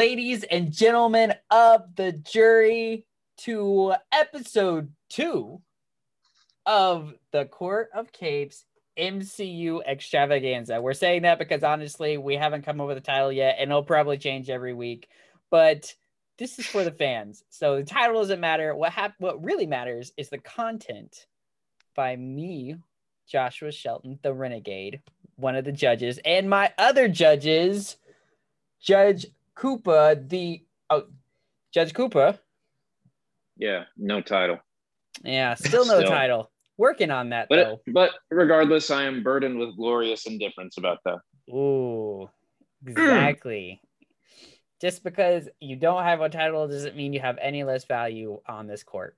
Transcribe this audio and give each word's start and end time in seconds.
ladies 0.00 0.44
and 0.44 0.72
gentlemen 0.72 1.34
of 1.50 1.94
the 1.94 2.10
jury, 2.10 3.04
to 3.36 3.92
episode 4.10 4.90
two 5.10 5.60
of 6.64 7.12
the 7.32 7.44
Court 7.44 7.90
of 7.94 8.10
Capes 8.10 8.64
MCU 8.98 9.86
extravaganza. 9.86 10.80
We're 10.80 10.94
saying 10.94 11.20
that 11.24 11.38
because 11.38 11.62
honestly, 11.62 12.16
we 12.16 12.34
haven't 12.34 12.64
come 12.64 12.78
with 12.78 12.96
a 12.96 13.02
title 13.02 13.30
yet, 13.30 13.56
and 13.58 13.70
it'll 13.70 13.82
probably 13.82 14.16
change 14.16 14.48
every 14.48 14.72
week. 14.72 15.06
But 15.50 15.94
this 16.38 16.58
is 16.58 16.64
for 16.64 16.82
the 16.82 16.92
fans, 16.92 17.44
so 17.50 17.76
the 17.76 17.84
title 17.84 18.22
doesn't 18.22 18.40
matter. 18.40 18.74
What 18.74 18.92
hap- 18.92 19.20
What 19.20 19.44
really 19.44 19.66
matters 19.66 20.14
is 20.16 20.30
the 20.30 20.38
content 20.38 21.26
by 21.94 22.16
me, 22.16 22.76
Joshua 23.28 23.70
Shelton, 23.70 24.18
the 24.22 24.32
Renegade, 24.32 25.02
one 25.36 25.56
of 25.56 25.66
the 25.66 25.72
judges, 25.72 26.18
and 26.24 26.48
my 26.48 26.72
other 26.78 27.06
judges, 27.06 27.98
Judge 28.80 29.26
Koopa, 29.60 30.28
the 30.28 30.64
oh, 30.88 31.04
Judge 31.72 31.92
Koopa. 31.92 32.38
Yeah, 33.56 33.84
no 33.96 34.22
title. 34.22 34.58
Yeah, 35.22 35.54
still 35.54 35.84
no 35.86 35.98
Still. 36.00 36.10
title. 36.10 36.50
Working 36.78 37.10
on 37.10 37.28
that 37.30 37.48
But 37.50 37.56
though. 37.56 37.80
but 37.92 38.12
regardless, 38.30 38.90
I 38.90 39.02
am 39.04 39.22
burdened 39.22 39.58
with 39.58 39.76
glorious 39.76 40.24
indifference 40.24 40.78
about 40.78 40.98
that. 41.04 41.18
Ooh, 41.50 42.30
exactly. 42.86 43.82
Just 44.80 45.04
because 45.04 45.46
you 45.60 45.76
don't 45.76 46.04
have 46.04 46.22
a 46.22 46.30
title 46.30 46.66
doesn't 46.66 46.96
mean 46.96 47.12
you 47.12 47.20
have 47.20 47.36
any 47.38 47.64
less 47.64 47.84
value 47.84 48.40
on 48.48 48.66
this 48.66 48.82
court. 48.82 49.14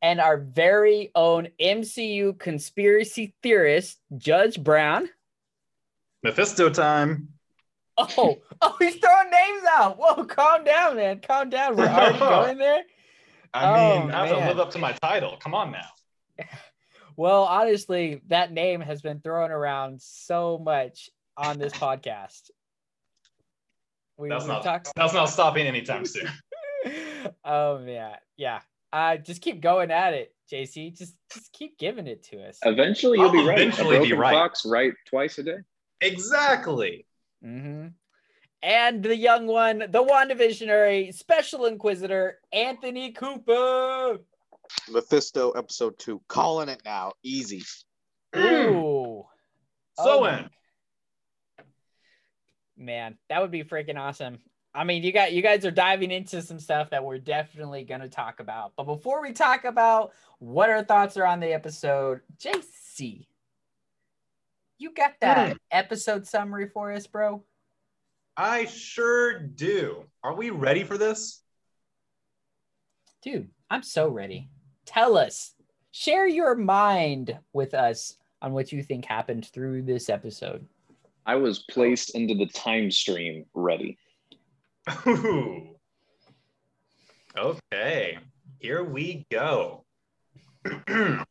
And 0.00 0.20
our 0.20 0.38
very 0.38 1.10
own 1.16 1.48
MCU 1.60 2.38
conspiracy 2.38 3.34
theorist, 3.42 3.98
Judge 4.16 4.62
Brown. 4.62 5.08
Mephisto 6.22 6.70
time. 6.70 7.30
Oh, 8.16 8.38
oh, 8.62 8.76
he's 8.78 8.96
throwing 8.96 9.30
names 9.30 9.62
out. 9.76 9.98
Whoa, 9.98 10.24
calm 10.24 10.64
down, 10.64 10.96
man. 10.96 11.20
Calm 11.20 11.50
down. 11.50 11.76
We're 11.76 11.86
already 11.86 12.18
going 12.18 12.58
there. 12.58 12.82
I 13.52 13.64
Oh, 13.94 14.00
mean, 14.00 14.10
I 14.12 14.26
have 14.26 14.38
to 14.38 14.46
live 14.46 14.58
up 14.60 14.70
to 14.72 14.78
my 14.78 14.92
title. 14.92 15.36
Come 15.40 15.54
on 15.54 15.72
now. 15.72 15.88
Well, 17.16 17.42
honestly, 17.44 18.22
that 18.28 18.50
name 18.50 18.80
has 18.80 19.02
been 19.02 19.20
thrown 19.20 19.50
around 19.50 20.00
so 20.00 20.56
much 20.56 21.10
on 21.36 21.58
this 21.58 21.72
podcast. 21.74 22.48
We, 24.16 24.30
That's 24.30 24.46
not 24.46 24.62
talked- 24.62 24.92
that's 24.96 25.12
not 25.12 25.26
stopping 25.26 25.66
anytime 25.66 26.06
soon. 26.06 26.28
oh 27.44 27.78
man, 27.80 28.14
yeah. 28.38 28.60
Uh, 28.90 29.16
just 29.18 29.42
keep 29.42 29.60
going 29.60 29.90
at 29.90 30.14
it, 30.14 30.34
JC. 30.50 30.96
Just 30.96 31.14
just 31.30 31.52
keep 31.52 31.78
giving 31.78 32.06
it 32.06 32.22
to 32.30 32.42
us. 32.48 32.58
Eventually, 32.64 33.18
you'll 33.18 33.32
be 33.32 33.40
I'll 33.40 33.46
right. 33.48 33.58
A 33.58 33.62
eventually 33.62 34.00
be 34.00 34.12
right. 34.14 34.32
Fox 34.32 34.64
right 34.64 34.92
twice 35.06 35.36
a 35.38 35.42
day. 35.42 35.58
Exactly. 36.00 37.04
Hmm 37.42 37.88
And 38.62 39.02
the 39.02 39.16
young 39.16 39.46
one, 39.46 39.78
the 39.78 40.04
WandaVisionary 40.04 41.14
Special 41.14 41.66
Inquisitor, 41.66 42.38
Anthony 42.52 43.12
Cooper. 43.12 44.18
Mephisto 44.90 45.50
episode 45.52 45.98
two. 45.98 46.20
Calling 46.28 46.68
it 46.68 46.82
now. 46.84 47.12
Easy. 47.22 47.62
Ooh. 48.36 49.24
So 49.96 50.24
Oh, 50.24 50.24
in. 50.24 50.50
Man, 52.76 53.18
that 53.28 53.42
would 53.42 53.50
be 53.50 53.64
freaking 53.64 53.98
awesome. 53.98 54.38
I 54.72 54.84
mean, 54.84 55.02
you 55.02 55.12
got 55.12 55.32
you 55.32 55.42
guys 55.42 55.64
are 55.66 55.70
diving 55.70 56.10
into 56.10 56.40
some 56.42 56.60
stuff 56.60 56.90
that 56.90 57.04
we're 57.04 57.18
definitely 57.18 57.84
going 57.84 58.00
to 58.00 58.08
talk 58.08 58.40
about. 58.40 58.72
But 58.76 58.84
before 58.84 59.20
we 59.20 59.32
talk 59.32 59.64
about 59.64 60.12
what 60.38 60.70
our 60.70 60.84
thoughts 60.84 61.16
are 61.16 61.26
on 61.26 61.40
the 61.40 61.52
episode, 61.52 62.20
JC, 62.38 63.26
you 64.80 64.94
got 64.94 65.12
that 65.20 65.58
episode 65.70 66.26
summary 66.26 66.66
for 66.66 66.90
us, 66.90 67.06
bro? 67.06 67.44
I 68.36 68.64
sure 68.64 69.38
do. 69.38 70.04
Are 70.24 70.34
we 70.34 70.48
ready 70.48 70.84
for 70.84 70.96
this? 70.96 71.42
Dude, 73.22 73.50
I'm 73.68 73.82
so 73.82 74.08
ready. 74.08 74.48
Tell 74.86 75.18
us. 75.18 75.52
Share 75.92 76.26
your 76.26 76.54
mind 76.54 77.36
with 77.52 77.74
us 77.74 78.16
on 78.40 78.52
what 78.52 78.72
you 78.72 78.82
think 78.82 79.04
happened 79.04 79.46
through 79.52 79.82
this 79.82 80.08
episode. 80.08 80.66
I 81.26 81.34
was 81.34 81.58
placed 81.70 82.14
into 82.14 82.34
the 82.34 82.46
time 82.46 82.90
stream 82.90 83.44
ready. 83.52 83.98
Ooh. 85.06 85.76
Okay, 87.36 88.18
here 88.58 88.82
we 88.82 89.26
go. 89.30 89.84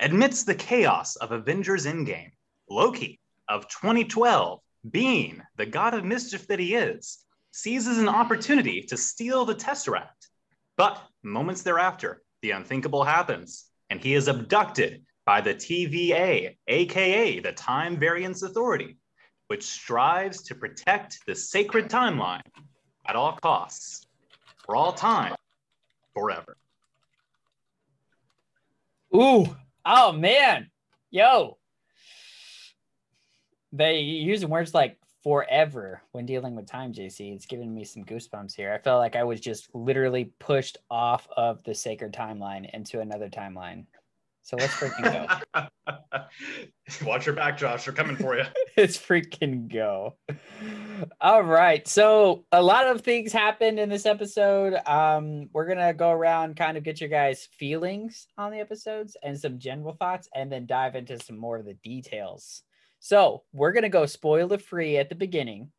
Amidst 0.00 0.46
the 0.46 0.54
chaos 0.54 1.16
of 1.16 1.32
Avengers 1.32 1.86
Endgame, 1.86 2.30
Loki 2.68 3.20
of 3.48 3.68
2012, 3.68 4.60
being 4.90 5.42
the 5.56 5.66
god 5.66 5.94
of 5.94 6.04
mischief 6.04 6.46
that 6.48 6.58
he 6.58 6.74
is, 6.74 7.24
seizes 7.50 7.98
an 7.98 8.08
opportunity 8.08 8.82
to 8.82 8.96
steal 8.96 9.44
the 9.44 9.54
Tesseract. 9.54 10.28
But 10.76 11.00
moments 11.22 11.62
thereafter, 11.62 12.22
the 12.42 12.50
unthinkable 12.50 13.04
happens, 13.04 13.66
and 13.90 14.00
he 14.00 14.14
is 14.14 14.28
abducted 14.28 15.04
by 15.24 15.40
the 15.40 15.54
TVA, 15.54 16.56
aka 16.66 17.40
the 17.40 17.52
Time 17.52 17.98
Variance 17.98 18.42
Authority, 18.42 18.96
which 19.46 19.62
strives 19.62 20.42
to 20.42 20.54
protect 20.54 21.24
the 21.26 21.34
sacred 21.34 21.88
timeline 21.88 22.42
at 23.06 23.16
all 23.16 23.32
costs, 23.32 24.06
for 24.64 24.74
all 24.76 24.92
time, 24.92 25.34
forever. 26.12 26.56
Ooh, 29.14 29.54
oh 29.86 30.12
man, 30.12 30.70
yo. 31.10 31.58
They 33.74 33.98
using 33.98 34.50
words 34.50 34.72
like 34.72 34.96
forever 35.24 36.00
when 36.12 36.26
dealing 36.26 36.54
with 36.54 36.66
time, 36.66 36.92
JC. 36.92 37.34
It's 37.34 37.46
giving 37.46 37.74
me 37.74 37.84
some 37.84 38.04
goosebumps 38.04 38.54
here. 38.54 38.72
I 38.72 38.78
felt 38.78 39.00
like 39.00 39.16
I 39.16 39.24
was 39.24 39.40
just 39.40 39.74
literally 39.74 40.32
pushed 40.38 40.78
off 40.90 41.26
of 41.36 41.64
the 41.64 41.74
sacred 41.74 42.12
timeline 42.12 42.70
into 42.72 43.00
another 43.00 43.28
timeline. 43.28 43.86
So 44.42 44.58
let's 44.58 44.74
freaking 44.74 45.40
go. 45.54 45.66
Watch 47.06 47.24
your 47.24 47.34
back, 47.34 47.56
Josh. 47.56 47.86
They're 47.86 47.94
coming 47.94 48.14
for 48.14 48.36
you. 48.36 48.44
let's 48.76 48.98
freaking 48.98 49.72
go. 49.72 50.16
All 51.20 51.42
right. 51.42 51.88
So 51.88 52.44
a 52.52 52.62
lot 52.62 52.86
of 52.86 53.00
things 53.00 53.32
happened 53.32 53.80
in 53.80 53.88
this 53.88 54.04
episode. 54.04 54.74
Um, 54.86 55.48
we're 55.54 55.66
gonna 55.66 55.94
go 55.94 56.10
around, 56.10 56.56
kind 56.56 56.76
of 56.76 56.84
get 56.84 57.00
your 57.00 57.08
guys' 57.08 57.48
feelings 57.58 58.26
on 58.36 58.52
the 58.52 58.60
episodes 58.60 59.16
and 59.22 59.40
some 59.40 59.58
general 59.58 59.94
thoughts, 59.94 60.28
and 60.34 60.52
then 60.52 60.66
dive 60.66 60.94
into 60.94 61.18
some 61.18 61.38
more 61.38 61.56
of 61.56 61.64
the 61.64 61.74
details. 61.82 62.62
So 63.04 63.42
we're 63.52 63.72
gonna 63.72 63.90
go 63.90 64.06
spoiler 64.06 64.56
free 64.56 64.96
at 64.96 65.10
the 65.10 65.14
beginning, 65.14 65.70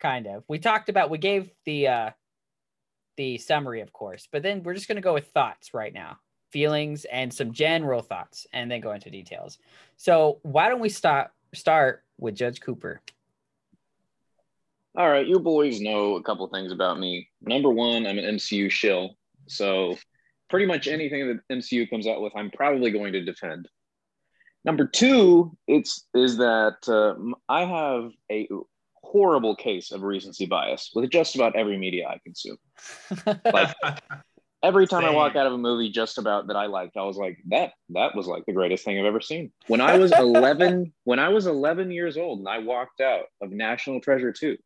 kind 0.00 0.26
of. 0.26 0.42
We 0.48 0.58
talked 0.58 0.88
about 0.88 1.08
we 1.08 1.18
gave 1.18 1.48
the 1.64 1.86
uh 1.86 2.10
the 3.16 3.38
summary, 3.38 3.82
of 3.82 3.92
course, 3.92 4.26
but 4.32 4.42
then 4.42 4.64
we're 4.64 4.74
just 4.74 4.88
gonna 4.88 5.00
go 5.00 5.14
with 5.14 5.28
thoughts 5.28 5.72
right 5.74 5.94
now, 5.94 6.18
feelings 6.50 7.04
and 7.04 7.32
some 7.32 7.52
general 7.52 8.02
thoughts, 8.02 8.48
and 8.52 8.68
then 8.68 8.80
go 8.80 8.90
into 8.90 9.10
details. 9.10 9.58
So 9.96 10.40
why 10.42 10.68
don't 10.68 10.80
we 10.80 10.88
start 10.88 11.30
start 11.54 12.02
with 12.18 12.34
Judge 12.34 12.60
Cooper? 12.60 13.00
All 14.96 15.08
right, 15.08 15.28
you 15.28 15.38
boys 15.38 15.80
know 15.80 16.16
a 16.16 16.22
couple 16.24 16.48
things 16.48 16.72
about 16.72 16.98
me. 16.98 17.28
Number 17.42 17.70
one, 17.70 18.08
I'm 18.08 18.18
an 18.18 18.24
MCU 18.24 18.72
shill. 18.72 19.14
So 19.46 19.96
pretty 20.48 20.66
much 20.66 20.88
anything 20.88 21.28
that 21.28 21.58
MCU 21.58 21.88
comes 21.88 22.08
out 22.08 22.20
with, 22.20 22.32
I'm 22.34 22.50
probably 22.50 22.90
going 22.90 23.12
to 23.12 23.24
defend. 23.24 23.68
Number 24.64 24.86
two, 24.86 25.56
it's 25.66 26.06
is 26.14 26.36
that 26.36 26.76
uh, 26.86 27.10
m- 27.12 27.34
I 27.48 27.64
have 27.64 28.12
a 28.30 28.48
horrible 29.02 29.56
case 29.56 29.90
of 29.90 30.02
recency 30.02 30.46
bias 30.46 30.90
with 30.94 31.10
just 31.10 31.34
about 31.34 31.56
every 31.56 31.78
media 31.78 32.06
I 32.08 32.18
consume. 32.22 32.58
Like 33.52 33.74
every 34.62 34.86
time 34.86 35.04
I 35.04 35.10
walk 35.10 35.36
out 35.36 35.46
of 35.46 35.54
a 35.54 35.58
movie 35.58 35.90
just 35.90 36.18
about 36.18 36.48
that 36.48 36.56
I 36.56 36.66
liked, 36.66 36.96
I 36.96 37.02
was 37.02 37.16
like, 37.16 37.38
that 37.48 37.72
that 37.90 38.14
was 38.14 38.26
like 38.26 38.44
the 38.46 38.52
greatest 38.52 38.84
thing 38.84 38.98
I've 38.98 39.06
ever 39.06 39.20
seen. 39.20 39.50
When 39.66 39.80
I 39.80 39.96
was 39.96 40.12
11, 40.12 40.92
when 41.04 41.18
I 41.18 41.30
was 41.30 41.46
11 41.46 41.90
years 41.90 42.16
old 42.16 42.40
and 42.40 42.48
I 42.48 42.58
walked 42.58 43.00
out 43.00 43.26
of 43.40 43.50
National 43.50 44.00
Treasure 44.00 44.32
2, 44.32 44.56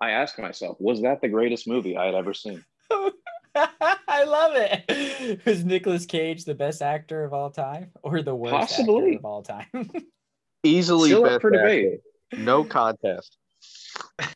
I 0.00 0.10
asked 0.10 0.38
myself, 0.38 0.76
was 0.80 1.02
that 1.02 1.20
the 1.20 1.28
greatest 1.28 1.68
movie 1.68 1.96
I 1.96 2.06
had 2.06 2.14
ever 2.14 2.34
seen? 2.34 2.64
I 4.08 4.24
love 4.24 4.52
it. 4.54 5.40
Is 5.46 5.64
Nicolas 5.64 6.06
Cage 6.06 6.44
the 6.44 6.54
best 6.54 6.82
actor 6.82 7.24
of 7.24 7.32
all 7.32 7.50
time 7.50 7.90
or 8.02 8.22
the 8.22 8.34
worst 8.34 8.54
actor 8.54 8.66
Possibly. 8.66 9.16
of 9.16 9.24
all 9.24 9.42
time? 9.42 9.66
Easily 10.62 11.10
Still 11.10 11.24
up 11.24 11.30
best 11.30 11.40
for 11.42 11.50
debate. 11.50 12.00
No 12.36 12.64
contest. 12.64 13.38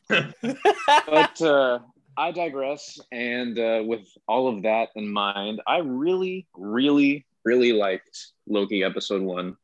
But 0.09 1.41
uh, 1.41 1.79
I 2.17 2.31
digress. 2.31 2.99
And 3.11 3.57
uh, 3.57 3.83
with 3.85 4.07
all 4.27 4.47
of 4.47 4.63
that 4.63 4.89
in 4.95 5.11
mind, 5.11 5.61
I 5.67 5.77
really, 5.77 6.47
really, 6.55 7.25
really 7.45 7.73
liked 7.73 8.27
Loki 8.47 8.83
episode 8.83 9.21
one. 9.21 9.55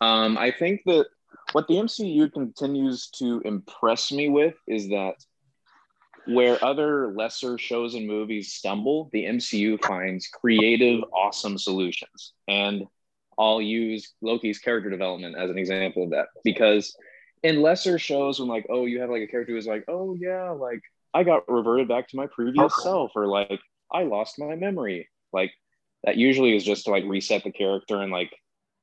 Um, 0.00 0.36
I 0.36 0.50
think 0.50 0.82
that 0.86 1.06
what 1.52 1.66
the 1.68 1.74
MCU 1.74 2.32
continues 2.32 3.08
to 3.18 3.40
impress 3.44 4.12
me 4.12 4.28
with 4.28 4.54
is 4.66 4.88
that 4.88 5.14
where 6.26 6.62
other 6.64 7.12
lesser 7.12 7.58
shows 7.58 7.94
and 7.94 8.06
movies 8.06 8.52
stumble, 8.52 9.08
the 9.12 9.24
MCU 9.24 9.78
finds 9.78 10.28
creative, 10.28 11.02
awesome 11.12 11.58
solutions. 11.58 12.32
And 12.48 12.84
I'll 13.38 13.60
use 13.62 14.12
Loki's 14.22 14.58
character 14.58 14.90
development 14.90 15.36
as 15.36 15.50
an 15.50 15.58
example 15.58 16.04
of 16.04 16.10
that 16.10 16.28
because 16.44 16.96
in 17.42 17.62
lesser 17.62 17.98
shows 17.98 18.40
when 18.40 18.48
like, 18.48 18.66
oh, 18.70 18.86
you 18.86 19.00
have 19.00 19.10
like 19.10 19.22
a 19.22 19.26
character 19.26 19.52
who's 19.52 19.66
like, 19.66 19.84
oh 19.88 20.16
yeah, 20.18 20.50
like 20.50 20.80
I 21.14 21.22
got 21.22 21.48
reverted 21.48 21.88
back 21.88 22.08
to 22.08 22.16
my 22.16 22.26
previous 22.26 22.72
self, 22.82 23.12
or 23.14 23.26
like 23.26 23.60
I 23.92 24.04
lost 24.04 24.38
my 24.38 24.54
memory. 24.56 25.08
Like 25.32 25.52
that 26.04 26.16
usually 26.16 26.56
is 26.56 26.64
just 26.64 26.84
to 26.84 26.90
like 26.90 27.04
reset 27.04 27.44
the 27.44 27.52
character 27.52 28.00
and 28.00 28.10
like 28.12 28.34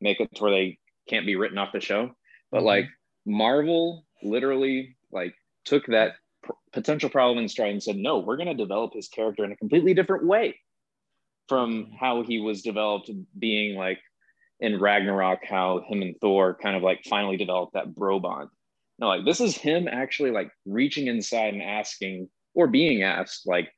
make 0.02 0.20
it 0.20 0.34
to 0.36 0.44
where 0.44 0.52
they 0.52 0.78
can't 1.10 1.26
be 1.26 1.36
written 1.36 1.58
off 1.58 1.74
the 1.74 1.80
show. 1.80 2.12
But 2.52 2.62
Mhm. 2.62 2.66
like 2.66 2.86
Marvel 3.26 4.06
literally 4.22 4.96
like 5.12 5.34
took 5.66 5.86
that 5.88 6.14
p- 6.44 6.54
potential 6.72 7.10
problem 7.10 7.40
in 7.40 7.50
stride 7.50 7.72
and 7.72 7.84
said, 7.84 7.96
no, 7.96 8.20
we're 8.20 8.38
going 8.38 8.48
to 8.48 8.54
develop 8.54 8.94
his 8.94 9.08
character 9.08 9.44
in 9.44 9.52
a 9.52 9.58
completely 9.58 9.94
different 9.94 10.26
way 10.26 10.60
from 11.48 11.92
how 12.00 12.24
he 12.24 12.40
was 12.40 12.62
developed 12.62 13.10
being 13.38 13.76
like 13.76 14.00
in 14.60 14.80
Ragnarok, 14.80 15.40
how 15.48 15.84
him 15.88 16.02
and 16.02 16.16
Thor 16.22 16.58
kind 16.62 16.76
of 16.76 16.84
like 16.84 17.04
finally 17.06 17.38
developed 17.38 17.74
that 17.74 17.94
bro 17.94 18.20
bond. 18.20 18.50
No, 19.00 19.08
like 19.08 19.26
this 19.26 19.42
is 19.42 19.58
him 19.58 19.88
actually 19.88 20.32
like 20.32 20.52
reaching 20.66 21.08
inside 21.08 21.54
and 21.54 21.64
asking 21.64 22.30
or 22.54 22.68
being 22.68 23.04
asked 23.04 23.48
like 23.48 23.72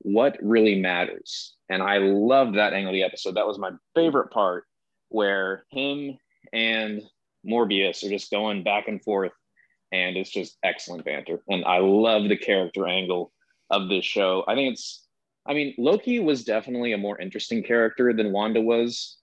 what 0.00 0.38
really 0.40 0.80
matters. 0.80 1.54
And 1.68 1.82
I 1.82 1.98
loved 1.98 2.56
that 2.56 2.72
angle 2.72 2.90
of 2.90 2.94
the 2.94 3.02
episode. 3.02 3.34
That 3.34 3.46
was 3.46 3.58
my 3.58 3.70
favorite 3.94 4.30
part 4.30 4.64
where 5.08 5.64
him 5.70 6.18
and 6.52 7.02
Morbius 7.46 8.04
are 8.04 8.10
just 8.10 8.30
going 8.30 8.62
back 8.62 8.88
and 8.88 9.02
forth 9.02 9.32
and 9.92 10.16
it's 10.16 10.30
just 10.30 10.58
excellent 10.62 11.04
banter. 11.04 11.42
And 11.48 11.64
I 11.64 11.78
love 11.78 12.28
the 12.28 12.36
character 12.36 12.86
angle 12.86 13.32
of 13.70 13.88
this 13.88 14.04
show. 14.04 14.44
I 14.48 14.54
think 14.54 14.72
it's 14.72 15.04
I 15.46 15.54
mean, 15.54 15.74
Loki 15.78 16.18
was 16.20 16.44
definitely 16.44 16.92
a 16.92 16.98
more 16.98 17.18
interesting 17.18 17.62
character 17.62 18.12
than 18.12 18.32
Wanda 18.32 18.60
was 18.60 19.16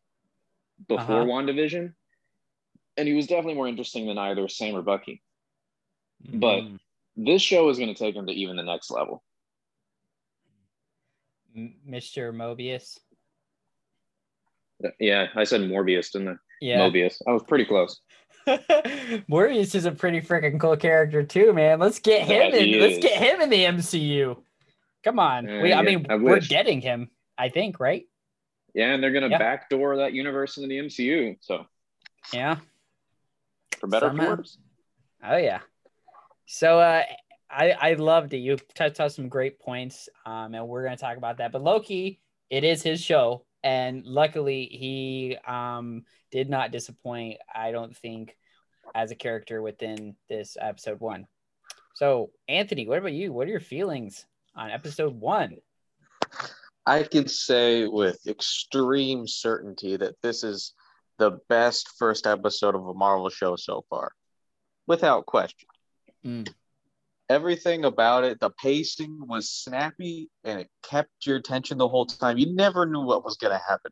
before 0.88 1.22
Uh-huh. 1.22 1.26
WandaVision. 1.26 1.94
And 2.98 3.08
he 3.08 3.14
was 3.14 3.28
definitely 3.28 3.54
more 3.54 3.68
interesting 3.68 4.08
than 4.08 4.18
either 4.18 4.48
Sam 4.48 4.76
or 4.76 4.82
Bucky. 4.82 5.22
But- 6.34 6.62
Mhm. 6.64 6.80
This 7.18 7.42
show 7.42 7.70
is 7.70 7.78
going 7.78 7.94
to 7.94 7.98
take 7.98 8.14
him 8.16 8.26
to 8.28 8.34
even 8.34 8.58
the 8.58 8.64
next 8.64 8.92
level. 8.92 9.24
Mr. 11.56 12.34
Mobius. 12.34 12.98
Yeah, 15.00 15.28
I 15.36 15.46
said 15.46 15.62
Morbius, 15.62 16.12
didn't 16.12 16.28
I? 16.30 16.36
Yeah. 16.60 16.80
Mobius. 16.80 17.22
I 17.28 17.32
was 17.32 17.44
pretty 17.44 17.64
close. 17.66 18.02
Morbius 19.30 19.76
is 19.76 19.86
a 19.86 19.92
pretty 19.92 20.22
freaking 20.22 20.60
cool 20.60 20.78
character 20.78 21.24
too, 21.24 21.54
man. 21.54 21.80
Let's 21.80 22.00
get 22.00 22.28
him 22.28 22.54
Yeah, 22.54 22.60
in. 22.60 22.80
Let's 22.80 23.00
get 23.00 23.18
him 23.22 23.42
in 23.42 23.50
the 23.50 23.64
MCU. 23.66 24.38
Come 25.04 25.20
on. 25.20 25.48
Yeah, 25.48 25.62
we, 25.62 25.74
I 25.74 25.82
mean, 25.82 26.06
I 26.10 26.16
we're 26.16 26.40
getting 26.40 26.82
him. 26.82 27.10
I 27.38 27.50
think, 27.50 27.80
right? 27.80 28.06
Yeah, 28.74 28.94
and 28.94 29.04
they're 29.04 29.12
going 29.12 29.24
to 29.24 29.30
Yeah. 29.30 29.38
backdoor 29.38 29.98
that 29.98 30.14
universe 30.14 30.58
into 30.58 30.70
the 30.70 30.78
MCU. 30.80 31.38
So, 31.42 31.66
Yeah. 32.34 32.58
for 33.80 33.88
better 33.88 34.08
or 34.08 34.10
Somehow. 34.10 34.26
for 34.26 34.36
worse. 34.38 34.58
Oh 35.24 35.38
yeah. 35.38 35.60
So 36.46 36.80
uh 36.80 37.04
I 37.50 37.72
I 37.72 37.94
loved 37.94 38.34
it. 38.34 38.38
You 38.38 38.58
touched 38.76 39.00
on 39.00 39.10
some 39.10 39.28
great 39.30 39.60
points. 39.60 40.08
Um 40.26 40.54
and 40.54 40.68
we're 40.68 40.84
gonna 40.84 40.98
talk 40.98 41.18
about 41.18 41.38
that. 41.38 41.52
But 41.52 41.64
Loki, 41.64 42.20
it 42.50 42.64
is 42.64 42.84
his 42.84 43.02
show. 43.02 43.45
And 43.66 44.06
luckily 44.06 44.70
he 44.72 45.38
um 45.46 46.06
did 46.32 46.50
not 46.50 46.72
disappoint, 46.72 47.40
I 47.54 47.72
don't 47.72 47.98
think, 47.98 48.38
as 48.94 49.12
a 49.12 49.16
character 49.16 49.62
within 49.62 50.16
this 50.30 50.56
episode 50.62 51.02
one. 51.02 51.28
So 51.96 52.30
Anthony, 52.48 52.88
what 52.88 53.00
about 53.00 53.14
you? 53.14 53.34
What 53.34 53.48
are 53.48 53.52
your 53.52 53.60
feelings 53.60 54.26
on 54.56 54.70
episode 54.70 55.20
one? 55.20 55.58
I 56.86 57.04
can 57.04 57.28
say 57.28 57.88
with 57.88 58.28
extreme 58.28 59.28
certainty 59.28 59.98
that 59.98 60.22
this 60.22 60.44
is 60.44 60.74
the 61.18 61.40
best 61.50 61.90
first 61.98 62.28
episode 62.28 62.76
of 62.76 62.86
a 62.86 62.94
Marvel 62.94 63.30
show 63.30 63.56
so 63.56 63.84
far, 63.90 64.12
without 64.86 65.26
question. 65.26 65.68
Mm. 66.24 66.54
Everything 67.30 67.86
about 67.86 68.24
it, 68.24 68.40
the 68.40 68.52
pacing 68.52 69.18
was 69.28 69.50
snappy 69.50 70.30
and 70.44 70.60
it 70.60 70.70
kept 70.84 71.10
your 71.26 71.38
attention 71.38 71.78
the 71.78 71.88
whole 71.88 72.06
time. 72.06 72.38
You 72.38 72.54
never 72.54 72.86
knew 72.86 73.02
what 73.02 73.26
was 73.26 73.38
going 73.38 73.54
to 73.58 73.64
happen. 73.68 73.92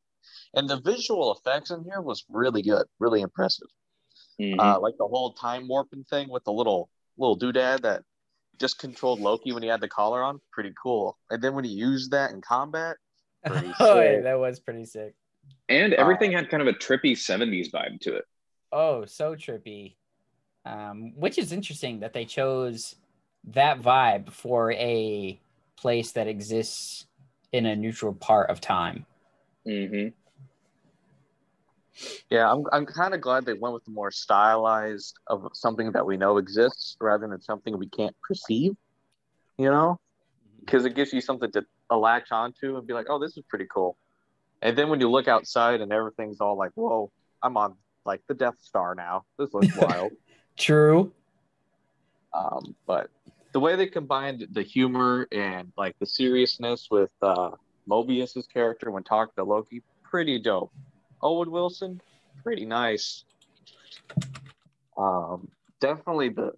And 0.53 0.69
the 0.69 0.79
visual 0.81 1.35
effects 1.35 1.71
in 1.71 1.83
here 1.83 2.01
was 2.01 2.23
really 2.29 2.61
good, 2.61 2.85
really 2.99 3.21
impressive. 3.21 3.67
Mhm. 4.39 4.59
Uh, 4.59 4.79
like 4.79 4.95
the 4.97 5.07
whole 5.07 5.33
time 5.33 5.67
warping 5.67 6.03
thing 6.03 6.29
with 6.29 6.43
the 6.43 6.51
little 6.51 6.89
little 7.17 7.37
doodad 7.37 7.81
that 7.81 8.03
just 8.59 8.79
controlled 8.79 9.19
Loki 9.19 9.51
when 9.51 9.63
he 9.63 9.69
had 9.69 9.81
the 9.81 9.87
collar 9.87 10.21
on, 10.23 10.39
pretty 10.51 10.73
cool. 10.81 11.17
And 11.29 11.41
then 11.43 11.55
when 11.55 11.63
he 11.63 11.71
used 11.71 12.11
that 12.11 12.31
in 12.31 12.41
combat, 12.41 12.97
oh, 13.79 13.99
yeah, 13.99 14.21
that 14.21 14.39
was 14.39 14.59
pretty 14.59 14.85
sick. 14.85 15.15
and 15.69 15.93
everything 15.93 16.31
had 16.31 16.49
kind 16.49 16.61
of 16.61 16.67
a 16.67 16.73
trippy 16.77 17.11
70s 17.13 17.71
vibe 17.71 17.99
to 18.01 18.15
it. 18.15 18.25
Oh, 18.71 19.05
so 19.05 19.35
trippy. 19.35 19.95
Um, 20.65 21.13
which 21.15 21.37
is 21.37 21.51
interesting 21.51 21.99
that 21.99 22.13
they 22.13 22.25
chose 22.25 22.95
that 23.45 23.81
vibe 23.81 24.31
for 24.31 24.71
a 24.73 25.39
place 25.75 26.11
that 26.13 26.27
exists 26.27 27.05
in 27.51 27.65
a 27.65 27.75
neutral 27.75 28.13
part 28.13 28.49
of 28.49 28.61
time. 28.61 29.05
hmm 29.65 30.07
Yeah, 32.29 32.51
I'm 32.51 32.63
I'm 32.71 32.85
kind 32.85 33.13
of 33.13 33.21
glad 33.21 33.45
they 33.45 33.53
went 33.53 33.73
with 33.73 33.85
the 33.85 33.91
more 33.91 34.11
stylized 34.11 35.15
of 35.27 35.49
something 35.53 35.91
that 35.91 36.05
we 36.05 36.17
know 36.17 36.37
exists 36.37 36.97
rather 36.99 37.27
than 37.27 37.41
something 37.41 37.77
we 37.77 37.89
can't 37.89 38.15
perceive. 38.27 38.73
You 39.57 39.69
know, 39.69 39.99
because 40.59 40.85
it 40.85 40.95
gives 40.95 41.13
you 41.13 41.21
something 41.21 41.51
to 41.51 41.63
latch 41.95 42.31
onto 42.31 42.77
and 42.77 42.87
be 42.87 42.93
like, 42.93 43.05
oh, 43.09 43.19
this 43.19 43.37
is 43.37 43.43
pretty 43.47 43.67
cool. 43.71 43.97
And 44.63 44.77
then 44.77 44.89
when 44.89 44.99
you 44.99 45.11
look 45.11 45.27
outside 45.27 45.81
and 45.81 45.91
everything's 45.91 46.39
all 46.39 46.57
like, 46.57 46.71
whoa, 46.75 47.11
I'm 47.43 47.57
on 47.57 47.75
like 48.05 48.21
the 48.27 48.33
Death 48.33 48.55
Star 48.61 48.95
now. 48.95 49.25
This 49.37 49.53
looks 49.53 49.75
wild. 49.77 50.11
True. 50.57 51.11
Um, 52.33 52.75
but 52.87 53.09
the 53.51 53.59
way 53.59 53.75
they 53.75 53.87
combined 53.87 54.47
the 54.51 54.63
humor 54.63 55.27
and 55.31 55.71
like 55.77 55.95
the 55.99 56.05
seriousness 56.05 56.87
with 56.89 57.11
uh, 57.21 57.51
Mobius's 57.87 58.47
character 58.47 58.91
when 58.91 59.03
talking 59.03 59.33
to 59.37 59.43
Loki, 59.43 59.81
pretty 60.03 60.39
dope. 60.39 60.71
Owen 61.21 61.51
Wilson, 61.51 62.01
pretty 62.43 62.65
nice. 62.65 63.23
Um, 64.97 65.47
definitely 65.79 66.29
the, 66.29 66.51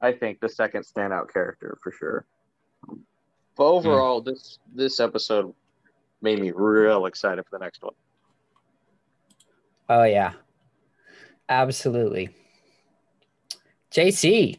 I 0.00 0.12
think 0.12 0.40
the 0.40 0.48
second 0.48 0.84
standout 0.84 1.32
character 1.32 1.78
for 1.82 1.92
sure. 1.92 2.26
But 3.56 3.64
overall, 3.64 4.20
this 4.20 4.58
this 4.74 5.00
episode 5.00 5.52
made 6.22 6.40
me 6.40 6.50
real 6.50 7.06
excited 7.06 7.44
for 7.44 7.58
the 7.58 7.62
next 7.62 7.82
one. 7.82 7.94
Oh 9.88 10.04
yeah. 10.04 10.32
Absolutely. 11.48 12.30
JC. 13.90 14.58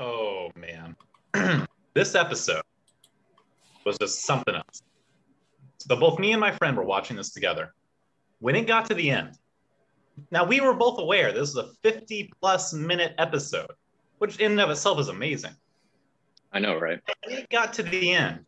Oh 0.00 0.50
man, 0.56 0.96
this 1.94 2.14
episode 2.14 2.62
was 3.84 3.98
just 3.98 4.22
something 4.22 4.54
else. 4.54 4.82
So 5.78 5.96
both 5.96 6.18
me 6.18 6.32
and 6.32 6.40
my 6.40 6.52
friend 6.52 6.76
were 6.76 6.84
watching 6.84 7.16
this 7.16 7.30
together. 7.30 7.74
When 8.40 8.56
it 8.56 8.66
got 8.66 8.86
to 8.86 8.94
the 8.94 9.10
end, 9.10 9.36
now 10.30 10.44
we 10.44 10.60
were 10.60 10.74
both 10.74 10.98
aware 10.98 11.32
this 11.32 11.50
is 11.50 11.56
a 11.56 11.68
50 11.82 12.32
plus 12.40 12.72
minute 12.72 13.14
episode, 13.18 13.70
which 14.18 14.38
in 14.38 14.52
and 14.52 14.60
of 14.60 14.70
itself 14.70 14.98
is 14.98 15.08
amazing. 15.08 15.52
I 16.52 16.58
know, 16.58 16.78
right? 16.78 17.00
When 17.26 17.38
it 17.38 17.48
got 17.50 17.72
to 17.74 17.82
the 17.82 18.12
end, 18.12 18.46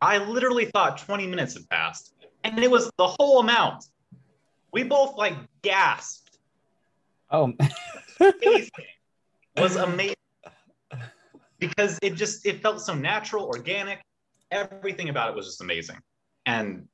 I 0.00 0.18
literally 0.18 0.66
thought 0.66 0.98
20 0.98 1.26
minutes 1.26 1.54
had 1.54 1.68
passed, 1.68 2.14
and 2.42 2.58
it 2.58 2.70
was 2.70 2.90
the 2.98 3.06
whole 3.06 3.40
amount. 3.40 3.84
We 4.72 4.82
both 4.82 5.16
like 5.16 5.34
gasped. 5.62 6.38
Oh 7.30 7.52
Pacing 8.18 8.70
was 9.56 9.76
amazing 9.76 10.16
because 11.62 11.96
it 12.02 12.16
just 12.16 12.44
it 12.44 12.60
felt 12.60 12.80
so 12.80 12.92
natural, 12.92 13.44
organic. 13.44 14.00
Everything 14.50 15.10
about 15.10 15.30
it 15.30 15.36
was 15.36 15.46
just 15.46 15.60
amazing, 15.60 15.96
and 16.44 16.88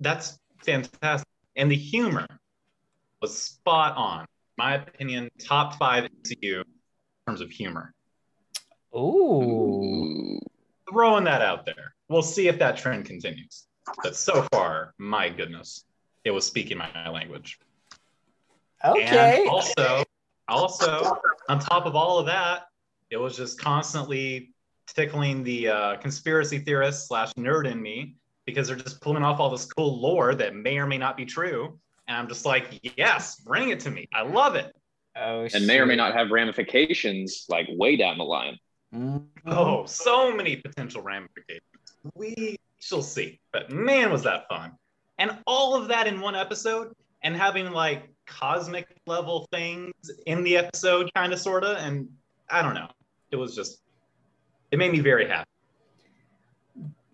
that's 0.00 0.38
fantastic. 0.62 1.26
And 1.56 1.70
the 1.70 1.76
humor 1.76 2.26
was 3.22 3.36
spot 3.36 3.96
on. 3.96 4.26
My 4.58 4.74
opinion, 4.74 5.30
top 5.38 5.78
five 5.78 6.04
MCU 6.04 6.58
in 6.58 6.64
terms 7.26 7.40
of 7.40 7.50
humor. 7.50 7.94
Ooh. 8.94 10.38
Throwing 10.90 11.24
that 11.24 11.40
out 11.40 11.64
there. 11.64 11.94
We'll 12.08 12.22
see 12.22 12.48
if 12.48 12.58
that 12.58 12.76
trend 12.76 13.06
continues. 13.06 13.66
But 14.02 14.14
so 14.14 14.46
far, 14.52 14.92
my 14.98 15.30
goodness, 15.30 15.84
it 16.24 16.30
was 16.30 16.44
speaking 16.44 16.76
my 16.76 17.08
language. 17.08 17.58
Okay. 18.84 19.40
And 19.40 19.48
also, 19.48 20.04
also 20.48 21.18
on 21.48 21.58
top 21.60 21.86
of 21.86 21.96
all 21.96 22.18
of 22.18 22.26
that, 22.26 22.64
it 23.10 23.16
was 23.16 23.36
just 23.36 23.58
constantly 23.60 24.52
tickling 24.86 25.42
the 25.42 25.68
uh, 25.68 25.96
conspiracy 25.96 26.58
theorist 26.58 27.08
slash 27.08 27.32
nerd 27.34 27.70
in 27.70 27.80
me 27.80 28.16
because 28.46 28.68
they're 28.68 28.76
just 28.76 29.00
pulling 29.00 29.22
off 29.22 29.40
all 29.40 29.50
this 29.50 29.64
cool 29.66 30.00
lore 30.00 30.34
that 30.34 30.54
may 30.54 30.78
or 30.78 30.86
may 30.86 30.98
not 30.98 31.16
be 31.16 31.24
true. 31.24 31.78
And 32.08 32.16
I'm 32.16 32.28
just 32.28 32.44
like, 32.44 32.78
yes, 32.96 33.40
bring 33.40 33.70
it 33.70 33.80
to 33.80 33.90
me. 33.90 34.08
I 34.14 34.22
love 34.22 34.54
it. 34.54 34.74
Oh, 35.16 35.48
And 35.52 35.66
may 35.66 35.80
or 35.80 35.86
may 35.86 35.96
not 35.96 36.14
have 36.14 36.30
ramifications 36.30 37.46
like 37.48 37.66
way 37.70 37.96
down 37.96 38.18
the 38.18 38.24
line. 38.24 38.58
Mhm. 38.94 39.26
Oh, 39.46 39.86
so 39.86 40.32
many 40.34 40.56
potential 40.56 41.02
ramifications. 41.02 41.62
We 42.14 42.56
shall 42.78 43.02
see. 43.02 43.40
But 43.52 43.70
man, 43.70 44.12
was 44.12 44.22
that 44.22 44.46
fun. 44.48 44.72
And 45.18 45.38
all 45.46 45.74
of 45.74 45.88
that 45.88 46.06
in 46.06 46.20
one 46.20 46.34
episode 46.36 46.92
and 47.22 47.34
having 47.34 47.70
like 47.72 48.08
cosmic 48.26 48.86
level 49.06 49.48
things 49.52 49.94
in 50.26 50.44
the 50.44 50.56
episode, 50.56 51.10
kind 51.14 51.32
of, 51.32 51.40
sort 51.40 51.64
of. 51.64 51.78
And 51.78 52.08
I 52.50 52.62
don't 52.62 52.74
know. 52.74 52.88
It 53.30 53.36
was 53.36 53.54
just, 53.54 53.80
it 54.70 54.78
made 54.78 54.92
me 54.92 55.00
very 55.00 55.26
happy. 55.26 55.48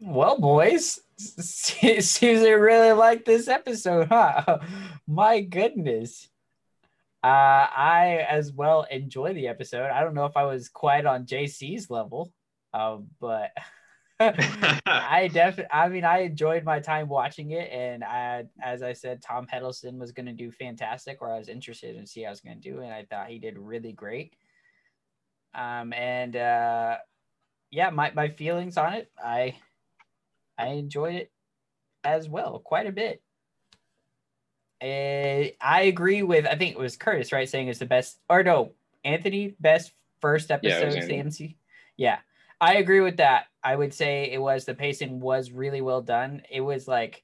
Well, 0.00 0.38
boys, 0.38 1.00
seems 1.16 2.18
they 2.18 2.52
really 2.52 2.92
like 2.92 3.24
this 3.24 3.48
episode, 3.48 4.08
huh? 4.08 4.58
My 5.06 5.40
goodness. 5.40 6.28
Uh, 7.24 7.68
I 7.76 8.26
as 8.28 8.52
well 8.52 8.84
enjoy 8.90 9.32
the 9.32 9.46
episode. 9.46 9.90
I 9.90 10.02
don't 10.02 10.14
know 10.14 10.26
if 10.26 10.36
I 10.36 10.44
was 10.44 10.68
quite 10.68 11.06
on 11.06 11.24
JC's 11.24 11.88
level, 11.88 12.32
uh, 12.74 12.98
but 13.20 13.52
I 14.86 15.30
definitely, 15.32 15.72
I 15.72 15.88
mean, 15.88 16.04
I 16.04 16.18
enjoyed 16.20 16.64
my 16.64 16.80
time 16.80 17.08
watching 17.08 17.52
it. 17.52 17.70
And 17.70 18.02
I, 18.02 18.44
as 18.60 18.82
I 18.82 18.92
said, 18.92 19.22
Tom 19.22 19.46
Hiddleston 19.46 19.98
was 19.98 20.10
going 20.10 20.26
to 20.26 20.32
do 20.32 20.50
fantastic, 20.50 21.18
or 21.20 21.32
I 21.32 21.38
was 21.38 21.48
interested 21.48 21.94
in 21.96 22.06
see 22.06 22.22
how 22.22 22.28
I 22.28 22.30
was 22.30 22.40
going 22.40 22.60
to 22.60 22.70
do. 22.70 22.80
And 22.80 22.92
I 22.92 23.04
thought 23.04 23.28
he 23.28 23.38
did 23.38 23.56
really 23.58 23.92
great. 23.92 24.34
Um, 25.54 25.92
and 25.92 26.34
uh, 26.36 26.96
yeah, 27.70 27.90
my, 27.90 28.12
my 28.14 28.28
feelings 28.28 28.76
on 28.76 28.94
it, 28.94 29.10
I, 29.22 29.56
I 30.58 30.68
enjoyed 30.68 31.14
it 31.14 31.32
as 32.04 32.28
well, 32.28 32.58
quite 32.58 32.86
a 32.86 32.92
bit. 32.92 33.22
Uh, 34.82 35.54
I 35.60 35.82
agree 35.82 36.24
with 36.24 36.44
I 36.44 36.56
think 36.56 36.72
it 36.72 36.78
was 36.78 36.96
Curtis 36.96 37.30
right 37.30 37.48
saying 37.48 37.68
it's 37.68 37.78
the 37.78 37.86
best 37.86 38.18
or 38.28 38.42
no 38.42 38.72
Anthony 39.04 39.54
best 39.60 39.92
first 40.20 40.50
episode 40.50 40.94
yeah, 40.94 41.02
AMC. 41.02 41.54
Yeah, 41.96 42.18
I 42.60 42.74
agree 42.74 43.00
with 43.00 43.18
that. 43.18 43.44
I 43.62 43.76
would 43.76 43.94
say 43.94 44.30
it 44.32 44.40
was 44.40 44.64
the 44.64 44.74
pacing 44.74 45.20
was 45.20 45.52
really 45.52 45.82
well 45.82 46.02
done. 46.02 46.42
It 46.50 46.62
was 46.62 46.88
like 46.88 47.22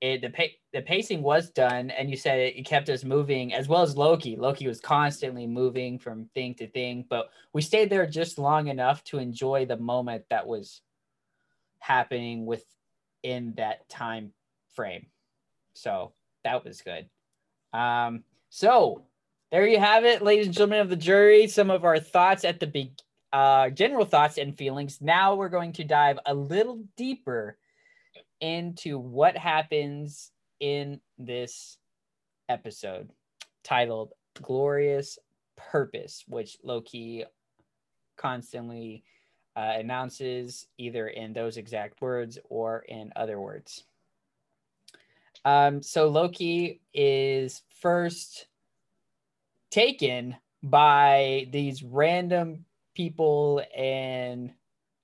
it 0.00 0.20
the 0.20 0.30
pa- 0.30 0.56
the 0.72 0.82
pacing 0.82 1.22
was 1.22 1.50
done, 1.50 1.90
and 1.90 2.10
you 2.10 2.16
said 2.16 2.38
it, 2.38 2.56
it 2.56 2.66
kept 2.66 2.88
us 2.88 3.04
moving 3.04 3.54
as 3.54 3.68
well 3.68 3.82
as 3.82 3.96
Loki. 3.96 4.36
Loki 4.36 4.66
was 4.66 4.80
constantly 4.80 5.46
moving 5.46 5.98
from 5.98 6.28
thing 6.34 6.54
to 6.54 6.66
thing, 6.66 7.04
but 7.08 7.30
we 7.52 7.62
stayed 7.62 7.90
there 7.90 8.06
just 8.06 8.38
long 8.38 8.68
enough 8.68 9.02
to 9.04 9.18
enjoy 9.18 9.64
the 9.64 9.76
moment 9.76 10.24
that 10.30 10.46
was 10.46 10.82
happening 11.78 12.46
within 12.46 13.54
that 13.56 13.88
time 13.88 14.32
frame. 14.74 15.06
So 15.74 16.12
that 16.44 16.64
was 16.64 16.82
good. 16.82 17.08
Um, 17.72 18.24
so 18.50 19.02
there 19.50 19.66
you 19.66 19.78
have 19.78 20.04
it, 20.04 20.22
ladies 20.22 20.46
and 20.46 20.54
gentlemen 20.54 20.80
of 20.80 20.90
the 20.90 20.96
jury. 20.96 21.46
Some 21.46 21.70
of 21.70 21.84
our 21.84 21.98
thoughts 21.98 22.44
at 22.44 22.60
the 22.60 22.66
be- 22.66 22.92
uh, 23.32 23.70
general 23.70 24.04
thoughts 24.04 24.38
and 24.38 24.56
feelings. 24.56 25.00
Now 25.00 25.34
we're 25.34 25.48
going 25.48 25.72
to 25.74 25.84
dive 25.84 26.18
a 26.26 26.34
little 26.34 26.82
deeper 26.96 27.56
into 28.40 28.98
what 28.98 29.36
happens 29.36 30.30
in 30.60 31.00
this 31.18 31.78
episode 32.48 33.10
titled 33.64 34.12
Glorious 34.42 35.18
Purpose, 35.56 36.24
which 36.28 36.56
Loki 36.62 37.24
constantly 38.16 39.04
uh, 39.56 39.72
announces 39.76 40.66
either 40.78 41.08
in 41.08 41.32
those 41.32 41.56
exact 41.56 42.00
words 42.00 42.38
or 42.48 42.80
in 42.88 43.12
other 43.16 43.40
words. 43.40 43.84
Um, 45.44 45.82
so 45.82 46.08
Loki 46.08 46.80
is 46.92 47.62
first 47.80 48.48
taken 49.70 50.36
by 50.62 51.46
these 51.50 51.82
random 51.82 52.64
people, 52.94 53.62
and 53.76 54.52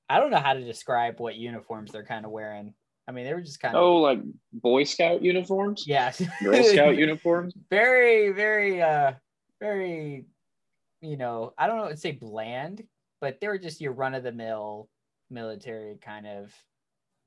I 0.09 0.19
don't 0.19 0.31
know 0.31 0.41
how 0.41 0.55
to 0.55 0.65
describe 0.65 1.21
what 1.21 1.37
uniforms 1.37 1.93
they're 1.93 2.05
kind 2.05 2.25
of 2.25 2.33
wearing. 2.33 2.75
I 3.09 3.13
mean, 3.13 3.25
they 3.25 3.35
were 3.35 3.41
just 3.41 3.61
kind 3.61 3.75
of 3.75 3.83
oh, 3.83 3.97
like 3.97 4.21
Boy 4.53 4.85
Scout 4.85 5.23
uniforms. 5.23 5.85
Yeah, 5.87 6.13
Girl 6.43 6.63
Scout 6.63 6.97
uniforms. 6.97 7.55
Very, 7.71 8.33
very, 8.33 8.81
uh, 8.81 9.13
very. 9.61 10.27
You 11.01 11.17
know, 11.17 11.53
I 11.59 11.67
don't 11.67 11.79
know. 11.79 11.87
I'd 11.87 11.99
say 11.99 12.13
bland, 12.13 12.85
but 13.21 13.41
they 13.41 13.49
were 13.49 13.59
just 13.59 13.81
your 13.81 13.93
run 13.93 14.15
of 14.15 14.23
the 14.23 14.31
mill 14.31 14.89
military 15.31 15.99
kind 16.01 16.27
of 16.27 16.55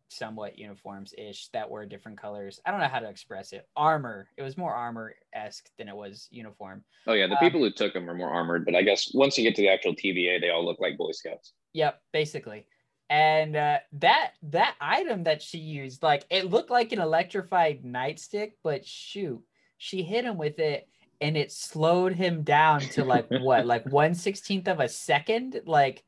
somewhat 0.09 0.57
uniforms 0.57 1.13
ish 1.17 1.49
that 1.49 1.69
were 1.69 1.85
different 1.85 2.19
colors. 2.19 2.59
I 2.65 2.71
don't 2.71 2.79
know 2.79 2.87
how 2.87 2.99
to 2.99 3.09
express 3.09 3.51
it. 3.51 3.67
Armor. 3.75 4.29
It 4.37 4.43
was 4.43 4.57
more 4.57 4.73
armor 4.73 5.15
esque 5.33 5.69
than 5.77 5.89
it 5.89 5.95
was 5.95 6.27
uniform. 6.31 6.83
Oh 7.07 7.13
yeah, 7.13 7.27
the 7.27 7.33
um, 7.33 7.39
people 7.39 7.59
who 7.59 7.71
took 7.71 7.93
them 7.93 8.05
were 8.05 8.13
more 8.13 8.29
armored, 8.29 8.65
but 8.65 8.75
I 8.75 8.83
guess 8.83 9.11
once 9.13 9.37
you 9.37 9.43
get 9.43 9.55
to 9.55 9.61
the 9.61 9.69
actual 9.69 9.93
TVA, 9.93 10.39
they 10.39 10.51
all 10.51 10.63
look 10.63 10.79
like 10.79 10.97
Boy 10.97 11.11
Scouts. 11.11 11.53
Yep, 11.73 11.99
basically. 12.13 12.65
And 13.09 13.55
uh, 13.55 13.79
that 13.93 14.31
that 14.43 14.75
item 14.81 15.23
that 15.25 15.41
she 15.41 15.59
used, 15.59 16.01
like 16.01 16.25
it 16.29 16.49
looked 16.49 16.71
like 16.71 16.91
an 16.91 16.99
electrified 16.99 17.83
nightstick, 17.83 18.53
but 18.63 18.85
shoot, 18.85 19.43
she 19.77 20.01
hit 20.01 20.25
him 20.25 20.37
with 20.37 20.59
it, 20.59 20.87
and 21.21 21.37
it 21.37 21.51
slowed 21.51 22.13
him 22.13 22.41
down 22.41 22.79
to 22.81 23.05
like 23.05 23.27
what, 23.29 23.65
like 23.67 23.85
one 23.85 24.15
sixteenth 24.15 24.67
of 24.67 24.79
a 24.79 24.89
second, 24.89 25.61
like 25.67 26.03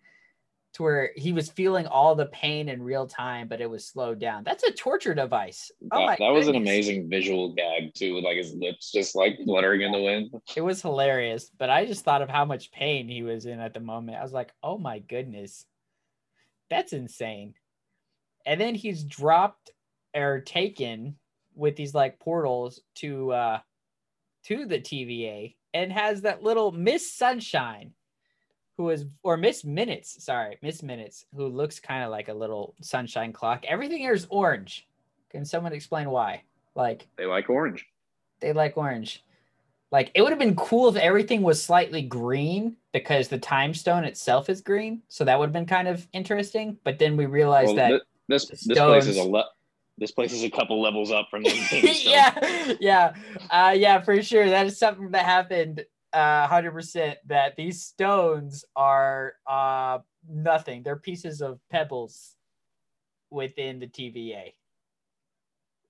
to 0.78 0.84
where 0.84 1.12
he 1.16 1.34
was 1.34 1.50
feeling 1.50 1.88
all 1.88 2.16
the 2.16 2.28
pain 2.28 2.70
in 2.70 2.82
real 2.82 3.08
time, 3.08 3.48
but 3.48 3.62
it 3.62 3.70
was 3.70 3.86
slowed 3.86 4.20
down. 4.20 4.44
That's 4.44 4.64
a 4.64 4.72
torture 4.72 5.14
device. 5.14 5.72
Oh 5.92 6.08
that, 6.08 6.20
that 6.20 6.30
was 6.30 6.48
an 6.48 6.56
amazing 6.56 7.10
visual 7.10 7.54
gag 7.54 7.94
too, 7.94 8.16
with 8.16 8.24
like 8.24 8.38
his 8.38 8.54
lips 8.54 8.92
just 8.92 9.16
like 9.16 9.38
fluttering 9.44 9.82
in 9.82 9.92
the 9.92 10.02
wind. 10.02 10.32
It 10.56 10.62
was 10.62 10.82
hilarious, 10.82 11.52
but 11.58 11.70
I 11.70 11.86
just 11.86 12.04
thought 12.04 12.22
of 12.22 12.30
how 12.30 12.46
much 12.46 12.72
pain 12.72 13.08
he 13.08 13.24
was 13.24 13.46
in 13.46 13.60
at 13.60 13.74
the 13.74 13.80
moment. 13.80 14.18
I 14.18 14.24
was 14.24 14.34
like, 14.34 14.54
oh 14.64 14.78
my 14.78 15.00
goodness, 15.00 15.66
that's 16.70 16.94
insane. 16.94 17.54
And 18.46 18.60
then 18.60 18.76
he's 18.76 19.04
dropped 19.04 19.72
or 20.16 20.42
taken 20.42 21.16
with 21.56 21.76
these 21.76 21.94
like 21.94 22.20
portals 22.20 22.82
to 22.96 23.32
uh 23.32 23.60
to 24.46 24.66
the 24.66 24.80
TVA 24.80 25.56
and 25.74 25.92
has 25.92 26.22
that 26.22 26.44
little 26.44 26.72
Miss 26.72 27.12
Sunshine 27.12 27.94
who 28.78 28.92
is 28.92 29.06
or 29.24 29.38
Miss 29.38 29.66
Minutes, 29.66 30.24
sorry, 30.24 30.58
Miss 30.62 30.84
Minutes, 30.84 31.26
who 31.36 31.48
looks 31.48 31.80
kind 31.80 32.04
of 32.04 32.12
like 32.12 32.30
a 32.30 32.34
little 32.34 32.76
sunshine 32.82 33.34
clock. 33.34 33.66
Everything 33.68 33.98
here 33.98 34.14
is 34.14 34.28
orange. 34.30 34.88
Can 35.32 35.44
someone 35.44 35.74
explain 35.74 36.10
why? 36.10 36.44
Like 36.76 37.08
they 37.18 37.26
like 37.26 37.50
orange. 37.50 37.86
They 38.40 38.54
like 38.54 38.78
orange. 38.78 39.24
Like 39.92 40.12
it 40.14 40.22
would 40.22 40.30
have 40.30 40.40
been 40.40 40.56
cool 40.56 40.90
if 40.90 40.96
everything 40.96 41.42
was 41.42 41.62
slightly 41.62 42.04
green 42.04 42.78
because 43.04 43.28
the 43.28 43.38
time 43.38 43.74
stone 43.74 44.04
itself 44.04 44.50
is 44.50 44.62
green. 44.62 45.02
So 45.08 45.24
that 45.26 45.38
would 45.38 45.48
have 45.48 45.54
been 45.54 45.66
kind 45.66 45.88
of 45.88 46.08
interesting. 46.14 46.78
But 46.84 47.00
then 47.00 47.18
we 47.18 47.26
realized 47.26 47.76
well, 47.76 47.90
that 47.90 48.02
this 48.28 48.48
this, 48.48 48.64
this 48.64 48.80
place 48.80 49.08
is 49.08 49.18
a 49.18 49.24
le- 49.24 49.50
this 49.98 50.12
place 50.12 50.32
is 50.32 50.44
a 50.44 50.50
couple 50.50 50.82
levels 50.82 51.12
up 51.12 51.28
from 51.30 51.44
the 51.44 51.50
yeah, 52.04 52.74
yeah, 52.80 53.14
uh, 53.50 53.74
yeah, 53.76 54.02
for 54.02 54.22
sure. 54.22 54.48
That 54.50 54.68
is 54.68 54.78
something 54.78 55.12
that 55.12 55.26
happened 55.26 55.86
uh, 56.14 56.48
100% 56.48 57.16
that 57.28 57.56
these 57.56 57.84
stones 57.84 58.64
are 58.76 59.34
uh, 59.48 60.00
nothing. 60.30 60.84
They're 60.84 60.98
pieces 60.98 61.42
of 61.42 61.60
pebbles 61.70 62.36
within 63.30 63.80
the 63.80 63.88
TVA. 63.88 64.54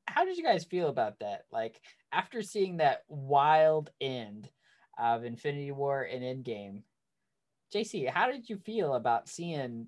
How 0.07 0.23
did 0.23 0.37
you 0.37 0.43
guys 0.43 0.63
feel 0.63 0.87
about 0.87 1.19
that? 1.19 1.45
Like, 1.51 1.81
after 2.13 2.41
seeing 2.41 2.77
that 2.77 3.03
wild 3.09 3.91
end 3.99 4.49
of 4.97 5.25
Infinity 5.25 5.71
War 5.71 6.03
and 6.03 6.23
Endgame, 6.23 6.81
JC, 7.73 8.09
how 8.09 8.31
did 8.31 8.49
you 8.49 8.57
feel 8.57 8.93
about 8.93 9.27
seeing 9.27 9.87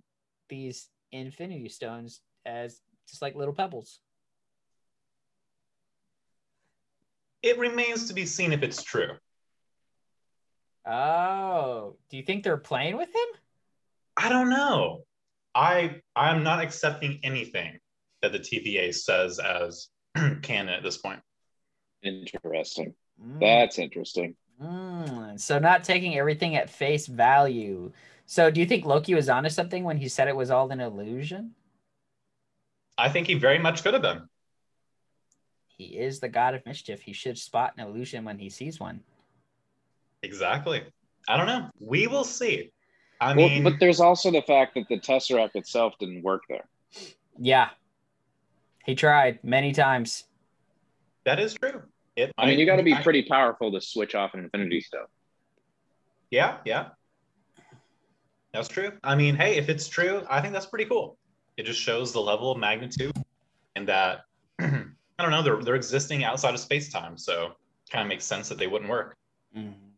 these 0.49 0.89
Infinity 1.11 1.69
Stones 1.69 2.21
as 2.45 2.81
just 3.07 3.21
like 3.21 3.35
little 3.35 3.53
pebbles? 3.53 3.99
It 7.41 7.57
remains 7.57 8.07
to 8.07 8.13
be 8.13 8.25
seen 8.25 8.51
if 8.51 8.63
it's 8.63 8.83
true. 8.83 9.11
Oh, 10.85 11.95
do 12.09 12.17
you 12.17 12.23
think 12.23 12.43
they're 12.43 12.57
playing 12.57 12.97
with 12.97 13.09
him? 13.09 13.39
I 14.17 14.29
don't 14.29 14.49
know. 14.49 15.03
I 15.55 16.01
I'm 16.15 16.43
not 16.43 16.61
accepting 16.61 17.19
anything 17.23 17.79
that 18.21 18.31
the 18.31 18.39
TVA 18.39 18.93
says 18.93 19.39
as 19.39 19.87
canon 20.41 20.73
at 20.73 20.83
this 20.83 20.97
point. 20.97 21.21
Interesting. 22.03 22.93
Mm. 23.21 23.39
That's 23.39 23.79
interesting. 23.79 24.35
Mm. 24.61 25.39
So 25.39 25.59
not 25.59 25.83
taking 25.83 26.17
everything 26.17 26.55
at 26.55 26.69
face 26.69 27.07
value. 27.07 27.91
So 28.25 28.51
do 28.51 28.59
you 28.59 28.65
think 28.65 28.85
Loki 28.85 29.15
was 29.15 29.29
onto 29.29 29.49
something 29.49 29.83
when 29.83 29.97
he 29.97 30.07
said 30.07 30.27
it 30.27 30.35
was 30.35 30.51
all 30.51 30.69
an 30.71 30.79
illusion? 30.79 31.55
I 32.97 33.09
think 33.09 33.27
he 33.27 33.35
very 33.35 33.59
much 33.59 33.83
could 33.83 33.93
have 33.93 34.03
been. 34.03 34.27
He 35.67 35.97
is 35.97 36.19
the 36.19 36.27
god 36.27 36.55
of 36.55 36.65
mischief. 36.65 37.01
He 37.01 37.13
should 37.13 37.37
spot 37.37 37.73
an 37.77 37.87
illusion 37.87 38.25
when 38.25 38.37
he 38.37 38.49
sees 38.49 38.79
one. 38.79 39.01
Exactly. 40.21 40.83
I 41.27 41.37
don't 41.37 41.47
know. 41.47 41.69
We 41.79 42.07
will 42.07 42.25
see. 42.25 42.71
I 43.21 43.35
well, 43.35 43.47
mean, 43.47 43.63
but 43.63 43.79
there's 43.79 44.01
also 44.01 44.31
the 44.31 44.41
fact 44.41 44.75
that 44.75 44.87
the 44.89 44.99
Tesseract 44.99 45.55
itself 45.55 45.93
didn't 45.99 46.23
work 46.23 46.43
there. 46.49 46.67
Yeah. 47.37 47.69
He 48.85 48.95
tried 48.95 49.43
many 49.43 49.71
times. 49.71 50.25
That 51.25 51.39
is 51.39 51.53
true. 51.53 51.83
It, 52.19 52.33
I 52.37 52.45
mean, 52.45 52.59
you 52.59 52.65
got 52.65 52.77
to 52.77 52.83
be 52.83 52.95
pretty 52.95 53.23
powerful 53.23 53.71
to 53.71 53.81
switch 53.81 54.15
off 54.15 54.33
an 54.33 54.41
Infinity 54.41 54.81
Stone. 54.81 55.05
Yeah, 56.31 56.57
yeah. 56.65 56.89
That's 58.53 58.67
true. 58.67 58.91
I 59.03 59.15
mean, 59.15 59.35
hey, 59.35 59.57
if 59.57 59.69
it's 59.69 59.87
true, 59.87 60.23
I 60.29 60.41
think 60.41 60.53
that's 60.53 60.65
pretty 60.65 60.85
cool. 60.85 61.17
It 61.57 61.65
just 61.65 61.79
shows 61.79 62.11
the 62.11 62.21
level 62.21 62.51
of 62.51 62.57
magnitude 62.57 63.15
and 63.75 63.87
that 63.87 64.21
I 64.59 64.83
don't 65.19 65.31
know, 65.31 65.41
they're 65.41 65.61
they're 65.61 65.75
existing 65.75 66.23
outside 66.23 66.53
of 66.53 66.59
space 66.59 66.91
time. 66.91 67.17
So 67.17 67.51
kind 67.91 68.03
of 68.03 68.09
makes 68.09 68.25
sense 68.25 68.49
that 68.49 68.57
they 68.57 68.67
wouldn't 68.67 68.89
work. 68.89 69.15
Mm-hmm. 69.55 69.89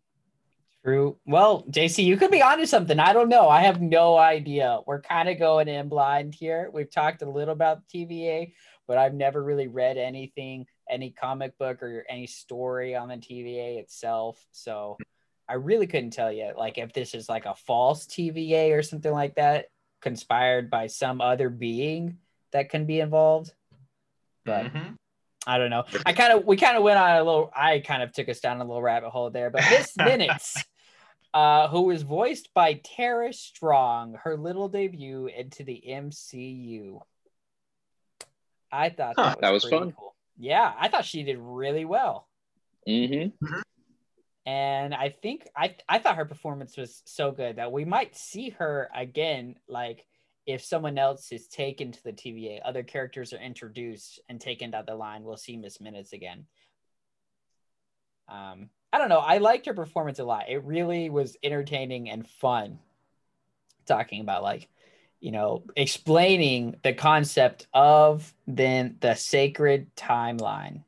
True. 0.83 1.17
Well, 1.27 1.63
JC, 1.69 2.03
you 2.03 2.17
could 2.17 2.31
be 2.31 2.41
onto 2.41 2.65
something. 2.65 2.99
I 2.99 3.13
don't 3.13 3.29
know. 3.29 3.47
I 3.47 3.61
have 3.61 3.81
no 3.81 4.17
idea. 4.17 4.79
We're 4.87 5.01
kind 5.01 5.29
of 5.29 5.37
going 5.37 5.67
in 5.67 5.89
blind 5.89 6.33
here. 6.33 6.71
We've 6.73 6.89
talked 6.89 7.21
a 7.21 7.29
little 7.29 7.53
about 7.53 7.87
TVA, 7.93 8.53
but 8.87 8.97
I've 8.97 9.13
never 9.13 9.43
really 9.43 9.67
read 9.67 9.97
anything, 9.97 10.65
any 10.91 11.09
comic 11.09 11.57
book 11.57 11.81
or 11.81 12.05
any 12.07 12.27
story 12.27 12.95
on 12.95 13.07
the 13.07 13.15
TVA 13.15 13.79
itself. 13.79 14.45
So 14.51 14.97
I 15.47 15.53
really 15.53 15.87
couldn't 15.87 16.11
tell 16.11 16.31
you, 16.31 16.51
like, 16.55 16.77
if 16.77 16.93
this 16.93 17.15
is 17.15 17.27
like 17.29 17.45
a 17.45 17.55
false 17.55 18.05
TVA 18.05 18.77
or 18.77 18.83
something 18.83 19.11
like 19.11 19.35
that, 19.35 19.67
conspired 20.01 20.69
by 20.69 20.87
some 20.87 21.21
other 21.21 21.49
being 21.49 22.17
that 22.51 22.69
can 22.69 22.85
be 22.85 22.99
involved. 22.99 23.53
But 24.45 24.65
Mhm. 24.65 24.97
I 25.47 25.57
don't 25.57 25.69
know. 25.71 25.85
I 26.05 26.13
kind 26.13 26.33
of 26.33 26.45
we 26.45 26.55
kind 26.57 26.77
of 26.77 26.83
went 26.83 26.99
on 26.99 27.17
a 27.17 27.23
little. 27.23 27.51
I 27.55 27.79
kind 27.79 28.03
of 28.03 28.11
took 28.11 28.29
us 28.29 28.39
down 28.39 28.61
a 28.61 28.63
little 28.63 28.81
rabbit 28.81 29.09
hole 29.09 29.31
there. 29.31 29.49
But 29.49 29.63
Miss 29.69 29.97
Minutes, 29.97 30.63
uh, 31.33 31.67
who 31.69 31.83
was 31.83 32.03
voiced 32.03 32.53
by 32.53 32.79
Tara 32.83 33.33
Strong, 33.33 34.19
her 34.23 34.37
little 34.37 34.69
debut 34.69 35.27
into 35.27 35.63
the 35.63 35.83
MCU. 35.87 37.01
I 38.71 38.89
thought 38.89 39.15
Huh, 39.17 39.35
that 39.41 39.51
was, 39.51 39.63
that 39.63 39.69
was 39.73 39.79
fun. 39.79 39.93
Cool. 39.97 40.15
Yeah, 40.41 40.73
I 40.79 40.87
thought 40.87 41.05
she 41.05 41.21
did 41.23 41.37
really 41.39 41.85
well, 41.85 42.27
hmm 42.87 43.27
and 44.45 44.93
I 44.93 45.09
think 45.09 45.47
I 45.55 45.75
I 45.87 45.99
thought 45.99 46.15
her 46.17 46.25
performance 46.25 46.75
was 46.77 47.03
so 47.05 47.31
good 47.31 47.57
that 47.57 47.71
we 47.71 47.85
might 47.85 48.15
see 48.15 48.49
her 48.51 48.89
again. 48.95 49.55
Like 49.67 50.05
if 50.47 50.63
someone 50.63 50.97
else 50.97 51.31
is 51.31 51.47
taken 51.47 51.91
to 51.91 52.03
the 52.03 52.13
TVA, 52.13 52.61
other 52.67 52.83
characters 52.83 53.33
are 53.33 53.37
introduced 53.39 54.19
and 54.29 54.41
taken 54.41 54.71
down 54.71 54.85
the 54.87 54.95
line, 54.95 55.23
we'll 55.23 55.37
see 55.37 55.57
Miss 55.57 55.79
Minutes 55.79 56.13
again. 56.13 56.47
Um, 58.27 58.69
I 58.91 58.97
don't 58.97 59.09
know. 59.09 59.19
I 59.19 59.37
liked 59.37 59.67
her 59.67 59.73
performance 59.73 60.19
a 60.19 60.23
lot. 60.23 60.49
It 60.49 60.63
really 60.63 61.09
was 61.09 61.37
entertaining 61.43 62.09
and 62.09 62.27
fun. 62.27 62.79
Talking 63.85 64.21
about 64.21 64.43
like, 64.43 64.69
you 65.21 65.31
know, 65.31 65.63
explaining 65.75 66.75
the 66.83 66.93
concept 66.93 67.67
of 67.73 68.33
then 68.47 68.97
the 68.99 69.13
sacred 69.13 69.95
timeline. 69.95 70.83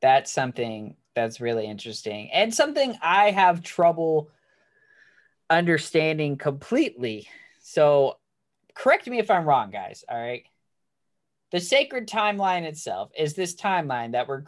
That's 0.00 0.32
something 0.32 0.96
that's 1.14 1.40
really 1.40 1.66
interesting 1.66 2.30
and 2.32 2.54
something 2.54 2.96
I 3.02 3.32
have 3.32 3.62
trouble 3.62 4.30
understanding 5.50 6.36
completely. 6.36 7.28
So, 7.60 8.18
correct 8.74 9.06
me 9.06 9.18
if 9.18 9.30
I'm 9.30 9.44
wrong, 9.44 9.70
guys. 9.70 10.04
All 10.08 10.18
right. 10.18 10.44
The 11.50 11.60
sacred 11.60 12.08
timeline 12.08 12.62
itself 12.62 13.10
is 13.18 13.34
this 13.34 13.54
timeline 13.54 14.12
that 14.12 14.28
were 14.28 14.44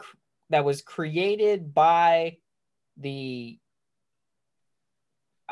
that 0.49 0.65
was 0.65 0.81
created 0.81 1.73
by 1.73 2.37
the 2.97 3.59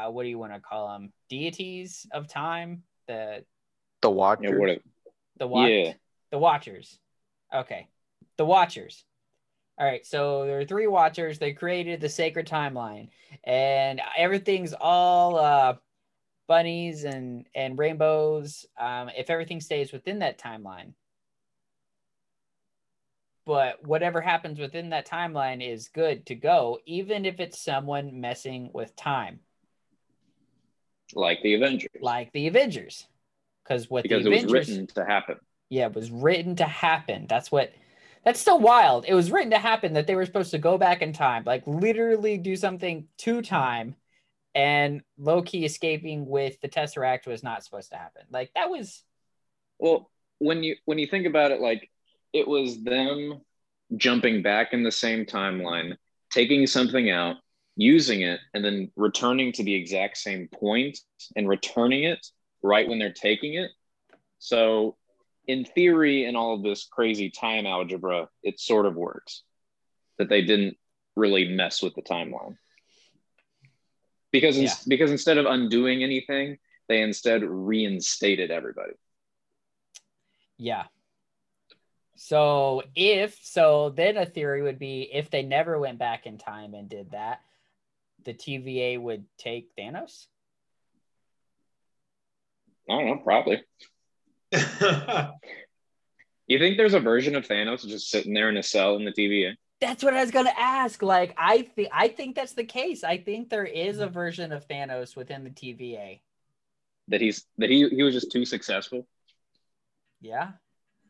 uh, 0.06 0.10
what 0.12 0.24
do 0.24 0.30
you 0.30 0.38
want 0.40 0.54
to 0.54 0.60
call 0.60 0.90
them? 0.90 1.12
Deities 1.30 2.06
of 2.12 2.28
time, 2.28 2.84
the 3.08 3.44
The 4.02 4.10
Yeah, 4.10 4.16
Watcher. 4.16 4.60
what 4.60 4.80
the 5.38 5.48
watch, 5.48 5.70
yeah. 5.70 5.94
the 6.32 6.38
Watchers. 6.38 7.00
Okay, 7.54 7.88
the 8.38 8.46
Watchers. 8.46 9.04
All 9.78 9.86
right, 9.86 10.06
so 10.06 10.46
there 10.46 10.60
are 10.60 10.66
three 10.66 10.88
Watchers. 10.88 11.40
They 11.40 11.54
created 11.54 12.02
the 12.02 12.10
sacred 12.10 12.48
timeline, 12.48 13.10
and 13.46 14.02
everything's 14.18 14.74
all 14.74 15.38
uh, 15.38 15.76
bunnies 16.48 17.06
and 17.06 17.46
and 17.56 17.78
rainbows. 17.80 18.66
Um, 18.78 19.10
if 19.18 19.30
everything 19.30 19.62
stays 19.62 19.92
within 19.94 20.20
that 20.20 20.38
timeline, 20.38 20.94
but 23.46 23.84
whatever 23.88 24.22
happens 24.22 24.60
within 24.60 24.90
that 24.90 25.08
timeline 25.08 25.66
is 25.66 25.88
good 25.88 26.26
to 26.28 26.36
go, 26.36 26.80
even 26.86 27.26
if 27.26 27.40
it's 27.40 27.60
someone 27.64 28.20
messing 28.20 28.70
with 28.74 28.96
time, 28.96 29.40
like 31.14 31.42
the 31.42 31.56
Avengers. 31.56 31.90
like 32.02 32.32
the 32.34 32.48
Avengers. 32.48 33.08
Because 33.64 33.90
what 33.90 34.04
because 34.04 34.24
the 34.24 34.32
it 34.32 34.34
was 34.34 34.44
Avengers 34.46 34.70
written 34.70 34.88
to 34.88 35.06
happen. 35.06 35.38
yeah, 35.70 35.86
it 35.86 35.94
was 35.96 36.10
written 36.12 36.56
to 36.58 36.66
happen. 36.66 37.28
That's 37.28 37.52
what 37.52 37.72
that's 38.26 38.42
so 38.42 38.56
wild. 38.56 39.06
It 39.08 39.14
was 39.14 39.32
written 39.32 39.52
to 39.52 39.60
happen 39.60 39.94
that 39.94 40.08
they 40.08 40.16
were 40.16 40.26
supposed 40.26 40.52
to 40.52 40.58
go 40.58 40.78
back 40.78 41.02
in 41.02 41.14
time, 41.14 41.44
like 41.46 41.64
literally 41.66 42.38
do 42.38 42.56
something 42.56 43.08
to 43.20 43.42
time, 43.42 43.96
and 44.56 45.02
Loki 45.18 45.66
escaping 45.66 46.28
with 46.28 46.60
the 46.62 46.70
Tesseract 46.70 47.28
was 47.28 47.44
not 47.44 47.64
supposed 47.64 47.92
to 47.92 47.98
happen. 47.98 48.24
Like 48.32 48.52
that 48.56 48.70
was 48.70 49.04
Well, 49.78 50.10
when 50.40 50.64
you 50.64 50.76
when 50.86 50.98
you 51.00 51.08
think 51.08 51.26
about 51.26 51.52
it, 51.52 51.62
like 51.62 51.90
it 52.34 52.48
was 52.48 52.82
them 52.84 53.42
jumping 53.96 54.42
back 54.42 54.74
in 54.74 54.84
the 54.84 54.92
same 54.92 55.26
timeline, 55.26 55.96
taking 56.32 56.68
something 56.68 57.10
out, 57.10 57.38
using 57.80 58.22
it, 58.22 58.42
and 58.54 58.64
then 58.64 58.92
returning 58.98 59.54
to 59.54 59.64
the 59.64 59.74
exact 59.74 60.18
same 60.18 60.50
point 60.50 61.00
and 61.36 61.48
returning 61.48 62.04
it 62.04 62.28
right 62.62 62.88
when 62.90 63.00
they're 63.00 63.14
taking 63.14 63.54
it. 63.54 63.72
So, 64.38 64.98
in 65.48 65.64
theory, 65.64 66.26
in 66.26 66.36
all 66.36 66.54
of 66.56 66.62
this 66.62 66.86
crazy 66.92 67.30
time 67.30 67.66
algebra, 67.66 68.28
it 68.44 68.60
sort 68.60 68.86
of 68.86 68.96
works 68.96 69.44
that 70.18 70.28
they 70.28 70.42
didn't 70.44 70.78
really 71.16 71.48
mess 71.48 71.82
with 71.82 71.96
the 71.96 72.02
timeline 72.02 72.58
because 74.32 74.58
Yeah. 74.60 74.74
because 74.88 75.10
instead 75.12 75.38
of 75.38 75.46
undoing 75.46 76.04
anything, 76.04 76.58
they 76.90 77.02
instead 77.02 77.44
reinstated 77.44 78.52
everybody. 78.52 78.94
yeah. 80.58 80.86
So 82.18 82.84
if 82.96 83.40
so, 83.42 83.92
then 83.92 84.18
a 84.18 84.26
theory 84.26 84.62
would 84.62 84.78
be 84.80 85.10
if 85.14 85.30
they 85.30 85.42
never 85.44 85.80
went 85.80 86.00
back 86.00 86.26
in 86.26 86.38
time 86.38 86.74
and 86.74 86.90
did 86.90 87.12
that, 87.12 87.42
the 88.26 88.34
TVA 88.34 89.00
would 89.00 89.26
take 89.38 89.76
Thanos. 89.78 90.28
I 92.90 92.94
don't 92.94 93.06
know, 93.06 93.18
probably. 93.18 93.64
You 96.50 96.58
think 96.58 96.78
there's 96.78 96.96
a 96.96 97.00
version 97.00 97.36
of 97.36 97.48
Thanos 97.48 97.88
just 97.88 98.10
sitting 98.10 98.34
there 98.34 98.50
in 98.50 98.58
a 98.58 98.64
cell 98.64 98.96
in 98.96 99.06
the 99.06 99.12
TVA? 99.12 99.54
That's 99.80 100.04
what 100.04 100.16
I 100.16 100.22
was 100.22 100.32
gonna 100.32 100.52
ask. 100.58 101.02
Like, 101.04 101.36
I 101.38 101.62
think 101.62 101.90
I 101.94 102.08
think 102.08 102.36
that's 102.36 102.54
the 102.54 102.64
case. 102.64 103.04
I 103.04 103.20
think 103.20 103.50
there 103.50 103.66
is 103.66 104.00
a 104.00 104.08
version 104.08 104.52
of 104.52 104.68
Thanos 104.68 105.16
within 105.16 105.44
the 105.44 105.52
TVA. 105.52 106.22
That 107.08 107.22
he's 107.22 107.46
that 107.60 107.70
he 107.70 107.88
he 107.90 108.02
was 108.02 108.16
just 108.16 108.32
too 108.32 108.46
successful. 108.46 109.08
Yeah, 110.22 110.54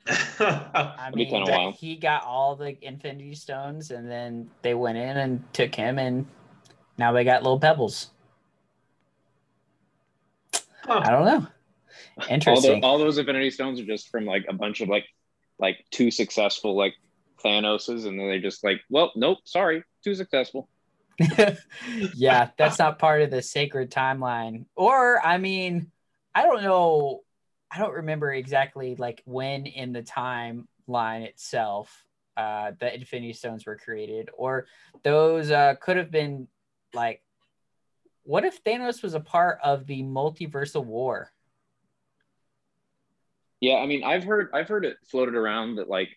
I 0.40 1.10
mean, 1.14 1.30
kinda 1.30 1.50
wild. 1.50 1.76
he 1.76 1.96
got 1.96 2.26
all 2.26 2.58
the 2.58 2.78
Infinity 2.86 3.36
Stones, 3.36 3.92
and 3.92 4.12
then 4.12 4.50
they 4.62 4.74
went 4.74 4.98
in 4.98 5.18
and 5.18 5.54
took 5.54 5.74
him, 5.74 5.98
and 5.98 6.28
now 7.00 7.14
they 7.14 7.24
got 7.24 7.44
little 7.44 7.60
pebbles. 7.60 8.12
I 10.88 11.12
don't 11.12 11.26
know. 11.26 11.48
All, 12.18 12.28
Interesting. 12.30 12.82
the, 12.82 12.88
all 12.88 12.98
those 12.98 13.18
Infinity 13.18 13.52
Stones 13.52 13.80
are 13.80 13.86
just 13.86 14.10
from 14.10 14.26
like 14.26 14.46
a 14.50 14.54
bunch 14.54 14.82
of 14.82 14.90
like 14.90 15.06
like 15.60 15.78
too 15.92 16.12
successful 16.12 16.76
like 16.76 16.94
Thanoses, 17.44 18.06
and 18.06 18.20
then 18.20 18.28
they're 18.28 18.42
just 18.42 18.64
like, 18.64 18.82
well, 18.90 19.12
nope, 19.16 19.40
sorry, 19.46 19.84
too 20.04 20.16
successful. 20.16 20.68
yeah, 22.16 22.50
that's 22.58 22.80
not 22.80 23.00
part 23.00 23.22
of 23.22 23.30
the 23.30 23.42
sacred 23.42 23.92
timeline. 23.92 24.66
Or, 24.76 25.26
I 25.26 25.38
mean, 25.38 25.92
I 26.34 26.44
don't 26.44 26.64
know. 26.64 27.22
I 27.72 27.78
don't 27.78 27.94
remember 27.94 28.34
exactly 28.34 28.96
like 28.96 29.22
when 29.26 29.66
in 29.68 29.94
the 29.94 30.02
timeline 30.02 31.22
itself 31.22 32.04
uh, 32.36 32.72
the 32.80 32.94
Infinity 32.94 33.34
Stones 33.34 33.66
were 33.66 33.78
created, 33.78 34.30
or 34.36 34.66
those 35.04 35.52
uh, 35.52 35.76
could 35.82 35.98
have 35.98 36.10
been 36.10 36.48
like. 36.94 37.22
What 38.24 38.46
if 38.46 38.64
Thanos 38.64 39.02
was 39.02 39.16
a 39.16 39.20
part 39.20 39.58
of 39.64 39.88
the 39.88 40.04
multiversal 40.04 40.86
war? 40.86 41.32
Yeah, 43.60 43.78
I 43.78 43.88
mean, 43.88 44.04
I've 44.04 44.24
heard 44.24 44.50
I've 44.54 44.68
heard 44.68 44.86
it 44.86 44.98
floated 45.10 45.34
around 45.34 45.76
that 45.78 45.90
like 45.90 46.10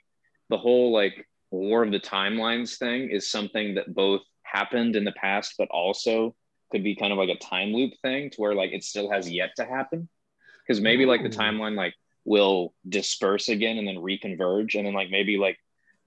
the 0.50 0.58
whole 0.58 0.92
like 0.92 1.26
War 1.50 1.82
of 1.82 1.90
the 1.90 2.00
Timelines 2.00 2.76
thing 2.76 3.08
is 3.10 3.30
something 3.30 3.76
that 3.76 3.94
both 3.94 4.20
happened 4.42 4.94
in 4.94 5.04
the 5.04 5.12
past, 5.12 5.54
but 5.56 5.68
also 5.70 6.34
could 6.70 6.84
be 6.84 6.96
kind 6.96 7.12
of 7.12 7.18
like 7.18 7.30
a 7.30 7.38
time 7.38 7.72
loop 7.72 7.92
thing 8.02 8.30
to 8.30 8.36
where 8.40 8.54
like 8.54 8.72
it 8.72 8.84
still 8.84 9.10
has 9.10 9.30
yet 9.30 9.50
to 9.56 9.64
happen. 9.64 10.08
Because 10.66 10.82
maybe 10.82 11.06
like 11.06 11.22
the 11.22 11.30
timeline 11.30 11.76
like 11.76 11.94
will 12.24 12.74
disperse 12.86 13.48
again 13.48 13.78
and 13.78 13.88
then 13.88 13.96
reconverge, 13.96 14.74
and 14.74 14.86
then 14.86 14.92
like 14.92 15.10
maybe 15.10 15.38
like 15.38 15.56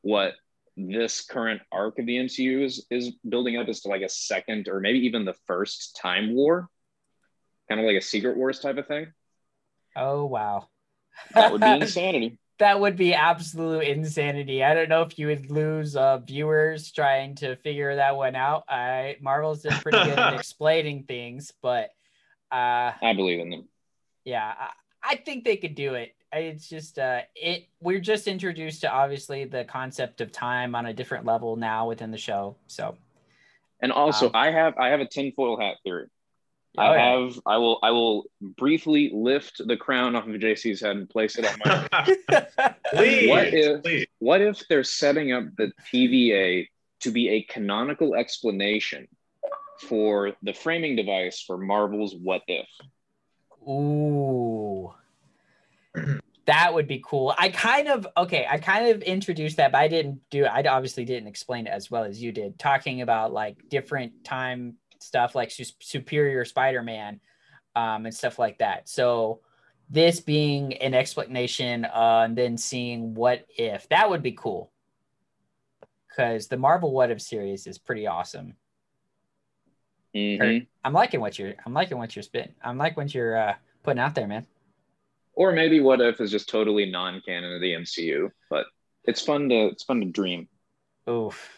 what 0.01 0.34
this 0.77 1.23
current 1.25 1.61
arc 1.71 1.99
of 1.99 2.05
the 2.05 2.17
MCU 2.17 2.63
is 2.63 2.85
is 2.91 3.11
building 3.27 3.57
up 3.57 3.67
as 3.67 3.81
to 3.81 3.88
like 3.89 4.01
a 4.01 4.09
second 4.09 4.67
or 4.67 4.79
maybe 4.79 4.99
even 5.05 5.25
the 5.25 5.35
first 5.47 5.95
time 6.01 6.35
war, 6.35 6.67
kind 7.69 7.79
of 7.79 7.88
like 7.88 7.97
a 7.97 8.01
Secret 8.01 8.38
Wars 8.38 8.59
type 8.59 8.77
of 8.77 8.88
thing. 8.88 9.07
Oh 9.95 10.25
wow, 10.25 10.67
That 11.33 11.51
would 11.51 11.61
be 11.61 11.71
insanity. 11.81 12.39
that 12.59 12.79
would 12.79 12.95
be 12.97 13.13
absolute 13.13 13.88
insanity. 13.88 14.63
I 14.63 14.73
don't 14.73 14.89
know 14.89 15.01
if 15.03 15.17
you 15.19 15.27
would 15.27 15.49
lose 15.51 15.95
uh, 15.95 16.17
viewers 16.19 16.91
trying 16.91 17.35
to 17.35 17.55
figure 17.57 17.95
that 17.95 18.15
one 18.17 18.35
out. 18.35 18.63
I 18.69 19.17
Marvel's 19.21 19.61
been 19.63 19.79
pretty 19.79 20.03
good 20.03 20.19
at 20.19 20.33
explaining 20.39 21.03
things, 21.03 21.53
but 21.61 21.89
uh, 22.51 22.91
I 23.01 23.13
believe 23.15 23.39
in 23.39 23.49
them. 23.49 23.69
yeah, 24.25 24.53
I, 24.57 24.69
I 25.03 25.15
think 25.17 25.43
they 25.45 25.57
could 25.57 25.75
do 25.75 25.93
it. 25.95 26.13
It's 26.39 26.67
just 26.69 27.00
uh 27.00 27.21
it 27.36 27.67
we're 27.82 28.00
just 28.00 28.28
introduced 28.28 28.82
to 28.82 28.91
obviously 28.91 29.45
the 29.45 29.63
concept 29.65 30.21
of 30.21 30.32
time 30.32 30.76
on 30.76 30.86
a 30.86 30.93
different 30.93 31.26
level 31.26 31.56
now 31.56 31.88
within 31.88 32.12
the 32.12 32.17
show. 32.17 32.56
So 32.67 32.98
And 33.82 33.91
also, 33.91 34.28
Um, 34.28 34.32
I 34.36 34.52
have 34.52 34.78
I 34.78 34.88
have 34.89 35.00
a 35.00 35.08
tinfoil 35.08 35.60
hat 35.60 35.78
theory. 35.84 36.08
Oh, 36.78 36.82
I 36.84 36.95
yeah. 36.95 37.19
have 37.21 37.39
I 37.45 37.58
will 37.58 37.80
I 37.84 37.91
will 37.91 38.26
briefly 38.41 39.10
lift 39.13 39.62
the 39.65 39.78
crown 39.78 40.15
off 40.15 40.28
of 40.28 40.34
JC's 40.36 40.82
head 40.82 40.98
and 40.98 41.10
place 41.10 41.38
it 41.38 41.45
on 41.45 41.60
my. 41.63 42.48
please, 42.93 43.30
What 43.30 43.48
if- 43.54 43.84
please. 43.84 44.08
what 44.19 44.41
if 44.41 44.67
they're 44.67 44.84
setting 44.84 45.32
up 45.32 45.45
the 45.58 45.71
TVA 45.91 46.67
to 47.02 47.12
be 47.12 47.30
a 47.30 47.43
canonical 47.43 48.15
explanation 48.15 49.08
for 49.82 50.34
the 50.43 50.54
framing 50.54 50.95
device 50.95 51.41
for 51.45 51.58
Marvel's 51.58 52.15
What 52.15 52.41
If? 52.48 52.67
Ooh. 53.67 54.93
That 56.45 56.73
would 56.73 56.88
be 56.88 57.01
cool. 57.03 57.34
I 57.38 57.49
kind 57.49 57.88
of 57.88 58.08
okay, 58.15 58.45
I 58.47 58.60
kind 58.60 58.89
of 58.89 59.01
introduced 59.01 59.58
that, 59.58 59.71
but 59.71 59.79
I 59.79 59.88
didn't 59.88 60.21
do 60.29 60.45
I 60.45 60.63
obviously 60.63 61.03
didn't 61.03 61.27
explain 61.27 61.65
it 61.65 61.71
as 61.71 61.89
well 61.89 62.03
as 62.03 62.21
you 62.21 62.31
did, 62.31 62.60
talking 62.60 63.01
about 63.01 63.34
like 63.34 63.67
different 63.69 64.23
time 64.23 64.75
stuff 64.99 65.34
like 65.36 65.49
Su- 65.51 65.65
Superior 65.79 66.45
Spider-Man 66.45 67.19
um 67.75 68.05
and 68.05 68.13
stuff 68.13 68.38
like 68.38 68.60
that. 68.60 68.88
So 68.88 69.41
this 69.89 70.19
being 70.19 70.73
an 70.77 70.93
explanation 70.93 71.86
uh, 71.86 72.23
and 72.25 72.36
then 72.38 72.58
seeing 72.58 73.13
what 73.15 73.45
if 73.58 73.89
that 73.89 74.10
would 74.10 74.21
be 74.21 74.31
cool. 74.34 74.71
Cuz 76.15 76.47
the 76.47 76.58
Marvel 76.58 76.91
What 76.91 77.10
If 77.12 77.21
series 77.21 77.65
is 77.65 77.77
pretty 77.79 78.05
awesome. 78.08 78.55
Mhm. 80.39 80.67
I'm 80.84 80.93
liking 80.93 81.19
what 81.21 81.38
you're 81.39 81.55
I'm 81.65 81.73
liking 81.73 81.97
what 81.97 82.15
you're 82.15 82.23
spitting. 82.23 82.53
I'm 82.63 82.77
like 82.77 82.95
what 82.95 83.13
you're 83.13 83.36
uh, 83.36 83.55
putting 83.84 83.99
out 83.99 84.13
there, 84.15 84.27
man. 84.27 84.45
Or 85.36 85.52
maybe 85.52 85.80
What 85.82 86.02
If 86.02 86.21
is 86.21 86.32
just 86.32 86.50
totally 86.50 86.89
non-canon 86.89 87.54
of 87.54 87.62
the 87.62 87.74
MCU, 87.74 88.30
but 88.50 88.65
it's 89.04 89.21
fun 89.21 89.50
to 89.50 89.67
it's 89.67 89.84
fun 89.84 90.00
to 90.02 90.08
dream. 90.08 90.48
Oof. 91.10 91.50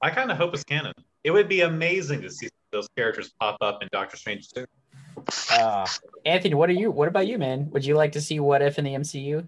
I 0.00 0.10
kind 0.10 0.30
of 0.30 0.36
hope 0.36 0.54
it's 0.54 0.64
canon. 0.64 0.92
It 1.24 1.30
would 1.30 1.48
be 1.48 1.62
amazing 1.62 2.22
to 2.22 2.30
see 2.30 2.48
those 2.70 2.88
characters 2.96 3.32
pop 3.40 3.56
up 3.60 3.82
in 3.82 3.88
Doctor 3.90 4.16
Strange 4.16 4.48
too. 4.50 4.66
Uh, 5.50 5.86
Anthony, 6.24 6.54
what 6.54 6.70
are 6.70 6.74
you? 6.74 6.90
What 6.90 7.08
about 7.08 7.26
you, 7.26 7.38
man? 7.38 7.70
Would 7.70 7.84
you 7.84 7.96
like 7.96 8.12
to 8.12 8.20
see 8.20 8.38
what 8.38 8.62
if 8.62 8.78
in 8.78 8.84
the 8.84 8.94
MCU? 8.94 9.46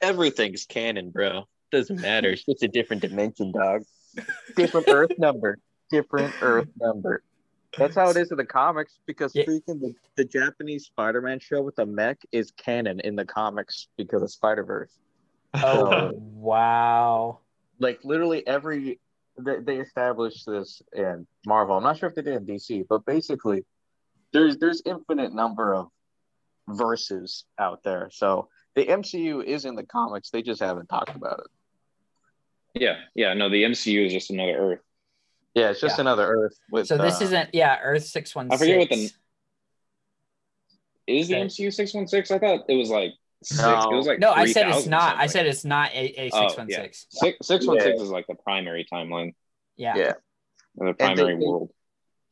Everything's 0.00 0.66
canon, 0.66 1.10
bro. 1.10 1.38
It 1.38 1.76
doesn't 1.76 2.00
matter. 2.00 2.30
It's 2.30 2.44
just 2.44 2.62
a 2.62 2.68
different 2.68 3.02
dimension, 3.02 3.52
dog. 3.52 3.84
Different 4.56 4.88
Earth 4.88 5.12
number. 5.18 5.58
Different 5.90 6.34
Earth 6.40 6.68
number. 6.80 7.22
That's 7.78 7.94
how 7.94 8.08
it 8.10 8.16
is 8.16 8.30
in 8.30 8.36
the 8.36 8.44
comics 8.44 8.98
because 9.06 9.32
Yeah. 9.34 9.44
freaking 9.44 9.80
the, 9.80 9.94
the 10.16 10.24
Japanese 10.24 10.86
Spider-Man 10.86 11.40
show 11.40 11.62
with 11.62 11.76
the 11.76 11.86
mech 11.86 12.18
is 12.32 12.50
canon 12.52 13.00
in 13.00 13.16
the 13.16 13.24
comics 13.24 13.88
because 13.96 14.22
of 14.22 14.30
Spider-Verse. 14.30 14.98
Oh 15.54 16.10
wow! 16.14 17.40
Like 17.78 18.00
literally 18.04 18.46
every 18.46 19.00
they, 19.38 19.60
they 19.60 19.76
established 19.78 20.46
this 20.46 20.82
in 20.94 21.26
Marvel. 21.46 21.76
I'm 21.76 21.82
not 21.82 21.98
sure 21.98 22.08
if 22.08 22.14
they 22.14 22.22
did 22.22 22.34
in 22.36 22.46
DC, 22.46 22.86
but 22.88 23.04
basically 23.04 23.64
there's 24.32 24.58
there's 24.58 24.82
infinite 24.84 25.34
number 25.34 25.74
of 25.74 25.88
verses 26.68 27.44
out 27.58 27.82
there. 27.82 28.08
So 28.12 28.48
the 28.74 28.86
MCU 28.86 29.44
is 29.44 29.64
in 29.64 29.74
the 29.74 29.84
comics. 29.84 30.30
They 30.30 30.42
just 30.42 30.60
haven't 30.60 30.88
talked 30.88 31.14
about 31.16 31.40
it. 31.40 31.46
Yeah, 32.82 32.96
yeah. 33.14 33.32
No, 33.34 33.48
the 33.48 33.64
MCU 33.64 34.06
is 34.06 34.12
just 34.12 34.30
another 34.30 34.56
Earth. 34.56 34.80
Yeah, 35.56 35.70
it's 35.70 35.80
just 35.80 35.96
Yeah. 35.96 36.02
another 36.02 36.26
Earth 36.26 36.52
with. 36.70 36.86
So 36.86 36.98
this 36.98 37.20
uh, 37.20 37.24
isn't 37.24 37.54
yeah 37.54 37.78
Earth 37.82 38.04
six 38.04 38.34
one 38.34 38.48
I 38.52 38.56
six. 38.56 38.60
forget 38.60 38.78
what 38.78 38.88
the- 38.90 39.10
Is 41.06 41.28
the 41.28 41.34
MCU 41.36 41.72
six 41.72 41.94
one 41.94 42.06
six? 42.06 42.30
I 42.30 42.38
thought 42.38 42.64
it 42.68 42.74
was 42.74 42.90
like 42.90 43.12
six. 43.42 43.62
No. 43.62 43.90
It 43.90 43.96
was 43.96 44.06
like 44.06 44.18
No, 44.18 44.32
I 44.32 44.44
said 44.46 44.66
it's 44.68 44.84
3000 44.84 44.90
not. 44.90 45.16
I 45.16 45.26
said 45.26 45.46
it's 45.46 45.64
not 45.64 45.90
a, 45.92 46.20
a 46.20 46.30
Oh, 46.32 46.40
six 46.48 46.58
one 46.58 46.70
six. 46.70 47.06
Six 47.10 47.38
six 47.46 47.66
one 47.66 47.80
six 47.80 48.00
is 48.02 48.10
like 48.10 48.26
the 48.26 48.34
primary 48.34 48.86
timeline, 48.92 49.34
Yeah. 49.76 49.96
Yeah. 49.96 50.12
or 50.76 50.88
the 50.88 50.92
they- 50.92 51.04
primary 51.06 51.36
they- 51.38 51.46
world. 51.46 51.70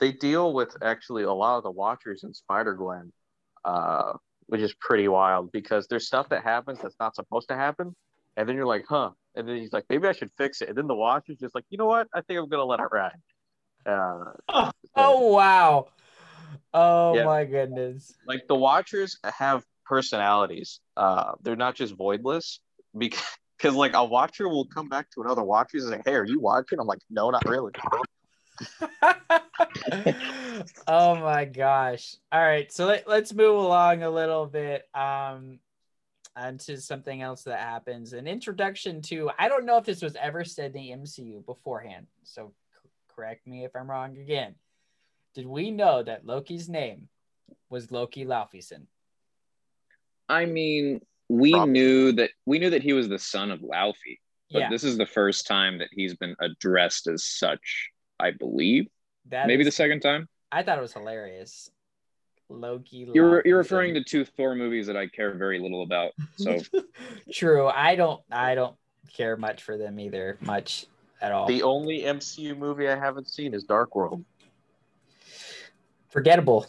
they 0.00 0.12
deal 0.12 0.52
with 0.52 0.76
actually 0.82 1.22
a 1.22 1.32
lot 1.32 1.56
of 1.56 1.62
the 1.62 1.70
Watchers 1.70 2.24
in 2.24 2.34
Spider 2.34 2.74
Gwen, 2.74 3.10
uh, 3.64 4.12
which 4.48 4.60
is 4.60 4.74
pretty 4.74 5.08
wild 5.08 5.50
because 5.50 5.86
there's 5.88 6.06
stuff 6.06 6.28
that 6.28 6.42
happens 6.42 6.78
that's 6.82 6.96
not 7.00 7.14
supposed 7.14 7.48
to 7.48 7.54
happen, 7.56 7.96
and 8.36 8.46
then 8.46 8.54
you're 8.54 8.66
like, 8.66 8.84
huh, 8.86 9.12
and 9.34 9.48
then 9.48 9.56
he's 9.56 9.72
like, 9.72 9.84
maybe 9.88 10.06
I 10.06 10.12
should 10.12 10.30
fix 10.36 10.60
it, 10.62 10.68
and 10.68 10.78
then 10.78 10.86
the 10.86 10.94
Watchers 10.94 11.38
just 11.38 11.54
like, 11.54 11.64
you 11.70 11.78
know 11.78 11.86
what, 11.86 12.08
I 12.14 12.20
think 12.20 12.38
I'm 12.38 12.48
gonna 12.48 12.64
let 12.64 12.80
it 12.80 12.86
ride. 12.92 13.12
Uh, 13.86 14.32
Oh. 14.48 14.70
so, 14.84 14.90
Oh 14.96 15.32
wow! 15.32 15.88
Oh 16.72 17.14
Yeah. 17.14 17.24
my 17.24 17.44
goodness! 17.44 18.14
like 18.26 18.46
the 18.48 18.54
Watchers 18.54 19.18
have 19.24 19.64
personalities. 19.84 20.80
Uh, 20.96 21.32
they're 21.42 21.56
not 21.56 21.74
just 21.74 21.96
voidless 21.96 22.58
because. 22.96 23.22
Because 23.56 23.76
like 23.76 23.94
a 23.94 24.04
watcher 24.04 24.48
will 24.48 24.66
come 24.66 24.88
back 24.88 25.08
to 25.12 25.22
another 25.22 25.44
watcher 25.44 25.78
and 25.78 25.88
say, 25.88 26.02
"Hey, 26.04 26.16
are 26.16 26.26
you 26.26 26.40
watching?" 26.40 26.80
I'm 26.80 26.88
like, 26.88 26.98
"No, 27.08 27.30
not 27.30 27.48
really." 27.48 27.70
oh 30.88 31.14
my 31.16 31.44
gosh. 31.44 32.16
All 32.32 32.42
right. 32.42 32.70
So 32.72 32.86
let, 32.86 33.08
let's 33.08 33.32
move 33.32 33.56
along 33.56 34.02
a 34.02 34.10
little 34.10 34.46
bit 34.46 34.88
um 34.92 35.60
Uh, 36.36 36.40
onto 36.46 36.76
something 36.76 37.22
else 37.22 37.42
that 37.44 37.60
happens. 37.60 38.12
An 38.12 38.26
introduction 38.26 39.00
to 39.02 39.30
I 39.38 39.48
don't 39.48 39.64
know 39.66 39.76
if 39.78 39.84
this 39.84 40.02
was 40.02 40.16
ever 40.16 40.44
said 40.44 40.66
in 40.66 40.82
the 40.82 40.90
MCU 40.90 41.44
beforehand. 41.44 42.06
So 42.24 42.52
c- 42.82 42.88
correct 43.14 43.46
me 43.46 43.64
if 43.64 43.74
I'm 43.76 43.90
wrong 43.90 44.16
again. 44.18 44.54
Did 45.34 45.46
we 45.46 45.70
know 45.70 46.02
that 46.02 46.26
Loki's 46.26 46.68
name 46.68 47.08
was 47.68 47.90
Loki 47.90 48.24
Laufeyson? 48.24 48.86
I 50.28 50.46
mean, 50.46 51.00
we 51.28 51.52
Probably. 51.52 51.72
knew 51.72 52.12
that 52.12 52.30
we 52.46 52.58
knew 52.58 52.70
that 52.70 52.82
he 52.82 52.92
was 52.92 53.08
the 53.08 53.18
son 53.18 53.50
of 53.50 53.60
Laufey, 53.60 54.18
but 54.50 54.60
Yeah. 54.60 54.70
this 54.70 54.84
is 54.84 54.96
the 54.96 55.06
first 55.06 55.46
time 55.46 55.78
that 55.78 55.88
he's 55.92 56.14
been 56.14 56.34
addressed 56.40 57.06
as 57.08 57.24
such. 57.24 57.90
I 58.20 58.30
believe 58.30 58.86
That 59.26 59.46
maybe 59.48 59.64
the 59.64 59.72
second 59.72 60.00
time. 60.00 60.28
I 60.52 60.62
thought 60.62 60.78
it 60.78 60.82
was 60.82 60.92
hilarious. 60.92 61.68
Loki 62.48 63.08
You're 63.12 63.42
you're 63.44 63.58
referring 63.58 63.94
to 63.94 64.04
two 64.04 64.24
Thor 64.24 64.54
movies 64.54 64.86
that 64.86 64.96
I 64.96 65.06
care 65.06 65.32
very 65.34 65.58
little 65.58 65.82
about. 65.82 66.12
So 66.36 66.58
True. 67.32 67.68
I 67.68 67.96
don't 67.96 68.20
I 68.30 68.54
don't 68.54 68.76
care 69.12 69.36
much 69.36 69.62
for 69.62 69.76
them 69.78 69.98
either, 69.98 70.36
much 70.40 70.86
at 71.20 71.32
all. 71.32 71.46
The 71.46 71.62
only 71.62 72.02
MCU 72.02 72.56
movie 72.56 72.88
I 72.88 72.96
haven't 72.96 73.28
seen 73.28 73.54
is 73.54 73.64
Dark 73.64 73.94
World. 73.94 74.24
Forgettable. 76.08 76.66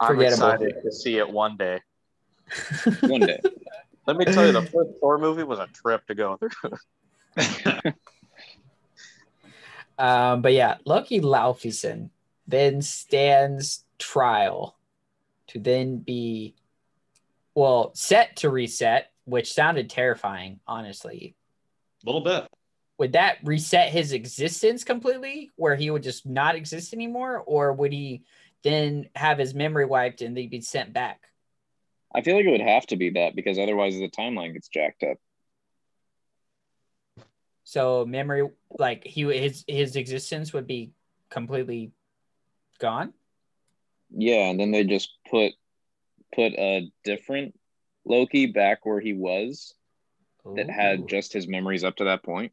I'm 0.00 0.08
Forgettable. 0.08 0.50
excited 0.50 0.82
to 0.82 0.92
see 0.92 1.16
it 1.18 1.28
one 1.28 1.56
day. 1.56 1.80
one 3.00 3.20
day. 3.20 3.40
Let 4.06 4.16
me 4.16 4.24
tell 4.24 4.46
you, 4.46 4.52
the 4.52 4.62
first 4.62 4.90
Thor 5.00 5.18
movie 5.18 5.42
was 5.42 5.58
a 5.58 5.66
trip 5.66 6.06
to 6.06 6.14
go 6.14 6.38
through. 6.38 7.92
Um, 9.98 10.42
but 10.42 10.52
yeah, 10.52 10.76
Loki 10.84 11.20
Laufeyson 11.20 12.10
then 12.46 12.80
stands 12.82 13.84
trial 13.98 14.76
to 15.48 15.58
then 15.58 15.98
be, 15.98 16.54
well, 17.54 17.92
set 17.94 18.36
to 18.36 18.50
reset, 18.50 19.10
which 19.24 19.52
sounded 19.52 19.90
terrifying, 19.90 20.60
honestly. 20.66 21.34
A 22.04 22.06
little 22.06 22.20
bit. 22.20 22.46
Would 22.98 23.12
that 23.12 23.38
reset 23.44 23.90
his 23.90 24.12
existence 24.12 24.84
completely, 24.84 25.50
where 25.56 25.76
he 25.76 25.90
would 25.90 26.02
just 26.02 26.26
not 26.26 26.56
exist 26.56 26.92
anymore, 26.92 27.38
or 27.38 27.72
would 27.72 27.92
he 27.92 28.24
then 28.62 29.08
have 29.14 29.38
his 29.38 29.54
memory 29.54 29.84
wiped 29.84 30.20
and 30.20 30.36
then 30.36 30.48
be 30.48 30.60
sent 30.60 30.92
back? 30.92 31.20
I 32.14 32.22
feel 32.22 32.36
like 32.36 32.46
it 32.46 32.50
would 32.50 32.60
have 32.60 32.86
to 32.86 32.96
be 32.96 33.10
that 33.10 33.36
because 33.36 33.58
otherwise 33.58 33.94
the 33.94 34.08
timeline 34.08 34.52
gets 34.52 34.68
jacked 34.68 35.02
up. 35.02 35.18
So 37.64 38.06
memory, 38.06 38.48
like 38.70 39.04
he 39.04 39.22
his 39.24 39.64
his 39.68 39.94
existence 39.94 40.52
would 40.54 40.66
be 40.66 40.92
completely 41.28 41.92
gone. 42.78 43.12
Yeah, 44.10 44.48
and 44.50 44.58
then 44.58 44.70
they 44.70 44.84
just 44.84 45.10
put 45.30 45.52
put 46.34 46.52
a 46.52 46.90
different 47.04 47.58
Loki 48.04 48.46
back 48.46 48.84
where 48.86 49.00
he 49.00 49.12
was 49.12 49.74
that 50.56 50.70
had 50.70 51.08
just 51.08 51.32
his 51.32 51.46
memories 51.48 51.84
up 51.84 51.96
to 51.96 52.04
that 52.04 52.22
point. 52.22 52.52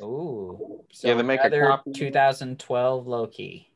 Ooh. 0.00 0.84
So 0.92 1.08
Yeah, 1.08 1.14
they 1.14 1.22
make 1.22 1.40
a 1.40 1.44
another 1.46 1.66
copy. 1.66 1.92
2012 1.92 3.06
Loki. 3.06 3.70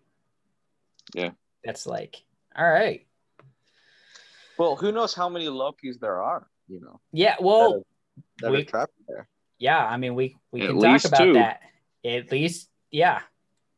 Yeah. 1.14 1.30
That's 1.64 1.86
like, 1.86 2.22
all 2.56 2.68
right. 2.68 3.06
well, 4.58 4.76
who 4.76 4.92
knows 4.92 5.14
how 5.14 5.28
many 5.28 5.46
Lokis 5.46 5.98
there 6.00 6.22
are? 6.22 6.46
You 6.68 6.80
know, 6.80 7.00
Yeah. 7.12 7.36
Well, 7.40 7.84
that, 8.40 8.46
are, 8.46 8.50
that 8.50 8.52
we- 8.52 8.62
are 8.62 8.64
trapped 8.64 8.92
there. 9.08 9.28
yeah. 9.58 9.84
I 9.84 9.96
mean, 9.96 10.14
we 10.14 10.36
we 10.50 10.62
At 10.62 10.68
can 10.68 10.80
talk 10.80 11.04
about 11.04 11.18
two. 11.24 11.32
that. 11.34 11.60
At 12.04 12.30
least, 12.30 12.68
yeah. 12.90 13.20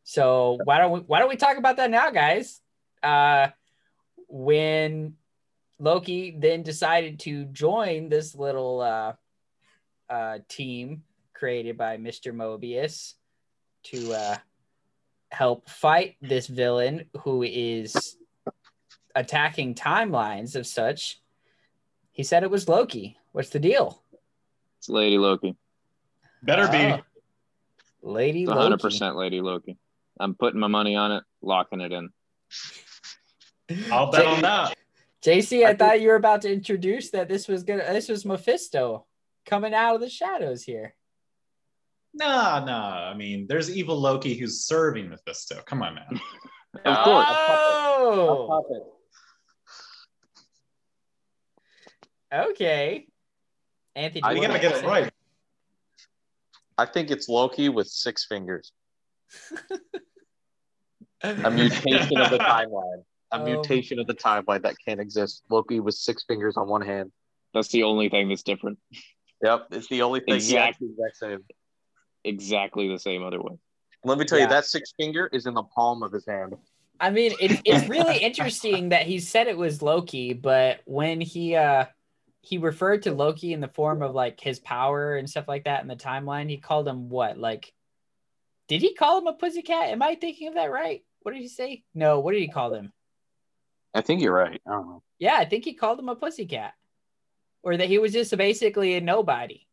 So 0.04 0.58
why 0.64 0.78
don't 0.78 0.92
we 0.92 1.00
why 1.00 1.18
don't 1.20 1.28
we 1.28 1.36
talk 1.36 1.56
about 1.58 1.76
that 1.78 1.90
now, 1.90 2.10
guys? 2.10 2.60
Uh, 3.06 3.50
when 4.26 5.14
Loki 5.78 6.36
then 6.36 6.64
decided 6.64 7.20
to 7.20 7.44
join 7.44 8.08
this 8.08 8.34
little 8.34 8.80
uh, 8.80 9.12
uh, 10.10 10.38
team 10.48 11.04
created 11.32 11.78
by 11.78 11.98
Mr. 11.98 12.34
Mobius 12.34 13.14
to 13.84 14.12
uh, 14.12 14.36
help 15.30 15.70
fight 15.70 16.16
this 16.20 16.48
villain 16.48 17.04
who 17.20 17.44
is 17.44 18.16
attacking 19.14 19.76
timelines 19.76 20.56
of 20.56 20.66
such. 20.66 21.20
He 22.10 22.24
said 22.24 22.42
it 22.42 22.50
was 22.50 22.68
Loki. 22.68 23.16
What's 23.30 23.50
the 23.50 23.60
deal? 23.60 24.02
It's 24.78 24.88
Lady 24.88 25.18
Loki. 25.18 25.54
Better 26.42 26.66
be. 26.66 26.78
Oh. 26.78 27.00
Lady 28.02 28.42
It's 28.42 28.50
Loki. 28.50 28.82
100% 28.82 29.14
Lady 29.14 29.40
Loki. 29.40 29.76
I'm 30.18 30.34
putting 30.34 30.58
my 30.58 30.66
money 30.66 30.96
on 30.96 31.12
it, 31.12 31.22
locking 31.40 31.80
it 31.80 31.92
in. 31.92 32.10
I'll 33.90 34.10
bet 34.10 34.26
on 34.26 34.42
that. 34.42 34.76
JC, 35.24 35.60
I, 35.60 35.64
I 35.64 35.66
think- 35.68 35.78
thought 35.78 36.00
you 36.00 36.08
were 36.08 36.16
about 36.16 36.42
to 36.42 36.52
introduce 36.52 37.10
that 37.10 37.28
this 37.28 37.48
was 37.48 37.62
gonna 37.64 37.84
this 37.92 38.08
was 38.08 38.24
Mephisto 38.24 39.06
coming 39.44 39.74
out 39.74 39.94
of 39.96 40.00
the 40.00 40.08
shadows 40.08 40.62
here. 40.62 40.94
Nah, 42.14 42.64
nah. 42.64 43.10
I 43.10 43.14
mean, 43.14 43.46
there's 43.48 43.74
evil 43.76 43.98
Loki 44.00 44.34
who's 44.34 44.64
serving 44.64 45.08
Mephisto. 45.10 45.62
Come 45.66 45.82
on, 45.82 45.94
man. 45.96 46.20
Of 46.84 47.04
course. 47.04 47.26
Oh, 47.30 48.62
okay. 52.50 53.06
Anthony, 53.94 54.20
do 54.20 54.26
I 54.28 54.32
You 54.32 54.40
wanna 54.42 54.60
gotta 54.60 54.68
get 54.68 54.84
it 54.84 54.86
right. 54.86 55.10
I 56.76 56.84
think 56.84 57.10
it's 57.10 57.30
Loki 57.30 57.70
with 57.70 57.86
six 57.86 58.26
fingers. 58.26 58.72
A 61.22 61.50
mutation 61.50 62.18
of 62.18 62.30
the 62.30 62.38
timeline. 62.38 63.04
A 63.36 63.38
Um, 63.38 63.44
mutation 63.44 63.98
of 63.98 64.06
the 64.06 64.14
timeline 64.14 64.62
that 64.62 64.76
can't 64.84 65.00
exist. 65.00 65.42
Loki 65.50 65.80
with 65.80 65.94
six 65.94 66.24
fingers 66.24 66.56
on 66.56 66.68
one 66.68 66.80
hand. 66.80 67.12
That's 67.52 67.68
the 67.68 67.82
only 67.82 68.08
thing 68.08 68.28
that's 68.28 68.42
different. 68.42 68.78
Yep, 69.42 69.68
it's 69.72 69.88
the 69.88 70.02
only 70.02 70.20
thing. 70.20 70.34
Exact- 70.34 70.80
Exactly. 70.80 70.88
Exact 70.88 71.16
same. 71.16 71.44
Exactly 72.24 72.88
the 72.88 72.98
same 72.98 73.22
other 73.22 73.40
way. 73.40 73.58
Let 74.04 74.18
me 74.18 74.24
tell 74.24 74.38
Yeah. 74.38 74.44
you, 74.44 74.50
that 74.50 74.64
six 74.64 74.92
finger 74.96 75.28
is 75.32 75.46
in 75.46 75.54
the 75.54 75.62
palm 75.62 76.02
of 76.02 76.12
his 76.12 76.26
hand. 76.26 76.56
I 76.98 77.10
mean, 77.10 77.32
it's 77.38 77.60
it's 77.64 77.88
really 77.88 78.18
interesting 78.18 78.88
that 78.88 79.02
he 79.02 79.18
said 79.20 79.48
it 79.48 79.56
was 79.58 79.82
Loki, 79.82 80.32
but 80.32 80.80
when 80.86 81.20
he 81.20 81.54
uh 81.54 81.86
he 82.40 82.56
referred 82.58 83.02
to 83.02 83.12
Loki 83.12 83.52
in 83.52 83.60
the 83.60 83.68
form 83.68 84.00
of 84.02 84.14
like 84.14 84.40
his 84.40 84.58
power 84.58 85.16
and 85.16 85.28
stuff 85.28 85.48
like 85.48 85.64
that 85.64 85.82
in 85.82 85.88
the 85.88 85.96
timeline, 85.96 86.48
he 86.48 86.56
called 86.56 86.88
him 86.88 87.08
what? 87.10 87.36
Like, 87.36 87.72
did 88.68 88.80
he 88.80 88.94
call 88.94 89.18
him 89.18 89.26
a 89.26 89.34
pussycat? 89.34 89.88
Am 89.90 90.00
I 90.02 90.14
thinking 90.14 90.48
of 90.48 90.54
that 90.54 90.70
right? 90.70 91.04
What 91.22 91.32
did 91.34 91.42
he 91.42 91.48
say? 91.48 91.82
No, 91.92 92.20
what 92.20 92.32
did 92.32 92.40
he 92.40 92.48
call 92.48 92.72
him? 92.72 92.92
I 93.96 94.02
think 94.02 94.20
you're 94.20 94.34
right. 94.34 94.60
I 94.66 94.72
don't 94.72 94.88
know. 94.88 95.02
Yeah, 95.18 95.36
I 95.36 95.46
think 95.46 95.64
he 95.64 95.72
called 95.72 95.98
him 95.98 96.10
a 96.10 96.14
pussycat, 96.14 96.74
or 97.62 97.78
that 97.78 97.88
he 97.88 97.98
was 97.98 98.12
just 98.12 98.36
basically 98.36 98.94
a 98.96 99.00
nobody. 99.00 99.66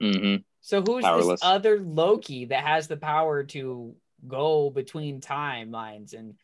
hmm 0.00 0.36
So 0.62 0.80
who's 0.80 1.04
Powerless. 1.04 1.40
this 1.40 1.46
other 1.46 1.78
Loki 1.78 2.46
that 2.46 2.64
has 2.64 2.88
the 2.88 2.96
power 2.96 3.44
to 3.44 3.94
go 4.26 4.70
between 4.70 5.20
timelines 5.20 6.14
and 6.14 6.34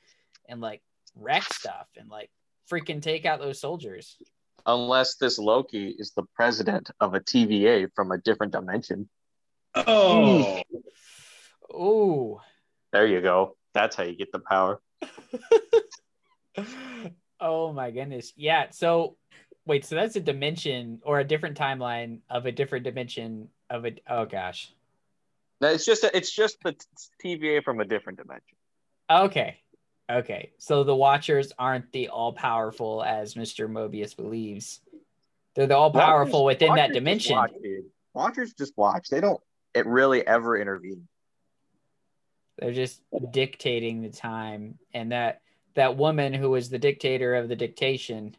and 0.48 0.60
like 0.60 0.82
wreck 1.16 1.44
stuff 1.44 1.86
and 1.96 2.10
like 2.10 2.30
freaking 2.70 3.00
take 3.00 3.24
out 3.24 3.40
those 3.40 3.58
soldiers? 3.58 4.18
Unless 4.66 5.14
this 5.14 5.38
Loki 5.38 5.96
is 5.98 6.12
the 6.12 6.24
president 6.34 6.90
of 7.00 7.14
a 7.14 7.20
TVA 7.20 7.88
from 7.94 8.12
a 8.12 8.18
different 8.18 8.52
dimension. 8.52 9.08
Oh, 9.74 10.60
Ooh. 11.72 12.40
There 12.92 13.06
you 13.06 13.22
go. 13.22 13.56
That's 13.72 13.96
how 13.96 14.02
you 14.02 14.14
get 14.14 14.30
the 14.30 14.40
power. 14.40 14.80
oh 17.40 17.72
my 17.72 17.90
goodness. 17.90 18.32
Yeah. 18.36 18.66
So 18.70 19.16
wait, 19.66 19.84
so 19.84 19.94
that's 19.96 20.16
a 20.16 20.20
dimension 20.20 21.00
or 21.04 21.20
a 21.20 21.24
different 21.24 21.56
timeline 21.58 22.20
of 22.30 22.46
a 22.46 22.52
different 22.52 22.84
dimension 22.84 23.48
of 23.70 23.84
a 23.84 23.92
Oh 24.08 24.24
gosh. 24.26 24.72
No, 25.60 25.68
it's 25.68 25.84
just 25.84 26.04
a, 26.04 26.16
it's 26.16 26.30
just 26.32 26.58
the 26.62 26.76
TVA 27.24 27.64
from 27.64 27.80
a 27.80 27.84
different 27.84 28.18
dimension. 28.18 28.56
Okay. 29.10 29.58
Okay. 30.10 30.52
So 30.58 30.84
the 30.84 30.94
Watchers 30.94 31.52
aren't 31.58 31.90
the 31.92 32.08
all 32.08 32.32
powerful 32.32 33.02
as 33.02 33.34
Mr. 33.34 33.68
Mobius 33.68 34.16
believes. 34.16 34.80
They're 35.54 35.66
the 35.66 35.76
all 35.76 35.90
powerful 35.90 36.44
Watchers- 36.44 36.54
within 36.60 36.74
that 36.76 36.90
Watchers 36.90 36.94
just 36.94 36.94
dimension. 36.94 37.36
watch. 37.36 37.50
Watchers 38.14 38.52
just 38.54 38.72
watch. 38.76 39.08
They 39.08 39.20
don't 39.20 39.40
it 39.74 39.86
really 39.86 40.26
ever 40.26 40.56
intervene. 40.56 41.08
They're 42.58 42.72
just 42.72 43.00
dictating 43.32 44.02
the 44.02 44.10
time. 44.10 44.78
And 44.94 45.12
that 45.12 45.40
that 45.78 45.96
woman 45.96 46.34
who 46.34 46.50
was 46.50 46.68
the 46.68 46.78
dictator 46.78 47.36
of 47.36 47.48
the 47.48 47.54
dictation. 47.54 48.36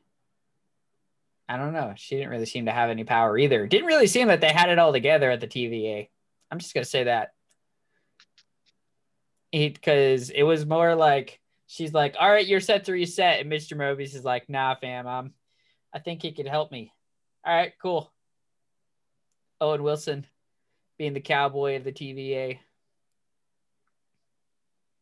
I 1.47 1.57
don't 1.57 1.71
know. 1.71 1.93
She 1.95 2.15
didn't 2.15 2.31
really 2.31 2.45
seem 2.45 2.65
to 2.65 2.71
have 2.71 2.89
any 2.89 3.05
power 3.05 3.37
either. 3.37 3.65
Didn't 3.65 3.87
really 3.87 4.07
seem 4.07 4.27
that 4.27 4.41
they 4.41 4.51
had 4.51 4.69
it 4.69 4.77
all 4.77 4.91
together 4.91 5.31
at 5.31 5.39
the 5.39 5.47
TVA. 5.47 6.09
I'm 6.51 6.59
just 6.59 6.73
gonna 6.73 6.85
say 6.85 7.05
that. 7.05 7.33
Because 9.51 10.29
it 10.29 10.43
was 10.43 10.65
more 10.65 10.95
like 10.95 11.39
she's 11.65 11.93
like, 11.93 12.15
"All 12.19 12.29
right, 12.29 12.45
you're 12.45 12.59
set 12.59 12.83
to 12.85 12.91
reset," 12.91 13.39
and 13.39 13.51
Mr. 13.51 13.75
Mobius 13.75 14.13
is 14.15 14.25
like, 14.25 14.49
"Nah, 14.49 14.75
fam, 14.75 15.07
I'm. 15.07 15.33
I 15.93 15.99
think 15.99 16.21
he 16.21 16.33
could 16.33 16.47
help 16.47 16.71
me." 16.71 16.93
All 17.45 17.55
right, 17.55 17.73
cool. 17.81 18.11
Owen 19.61 19.81
Wilson, 19.81 20.27
being 20.97 21.13
the 21.13 21.21
cowboy 21.21 21.77
of 21.77 21.83
the 21.85 21.93
TVA. 21.93 22.59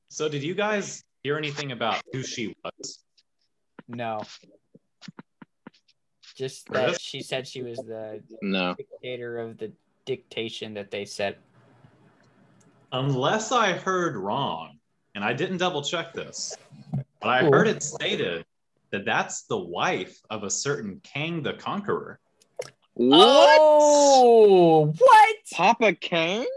so 0.10 0.30
did 0.30 0.44
you 0.44 0.54
guys 0.54 1.04
hear 1.28 1.38
anything 1.38 1.74
about 1.74 2.02
who 2.14 2.24
she 2.24 2.56
was? 2.64 3.00
No. 3.90 4.22
Just 6.38 6.70
Really? 6.70 6.92
that 6.94 7.02
she 7.02 7.22
said 7.22 7.46
she 7.46 7.64
was 7.64 7.84
the 7.84 8.24
No. 8.42 8.76
dictator 8.76 9.38
of 9.38 9.58
the 9.58 9.74
dictation 10.06 10.74
that 10.76 10.90
they 10.90 11.04
set. 11.04 11.38
Unless 12.94 13.52
I 13.52 13.74
heard 13.74 14.16
wrong, 14.16 14.80
and 15.16 15.24
I 15.26 15.34
didn't 15.34 15.58
double 15.58 15.82
check 15.82 16.14
this, 16.14 16.58
but 17.20 17.28
I 17.28 17.44
Ooh. 17.44 17.52
heard 17.52 17.68
it 17.68 17.84
stated 17.84 18.46
that 18.92 19.04
that's 19.04 19.44
the 19.48 19.60
wife 19.60 20.18
of 20.30 20.44
a 20.44 20.50
certain 20.50 21.02
Kang 21.04 21.44
the 21.44 21.56
Conqueror. 21.56 22.22
What? 22.94 23.60
Oh, 23.62 24.94
what? 24.98 25.36
Papa 25.52 25.94
Kang? 25.96 26.48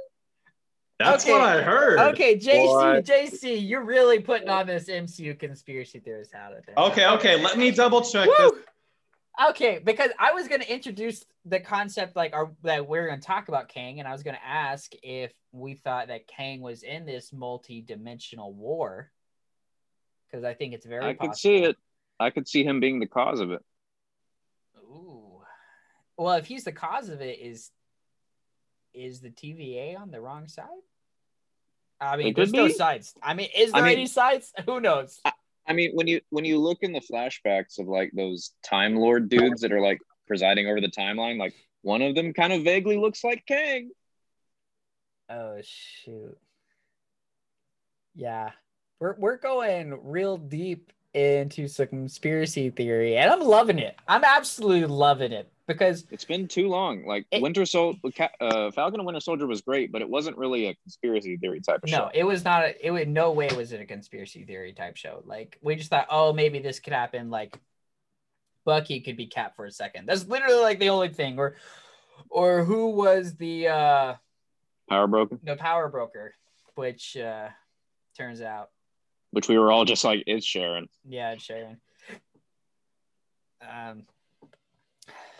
That's 1.01 1.25
Okay. 1.25 1.33
what 1.33 1.41
I 1.41 1.63
heard. 1.63 1.99
Okay, 2.13 2.37
JC, 2.37 2.67
What? 2.67 3.05
JC, 3.07 3.67
you're 3.67 3.85
really 3.85 4.21
putting 4.21 4.51
on 4.51 4.67
this 4.67 4.87
MCU 4.87 5.39
conspiracy 5.39 5.99
theorist 5.99 6.31
hat. 6.31 6.53
I 6.53 6.61
think. 6.61 6.77
Okay, 6.77 7.07
okay. 7.07 7.43
Let 7.43 7.57
me 7.57 7.71
double 7.71 8.03
check 8.03 8.29
Woo! 8.29 8.51
this. 8.51 8.53
Okay, 9.49 9.81
because 9.83 10.11
I 10.19 10.33
was 10.33 10.47
going 10.47 10.61
to 10.61 10.71
introduce 10.71 11.25
the 11.47 11.59
concept 11.59 12.17
like 12.17 12.35
our, 12.35 12.51
that 12.65 12.87
we're 12.87 13.07
going 13.07 13.19
to 13.19 13.27
talk 13.27 13.49
about 13.49 13.71
Kang, 13.71 13.99
and 13.99 14.07
I 14.07 14.13
was 14.13 14.23
going 14.23 14.37
to 14.37 14.47
ask 14.47 14.93
if 15.03 15.33
we 15.53 15.75
thought 15.75 16.09
that 16.09 16.27
Kang 16.29 16.61
was 16.61 16.83
in 16.83 17.07
this 17.07 17.33
multi-dimensional 17.33 18.53
war, 18.53 19.11
because 20.31 20.45
I 20.45 20.53
think 20.53 20.75
it's 20.75 20.85
very. 20.85 21.07
I 21.07 21.15
could 21.15 21.35
see 21.35 21.63
it. 21.63 21.77
I 22.19 22.29
could 22.29 22.47
see 22.47 22.63
him 22.63 22.79
being 22.79 23.01
the 23.01 23.07
cause 23.07 23.41
of 23.41 23.51
it. 23.53 23.65
Ooh. 24.77 25.41
Well, 26.19 26.35
if 26.35 26.45
he's 26.45 26.65
the 26.65 26.73
cause 26.73 27.09
of 27.09 27.23
it, 27.23 27.39
is 27.41 27.71
is 28.93 29.21
the 29.23 29.31
TVA 29.31 29.99
on 29.99 30.11
the 30.11 30.21
wrong 30.21 30.47
side? 30.47 30.67
I 32.01 32.17
mean, 32.17 32.35
there's 32.35 32.53
no 32.53 32.67
be. 32.67 32.73
sides. 32.73 33.15
I 33.23 33.35
mean, 33.35 33.49
is 33.57 33.73
I 33.75 33.79
there 33.81 33.89
mean- 33.89 33.99
any 33.99 34.07
sides? 34.07 34.53
Who 34.67 34.81
knows? 34.81 35.21
I 35.67 35.73
mean, 35.73 35.93
when 35.93 36.07
you 36.07 36.21
when 36.31 36.45
you 36.45 36.59
look 36.59 36.79
in 36.83 36.93
the 36.93 37.01
flashbacks 37.01 37.79
of 37.79 37.87
like 37.87 38.11
those 38.15 38.53
Time 38.65 38.97
Lord 38.97 39.29
dudes 39.29 39.61
that 39.61 39.73
are 39.73 39.81
like 39.81 40.01
presiding 40.27 40.67
over 40.67 40.81
the 40.81 40.91
timeline, 40.91 41.39
like 41.39 41.55
one 41.83 42.03
of 42.03 42.15
them 42.15 42.33
kind 42.33 42.53
of 42.53 42.63
vaguely 42.65 42.97
looks 42.97 43.23
like 43.23 43.45
Kang. 43.47 43.91
Oh 45.29 45.59
shoot. 45.63 46.37
Yeah. 48.15 48.51
We're 48.99 49.15
we're 49.19 49.37
going 49.37 49.99
real 50.03 50.37
deep 50.37 50.93
into 51.14 51.66
some 51.66 51.88
conspiracy 51.88 52.70
theory 52.70 53.16
and 53.16 53.31
I'm 53.31 53.40
loving 53.40 53.79
it. 53.79 53.96
I'm 54.07 54.23
absolutely 54.25 54.87
loving 54.87 55.33
it 55.33 55.51
because 55.66 56.07
It's 56.11 56.25
been 56.25 56.46
too 56.46 56.68
long. 56.68 57.05
Like 57.05 57.27
It- 57.31 57.42
Winter 57.42 57.66
Sol, 57.66 57.96
uh, 58.40 58.70
Falcon 58.70 59.01
and 59.01 59.07
Winter 59.07 59.20
Soldier 59.20 59.46
was 59.46 59.61
great, 59.61 59.90
but 59.90 60.03
it 60.03 60.09
wasn't 60.09 60.37
really 60.37 60.66
a 60.66 60.75
conspiracy 60.75 61.37
theory 61.37 61.61
type 61.61 61.81
of 61.83 61.90
no, 61.90 61.96
show. 61.96 62.05
No, 62.05 62.11
it 62.14 62.25
was 62.25 62.44
not 62.44 62.64
a, 62.64 62.87
it 62.87 62.90
would 62.90 63.09
no 63.09 63.33
way 63.33 63.49
was 63.57 63.73
it 63.73 63.81
a 63.81 63.87
conspiracy 63.87 64.44
theory 64.44 64.73
type 64.73 64.96
show. 64.96 65.23
Like 65.25 65.59
we 65.62 65.77
just 65.77 65.90
thought, 65.90 66.07
oh, 66.11 66.33
maybe 66.33 66.61
this 66.61 66.79
could 66.81 66.92
happen. 66.92 67.31
Like 67.31 67.59
Bucky 68.64 69.01
could 69.01 69.16
be 69.16 69.27
Cap 69.27 69.57
for 69.57 69.64
a 69.66 69.70
second. 69.73 70.07
That's 70.07 70.27
literally 70.27 70.62
like 70.62 70.79
the 70.79 70.90
only 70.90 71.09
thing. 71.09 71.38
Or 71.38 71.57
or 72.29 72.64
who 72.64 72.90
was 72.90 73.35
the 73.35 73.68
uh 73.68 74.14
Power 74.88 75.07
broker? 75.09 75.38
the 75.42 75.57
power 75.57 75.88
broker, 75.88 76.35
which 76.75 77.16
uh 77.16 77.49
turns 78.16 78.40
out 78.40 78.70
which 79.31 79.49
we 79.49 79.59
were 79.59 79.71
all 79.71 79.85
just 79.85 80.05
like, 80.05 80.25
it's 80.27 80.47
Sharon. 80.47 80.88
Yeah, 81.09 81.33
it's 81.33 81.45
Sharon. 81.45 81.81
Um. 83.69 84.05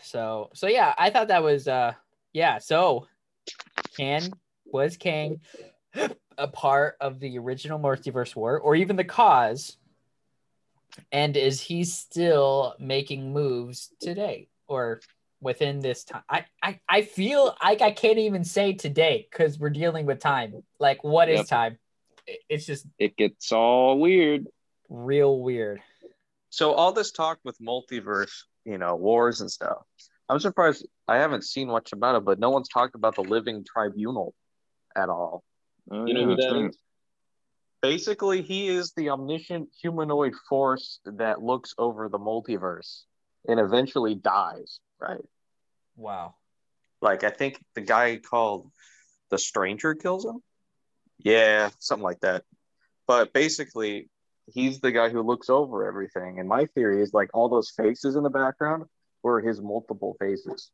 So 0.03 0.51
so 0.55 0.67
yeah, 0.67 0.95
I 0.99 1.11
thought 1.11 1.29
that 1.29 1.43
was 1.43 1.69
uh 1.69 1.93
yeah. 2.33 2.59
So, 2.59 3.07
Can 3.97 4.33
was 4.67 4.97
Kang 4.97 5.41
a 6.39 6.49
part 6.49 6.97
of 7.01 7.19
the 7.19 7.39
original 7.39 7.79
multiverse 7.79 8.37
war, 8.37 8.59
or 8.59 8.77
even 8.77 8.97
the 8.97 9.05
cause? 9.05 9.77
And 11.13 11.37
is 11.37 11.61
he 11.61 11.85
still 11.85 12.75
making 12.79 13.33
moves 13.33 13.93
today, 14.01 14.49
or 14.69 15.01
within 15.41 15.81
this 15.81 16.05
time? 16.05 16.23
I 16.29 16.45
I, 16.63 16.81
I 16.89 17.03
feel 17.03 17.57
like 17.63 17.81
I 17.81 17.91
can't 17.91 18.19
even 18.19 18.45
say 18.45 18.75
today 18.75 19.27
because 19.31 19.59
we're 19.59 19.71
dealing 19.71 20.07
with 20.07 20.21
time. 20.21 20.63
Like, 20.79 21.03
what 21.03 21.29
is 21.29 21.39
Yep. 21.39 21.47
time? 21.47 21.79
It- 22.27 22.41
It's 22.49 22.67
just 22.67 22.87
It 22.99 23.17
gets 23.17 23.53
all 23.53 23.99
weird. 23.99 24.47
real 24.89 25.39
weird. 25.41 25.83
So 26.51 26.73
all 26.75 26.93
this 26.93 27.13
talk 27.13 27.39
with 27.45 27.59
multiverse 27.59 28.45
you 28.67 28.77
know, 28.77 28.95
wars 28.95 29.41
and 29.41 29.51
stuff. 29.51 29.79
I'm 30.29 30.39
surprised 30.39 30.87
I 31.09 31.17
haven't 31.17 31.45
seen 31.45 31.69
much 31.69 31.93
about 31.93 32.15
it, 32.17 32.25
but 32.25 32.39
no 32.39 32.51
one's 32.51 32.69
talked 32.69 32.95
about 32.95 33.15
the 33.15 33.23
Living 33.23 33.65
Tribunal 33.65 34.35
at 34.95 35.09
all. 35.09 35.43
Oh, 35.91 36.05
You 36.05 36.13
know 36.15 36.21
yeah, 36.21 36.27
who 36.27 36.37
that's 36.37 36.47
that 36.49 36.55
right. 36.61 36.71
is? 36.71 36.79
Basically, 37.81 38.43
he 38.43 38.69
is 38.69 38.93
the 38.93 39.09
omniscient 39.11 39.71
humanoid 39.81 40.35
force 40.49 41.01
that 41.05 41.43
looks 41.43 41.75
over 41.79 42.09
the 42.11 42.19
multiverse 42.19 43.05
and 43.49 43.59
eventually 43.59 44.15
dies, 44.15 44.81
right? 45.01 45.25
Wow. 45.97 46.35
Like, 47.01 47.25
I 47.25 47.31
think 47.31 47.59
the 47.75 47.81
guy 47.81 48.19
called 48.19 48.71
the 49.31 49.39
Stranger 49.39 49.95
kills 49.95 50.27
him. 50.27 50.43
Yeah, 51.23 51.71
something 51.79 52.05
like 52.05 52.21
that. 52.21 52.45
But 53.07 53.33
basically, 53.33 54.09
he's 54.53 54.81
the 54.81 54.93
guy 54.93 55.09
who 55.09 55.23
looks 55.23 55.51
over 55.51 55.87
everything. 55.87 56.39
And 56.39 56.49
my 56.49 56.67
theory 56.67 57.03
is 57.03 57.13
like 57.13 57.31
all 57.35 57.49
those 57.49 57.71
faces 57.71 58.17
in 58.17 58.23
the 58.23 58.31
background 58.31 58.85
were 59.23 59.41
his 59.41 59.61
multiple 59.61 60.17
faces. 60.19 60.71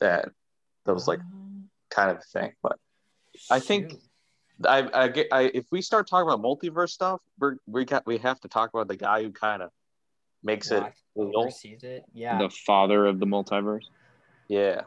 That 0.00 0.30
that 0.86 0.94
was 0.94 1.06
like 1.06 1.20
kind 1.90 2.10
of 2.10 2.18
a 2.18 2.38
thing. 2.38 2.52
But 2.62 2.78
I 3.50 3.60
think- 3.60 3.94
I, 4.62 4.88
I 4.92 5.08
get 5.08 5.28
I 5.32 5.42
if 5.54 5.64
we 5.70 5.80
start 5.80 6.06
talking 6.06 6.30
about 6.30 6.42
multiverse 6.42 6.90
stuff, 6.90 7.20
we're 7.38 7.56
we 7.66 7.86
got 7.86 8.06
we 8.06 8.18
have 8.18 8.38
to 8.40 8.48
talk 8.48 8.68
about 8.74 8.88
the 8.88 8.96
guy 8.96 9.22
who 9.22 9.30
kind 9.30 9.62
of 9.62 9.70
makes 10.42 10.70
it 10.70 10.82
real. 11.14 11.50
it. 11.82 12.04
Yeah. 12.12 12.38
The 12.38 12.50
father 12.50 13.06
of 13.06 13.20
the 13.20 13.26
multiverse. 13.26 13.84
Yeah. 14.48 14.82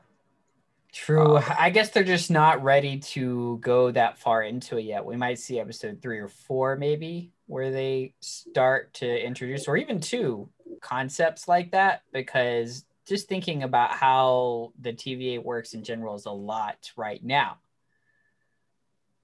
True. 0.93 1.37
Uh, 1.37 1.55
I 1.57 1.71
guess 1.71 1.89
they're 1.89 2.03
just 2.03 2.29
not 2.29 2.63
ready 2.63 2.99
to 2.99 3.57
go 3.61 3.89
that 3.91 4.19
far 4.19 4.43
into 4.43 4.77
it 4.77 4.83
yet. 4.83 5.03
We 5.03 5.17
might 5.17 5.39
see 5.39 5.59
episode 5.59 6.01
three 6.01 6.19
or 6.19 6.27
four, 6.27 6.75
maybe, 6.75 7.31
where 7.47 7.71
they 7.71 8.13
start 8.19 8.93
to 8.95 9.25
introduce, 9.25 9.67
or 9.67 9.75
even 9.75 9.99
two 9.99 10.49
concepts 10.81 11.47
like 11.47 11.71
that, 11.71 12.03
because 12.13 12.85
just 13.07 13.27
thinking 13.27 13.63
about 13.63 13.91
how 13.91 14.71
the 14.79 14.93
TVA 14.93 15.43
works 15.43 15.73
in 15.73 15.83
general 15.83 16.13
is 16.13 16.27
a 16.27 16.31
lot 16.31 16.91
right 16.95 17.23
now. 17.23 17.57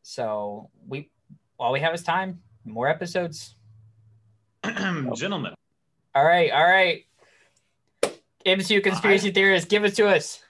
So 0.02 0.72
we, 0.88 1.12
all 1.60 1.72
we 1.72 1.82
have 1.82 1.94
is 1.94 2.02
time. 2.02 2.42
More 2.66 2.88
episodes. 2.88 3.56
Gentlemen, 4.66 5.54
All 6.16 6.26
right. 6.26 6.52
All 6.52 6.68
right. 6.68 7.06
MCU 8.46 8.84
conspiracy 8.84 9.32
theorists, 9.32 9.70
give 9.70 9.86
it 9.86 9.96
to 9.96 10.08
us. 10.08 10.42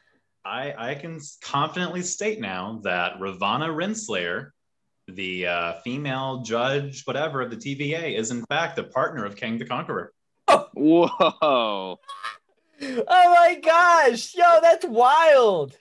I, 0.45 0.73
I 0.91 0.95
can 0.95 1.19
confidently 1.41 2.01
state 2.01 2.39
now 2.39 2.79
that 2.83 3.19
Ravonna 3.19 3.67
Renslayer, 3.69 4.51
the 5.07 5.47
uh, 5.47 5.73
female 5.83 6.41
judge, 6.43 7.03
whatever, 7.05 7.41
of 7.41 7.49
the 7.51 7.57
TVA, 7.57 8.17
is 8.17 8.31
in 8.31 8.45
fact 8.45 8.75
the 8.75 8.83
partner 8.83 9.25
of 9.25 9.35
Kang 9.35 9.57
the 9.57 9.65
Conqueror. 9.65 10.13
Whoa. 10.73 11.09
Oh 11.11 11.97
my 12.81 13.59
gosh. 13.61 14.33
Yo, 14.35 14.59
that's 14.61 14.85
wild. 14.85 15.75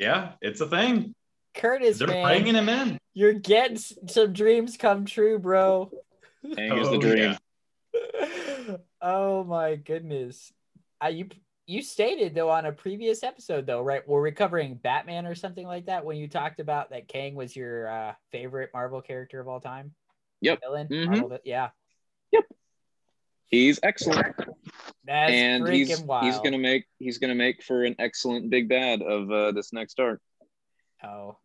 Yeah, 0.00 0.32
it's 0.40 0.60
a 0.60 0.66
thing. 0.66 1.14
Curtis, 1.54 1.98
They're 1.98 2.08
man, 2.08 2.24
bringing 2.24 2.54
him 2.54 2.68
in. 2.68 2.98
you're 3.14 3.32
getting 3.32 3.76
some 3.78 4.32
dreams 4.32 4.76
come 4.76 5.04
true, 5.06 5.38
bro. 5.38 5.90
Kang 6.54 6.78
is 6.78 6.88
the 6.88 6.96
Oh, 6.96 7.00
dream. 7.00 7.36
yeah. 7.94 8.76
oh 9.02 9.44
my 9.44 9.76
goodness. 9.76 10.52
Uh, 11.02 11.08
you 11.08 11.28
you 11.66 11.82
stated 11.82 12.34
though 12.34 12.50
on 12.50 12.66
a 12.66 12.72
previous 12.72 13.22
episode 13.22 13.66
though, 13.66 13.82
right? 13.82 14.06
We're 14.06 14.20
recovering 14.20 14.74
Batman 14.76 15.26
or 15.26 15.34
something 15.34 15.66
like 15.66 15.86
that 15.86 16.04
when 16.04 16.16
you 16.16 16.28
talked 16.28 16.60
about 16.60 16.90
that 16.90 17.08
Kang 17.08 17.34
was 17.34 17.54
your 17.56 17.88
uh, 17.88 18.12
favorite 18.30 18.70
Marvel 18.72 19.00
character 19.02 19.40
of 19.40 19.48
all 19.48 19.60
time. 19.60 19.92
Yep. 20.42 20.60
Villain. 20.60 20.88
Mhm. 20.88 21.06
Marvel 21.06 21.38
yeah. 21.44 21.70
Yep. 22.32 22.44
He's 23.48 23.80
excellent. 23.82 24.34
That's 25.04 25.32
and 25.32 25.64
freaking 25.64 25.72
he's 25.86 26.00
wild. 26.00 26.24
he's 26.24 26.38
gonna 26.40 26.58
make 26.58 26.84
he's 26.98 27.18
gonna 27.18 27.34
make 27.34 27.62
for 27.62 27.84
an 27.84 27.94
excellent 27.98 28.50
big 28.50 28.68
bad 28.68 29.02
of 29.02 29.30
uh, 29.30 29.52
this 29.52 29.72
next 29.72 29.98
arc. 30.00 30.20
Oh. 31.04 31.36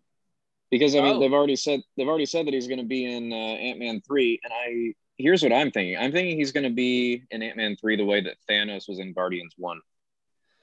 Because 0.69 0.95
I 0.95 1.01
mean 1.01 1.17
Oh. 1.17 1.19
they've 1.19 1.33
already 1.33 1.55
said 1.55 1.81
they've 1.97 2.07
already 2.07 2.25
said 2.25 2.47
that 2.47 2.53
he's 2.53 2.67
gonna 2.67 2.83
be 2.83 3.05
in 3.05 3.31
uh, 3.33 3.35
Ant 3.35 3.79
Man 3.79 4.01
three, 4.01 4.39
and 4.43 4.53
I 4.53 4.93
here's 5.17 5.43
what 5.43 5.51
I'm 5.53 5.69
thinking. 5.71 5.97
I'm 5.97 6.11
thinking 6.11 6.37
he's 6.37 6.51
gonna 6.51 6.69
be 6.69 7.23
in 7.31 7.41
Ant 7.43 7.57
Man 7.57 7.75
three 7.75 7.95
the 7.97 8.05
way 8.05 8.21
that 8.21 8.37
Thanos 8.49 8.87
was 8.87 8.99
in 8.99 9.13
Guardians 9.13 9.53
one, 9.57 9.79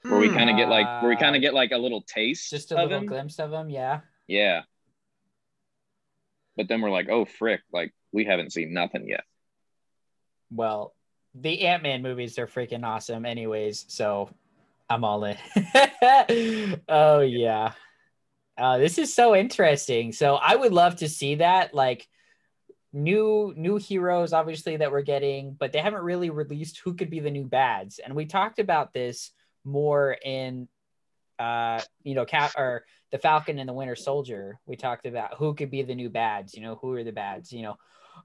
where 0.03 0.19
we 0.19 0.29
Hmm. 0.29 0.35
kind 0.35 0.49
of 0.49 0.55
get 0.57 0.69
like 0.69 1.01
where 1.01 1.09
we 1.09 1.17
kind 1.17 1.35
of 1.35 1.41
get 1.41 1.53
like 1.53 1.71
a 1.71 1.77
little 1.77 2.01
taste 2.01 2.49
Just 2.49 2.71
a 2.71 2.75
of 2.77 2.83
little 2.83 2.99
him. 2.99 3.05
glimpse 3.07 3.39
of 3.39 3.51
him, 3.51 3.69
yeah. 3.69 4.01
Yeah. 4.27 4.61
But 6.55 6.67
then 6.67 6.81
we're 6.81 6.91
like, 6.91 7.09
oh 7.09 7.25
frick, 7.25 7.61
like 7.71 7.93
we 8.11 8.25
haven't 8.25 8.51
seen 8.53 8.73
nothing 8.73 9.07
yet. 9.07 9.23
Well, 10.51 10.93
the 11.35 11.65
Ant 11.67 11.83
Man 11.83 12.01
movies 12.01 12.39
are 12.39 12.47
freaking 12.47 12.83
awesome, 12.83 13.25
anyways. 13.25 13.85
So 13.87 14.29
I'm 14.89 15.03
all 15.03 15.23
in. 15.25 15.37
oh 16.89 17.19
yeah. 17.21 17.73
Uh, 18.57 18.77
this 18.77 18.97
is 18.97 19.13
so 19.13 19.35
interesting. 19.35 20.11
So 20.11 20.35
I 20.35 20.55
would 20.55 20.73
love 20.73 20.97
to 20.97 21.07
see 21.07 21.35
that, 21.35 21.73
like 21.73 22.07
new 22.91 23.53
new 23.55 23.77
heroes, 23.77 24.33
obviously 24.33 24.77
that 24.77 24.91
we're 24.91 25.01
getting, 25.03 25.53
but 25.53 25.71
they 25.71 25.79
haven't 25.79 26.01
really 26.03 26.29
released 26.29 26.79
who 26.83 26.93
could 26.95 27.09
be 27.09 27.19
the 27.19 27.31
new 27.31 27.45
bads. 27.45 27.99
And 27.99 28.15
we 28.15 28.25
talked 28.25 28.59
about 28.59 28.93
this 28.93 29.31
more 29.63 30.11
in, 30.23 30.67
uh, 31.37 31.81
you 32.03 32.15
know, 32.15 32.25
Cap 32.25 32.51
or 32.57 32.83
the 33.11 33.17
Falcon 33.17 33.59
and 33.59 33.67
the 33.67 33.73
Winter 33.73 33.95
Soldier. 33.95 34.59
We 34.65 34.75
talked 34.75 35.05
about 35.05 35.35
who 35.37 35.53
could 35.53 35.71
be 35.71 35.83
the 35.83 35.95
new 35.95 36.09
bads. 36.09 36.53
You 36.53 36.61
know, 36.61 36.75
who 36.75 36.93
are 36.93 37.03
the 37.03 37.11
bads? 37.11 37.51
You 37.51 37.63
know, 37.63 37.75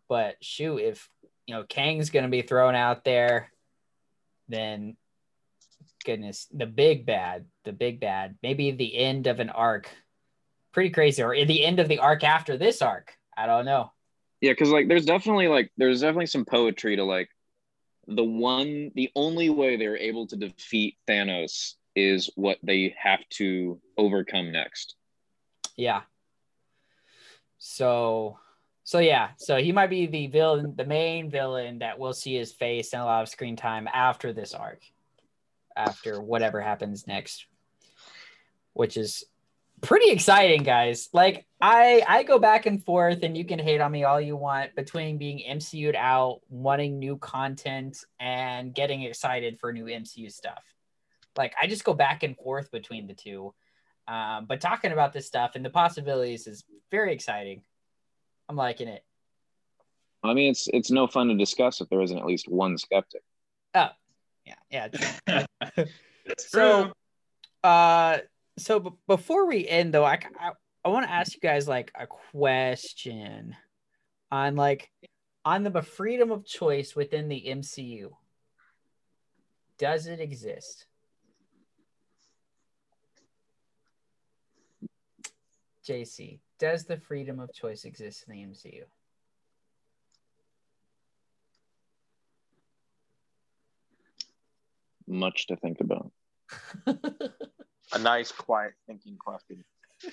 but 0.09 0.37
shoot, 0.43 0.79
if 0.79 1.09
you 1.47 1.55
know 1.55 1.65
Kang's 1.65 2.11
gonna 2.11 2.29
be 2.29 2.43
thrown 2.43 2.75
out 2.75 3.05
there, 3.05 3.51
then 4.49 4.97
goodness, 6.05 6.47
the 6.53 6.67
big 6.67 7.07
bad, 7.07 7.47
the 7.65 7.73
big 7.73 8.01
bad, 8.01 8.37
maybe 8.43 8.71
the 8.71 8.97
end 8.97 9.27
of 9.27 9.41
an 9.41 9.51
arc, 9.51 9.89
pretty 10.73 10.91
crazy, 10.91 11.23
or 11.23 11.35
the 11.45 11.65
end 11.65 11.81
of 11.81 11.89
the 11.89 11.99
arc 11.99 12.23
after 12.25 12.57
this 12.57 12.83
arc. 12.83 13.17
I 13.37 13.47
don't 13.47 13.65
know. 13.65 13.91
Yeah, 14.41 14.53
because 14.53 14.71
like 14.71 14.89
there's 14.89 15.07
definitely 15.07 15.49
like 15.49 15.73
there's 15.77 16.03
definitely 16.03 16.27
some 16.27 16.45
poetry 16.45 16.97
to 16.97 17.05
like 17.05 17.31
the 18.09 18.25
one 18.25 18.91
the 18.95 19.11
only 19.15 19.51
way 19.51 19.77
they're 19.77 19.97
able 19.97 20.27
to 20.29 20.37
defeat 20.37 20.97
Thanos 21.09 21.75
is 21.95 22.31
what 22.35 22.59
they 22.63 22.95
have 22.99 23.21
to 23.31 23.81
overcome 23.97 24.53
next. 24.53 24.97
Yeah. 25.77 26.03
So, 27.59 28.39
so 28.83 28.99
yeah, 28.99 29.31
so 29.37 29.57
he 29.57 29.73
might 29.73 29.91
be 29.91 30.07
the 30.07 30.27
villain, 30.27 30.75
the 30.77 30.85
main 30.85 31.31
villain 31.31 31.79
that 31.79 31.99
we'll 31.99 32.13
see 32.13 32.35
his 32.35 32.53
face 32.53 32.93
and 32.93 33.03
a 33.03 33.05
lot 33.05 33.23
of 33.23 33.29
screen 33.29 33.57
time 33.57 33.89
after 33.93 34.33
this 34.33 34.55
arc, 34.55 34.81
after 35.77 36.21
whatever 36.21 36.61
happens 36.61 37.07
next, 37.07 37.47
which 38.75 38.97
is 38.97 39.25
pretty 39.87 40.11
exciting, 40.11 40.63
guys. 40.63 41.09
Like 41.13 41.47
I, 41.61 42.03
I 42.07 42.23
go 42.23 42.39
back 42.39 42.67
and 42.67 42.83
forth, 42.85 43.23
and 43.23 43.37
you 43.37 43.45
can 43.45 43.59
hate 43.59 43.81
on 43.81 43.93
me 43.93 44.05
all 44.05 44.21
you 44.21 44.37
want 44.37 44.75
between 44.75 45.19
being 45.19 45.43
MCU'd 45.49 45.95
out, 45.97 46.41
wanting 46.49 46.99
new 46.99 47.17
content, 47.17 47.99
and 48.21 48.75
getting 48.75 49.03
excited 49.03 49.59
for 49.61 49.73
new 49.73 49.85
MCU 49.85 50.31
stuff. 50.33 50.63
Like 51.37 51.55
I 51.61 51.67
just 51.67 51.85
go 51.85 51.95
back 51.95 52.23
and 52.23 52.37
forth 52.37 52.71
between 52.71 53.07
the 53.07 53.15
two. 53.15 53.55
Um, 54.07 54.47
but 54.47 54.61
talking 54.61 54.93
about 54.93 55.13
this 55.13 55.27
stuff 55.27 55.53
and 55.55 55.65
the 55.65 55.71
possibilities 55.71 56.47
is 56.47 56.65
very 56.91 57.13
exciting. 57.13 57.63
I'm 58.49 58.57
liking 58.57 58.89
it. 58.89 59.05
I 60.23 60.35
mean, 60.35 60.51
it's 60.51 60.69
it's 60.73 60.91
no 60.91 61.07
fun 61.07 61.29
to 61.29 61.35
discuss 61.35 61.81
if 61.81 61.89
there 61.89 62.01
isn't 62.03 62.17
at 62.19 62.27
least 62.27 62.49
one 62.49 62.77
skeptic. 62.79 63.23
Oh, 63.75 63.89
yeah, 64.45 64.55
yeah. 64.71 64.89
true. 64.89 65.85
So- 66.39 66.85
true. 66.85 66.93
Uh, 67.63 68.19
so 68.59 68.81
b- 68.81 68.91
before 69.07 69.47
we 69.47 69.67
end, 69.67 69.93
though, 69.93 70.05
I 70.05 70.19
I, 70.39 70.53
I 70.85 70.89
want 70.89 71.07
to 71.07 71.13
ask 71.13 71.35
you 71.35 71.41
guys 71.41 71.67
like 71.67 71.93
a 71.99 72.07
question 72.07 73.57
on 74.31 74.57
like 74.57 74.91
on 75.45 75.63
the 75.63 75.83
freedom 75.83 76.31
of 76.31 76.47
choice 76.47 76.95
within 76.97 77.29
the 77.29 77.45
MCU. 77.47 78.11
Does 79.79 80.07
it 80.07 80.21
exist? 80.21 80.87
JC, 85.87 86.41
does 86.59 86.85
the 86.85 86.97
freedom 86.97 87.41
of 87.41 87.53
choice 87.53 87.85
exist 87.85 88.25
in 88.27 88.35
the 88.35 88.43
MCU? 88.43 88.85
Much 95.07 95.47
to 95.49 95.57
think 95.57 95.81
about. 95.81 96.11
A 97.93 97.99
nice, 97.99 98.33
quiet 98.33 98.73
thinking 98.87 99.17
question. 99.17 99.65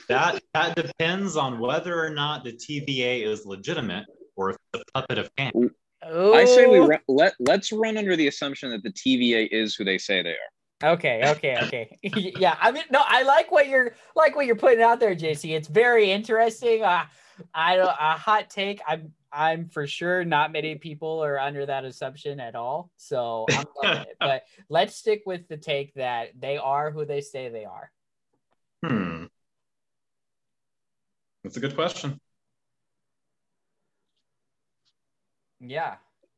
that 0.07 0.41
that 0.53 0.75
depends 0.75 1.35
on 1.35 1.59
whether 1.59 2.03
or 2.03 2.09
not 2.09 2.43
the 2.43 2.53
TVA 2.53 3.25
is 3.25 3.45
legitimate 3.45 4.05
or 4.35 4.51
if 4.51 4.57
it's 4.73 4.83
a 4.87 4.91
puppet 4.99 5.17
of 5.17 5.35
Kang. 5.35 5.69
I 6.03 6.45
say 6.45 6.67
we 6.67 6.97
let 7.07 7.33
let's 7.39 7.71
run 7.71 7.97
under 7.97 8.15
the 8.15 8.27
assumption 8.27 8.71
that 8.71 8.83
the 8.83 8.91
TVA 8.91 9.47
is 9.51 9.75
who 9.75 9.83
they 9.83 9.97
say 9.97 10.21
they 10.21 10.31
are. 10.31 10.93
Okay, 10.93 11.21
okay, 11.23 11.57
okay. 11.61 11.99
yeah, 12.39 12.57
I 12.59 12.71
mean, 12.71 12.83
no, 12.89 13.03
I 13.05 13.21
like 13.21 13.51
what 13.51 13.67
you're 13.67 13.95
like 14.15 14.35
what 14.35 14.47
you're 14.47 14.55
putting 14.55 14.81
out 14.81 14.99
there, 14.99 15.15
JC. 15.15 15.55
It's 15.55 15.67
very 15.67 16.11
interesting. 16.11 16.83
Uh, 16.83 17.05
I 17.53 17.75
don't 17.75 17.87
a 17.87 18.17
hot 18.17 18.49
take. 18.49 18.81
I'm 18.87 19.13
I'm 19.33 19.69
for 19.69 19.87
sure 19.87 20.25
not 20.25 20.51
many 20.51 20.75
people 20.75 21.23
are 21.23 21.39
under 21.39 21.65
that 21.65 21.85
assumption 21.85 22.39
at 22.39 22.55
all. 22.55 22.91
So 22.97 23.45
I'm 23.51 23.65
loving 23.83 24.01
it. 24.01 24.17
But 24.19 24.43
let's 24.69 24.95
stick 24.95 25.23
with 25.25 25.47
the 25.47 25.57
take 25.57 25.93
that 25.95 26.29
they 26.39 26.57
are 26.57 26.91
who 26.91 27.05
they 27.05 27.21
say 27.21 27.49
they 27.49 27.65
are. 27.65 27.91
Hmm. 28.85 29.25
That's 31.43 31.57
a 31.57 31.59
good 31.59 31.75
question. 31.75 32.19
Yeah. 35.59 35.95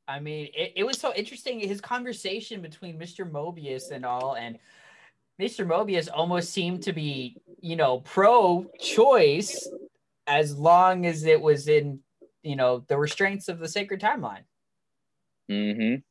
I 0.08 0.20
mean, 0.20 0.50
it, 0.56 0.74
it 0.76 0.84
was 0.84 1.00
so 1.00 1.14
interesting. 1.14 1.60
His 1.60 1.82
conversation 1.82 2.62
between 2.62 3.00
Mr. 3.00 3.30
Mobius 3.30 3.92
and 3.92 4.06
all, 4.06 4.36
and 4.36 4.60
Mr. 5.42 5.66
Mobius 5.66 6.10
almost 6.14 6.52
seemed 6.52 6.84
to 6.84 6.94
be, 6.94 7.38
you 7.62 7.76
know, 7.76 8.00
pro 8.00 8.66
choice 8.80 9.68
as 10.28 10.58
long 10.58 11.06
as 11.06 11.24
it 11.24 11.42
was 11.42 11.68
in, 11.68 12.00
you 12.44 12.56
know, 12.56 12.84
the 12.88 12.98
restraints 12.98 13.48
of 13.50 13.60
the 13.60 13.68
sacred 13.68 14.02
timeline. 14.02 14.44
Mm-hmm. 15.50 16.02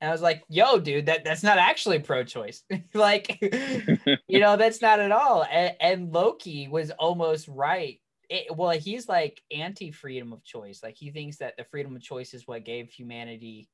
And 0.00 0.10
I 0.10 0.12
was 0.12 0.22
like, 0.22 0.44
yo, 0.48 0.78
dude, 0.78 1.06
that, 1.06 1.24
that's 1.24 1.42
not 1.42 1.58
actually 1.58 1.98
pro 1.98 2.24
choice. 2.24 2.62
like, 2.94 3.38
you 4.28 4.40
know, 4.40 4.56
that's 4.56 4.82
not 4.82 5.00
at 5.00 5.12
all. 5.12 5.44
And, 5.50 5.74
and 5.80 6.12
Loki 6.12 6.68
was 6.68 6.90
almost 6.92 7.48
right. 7.48 8.00
It, 8.28 8.54
well, 8.54 8.70
he's 8.70 9.08
like 9.08 9.42
anti 9.50 9.90
freedom 9.90 10.32
of 10.32 10.44
choice. 10.44 10.82
Like, 10.82 10.96
he 10.96 11.10
thinks 11.10 11.38
that 11.38 11.56
the 11.56 11.64
freedom 11.64 11.94
of 11.96 12.02
choice 12.02 12.34
is 12.34 12.46
what 12.46 12.64
gave 12.64 12.90
humanity, 12.90 13.68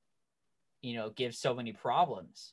you 0.83 0.95
know, 0.95 1.11
gives 1.11 1.39
so 1.39 1.55
many 1.55 1.73
problems. 1.73 2.53